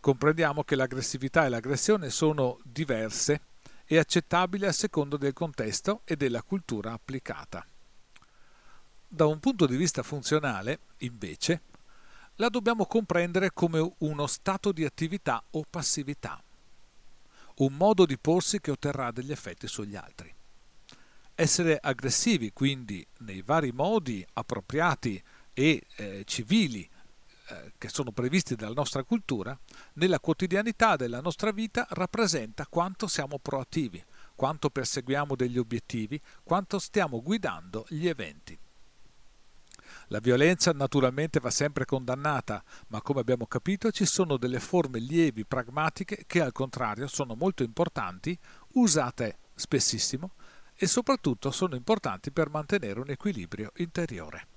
Comprendiamo 0.00 0.64
che 0.64 0.74
l'aggressività 0.74 1.46
e 1.46 1.48
l'aggressione 1.48 2.10
sono 2.10 2.58
diverse 2.64 3.42
e 3.84 3.98
accettabili 3.98 4.66
a 4.66 4.72
secondo 4.72 5.16
del 5.16 5.32
contesto 5.32 6.00
e 6.04 6.16
della 6.16 6.42
cultura 6.42 6.92
applicata. 6.92 7.64
Da 9.06 9.26
un 9.26 9.38
punto 9.38 9.66
di 9.66 9.76
vista 9.76 10.02
funzionale, 10.02 10.80
invece, 10.98 11.62
la 12.36 12.48
dobbiamo 12.48 12.86
comprendere 12.86 13.52
come 13.52 13.94
uno 13.98 14.26
stato 14.26 14.72
di 14.72 14.84
attività 14.84 15.40
o 15.50 15.64
passività 15.70 16.43
un 17.56 17.74
modo 17.74 18.06
di 18.06 18.18
porsi 18.18 18.60
che 18.60 18.70
otterrà 18.70 19.10
degli 19.10 19.30
effetti 19.30 19.66
sugli 19.66 19.96
altri. 19.96 20.32
Essere 21.34 21.78
aggressivi, 21.80 22.52
quindi, 22.52 23.06
nei 23.18 23.42
vari 23.42 23.72
modi 23.72 24.24
appropriati 24.34 25.22
e 25.52 25.86
eh, 25.96 26.22
civili 26.26 26.88
eh, 27.48 27.72
che 27.76 27.88
sono 27.88 28.10
previsti 28.10 28.54
dalla 28.54 28.74
nostra 28.74 29.02
cultura, 29.04 29.58
nella 29.94 30.18
quotidianità 30.18 30.96
della 30.96 31.20
nostra 31.20 31.50
vita 31.52 31.86
rappresenta 31.90 32.66
quanto 32.66 33.06
siamo 33.06 33.38
proattivi, 33.38 34.02
quanto 34.34 34.70
perseguiamo 34.70 35.36
degli 35.36 35.58
obiettivi, 35.58 36.20
quanto 36.42 36.78
stiamo 36.78 37.20
guidando 37.20 37.84
gli 37.88 38.08
eventi. 38.08 38.58
La 40.14 40.20
violenza 40.20 40.70
naturalmente 40.70 41.40
va 41.40 41.50
sempre 41.50 41.84
condannata, 41.84 42.62
ma 42.86 43.02
come 43.02 43.18
abbiamo 43.18 43.48
capito 43.48 43.90
ci 43.90 44.04
sono 44.04 44.36
delle 44.36 44.60
forme 44.60 45.00
lievi, 45.00 45.44
pragmatiche, 45.44 46.22
che 46.28 46.40
al 46.40 46.52
contrario 46.52 47.08
sono 47.08 47.34
molto 47.34 47.64
importanti, 47.64 48.38
usate 48.74 49.38
spessissimo 49.56 50.34
e 50.72 50.86
soprattutto 50.86 51.50
sono 51.50 51.74
importanti 51.74 52.30
per 52.30 52.48
mantenere 52.48 53.00
un 53.00 53.10
equilibrio 53.10 53.72
interiore. 53.78 54.53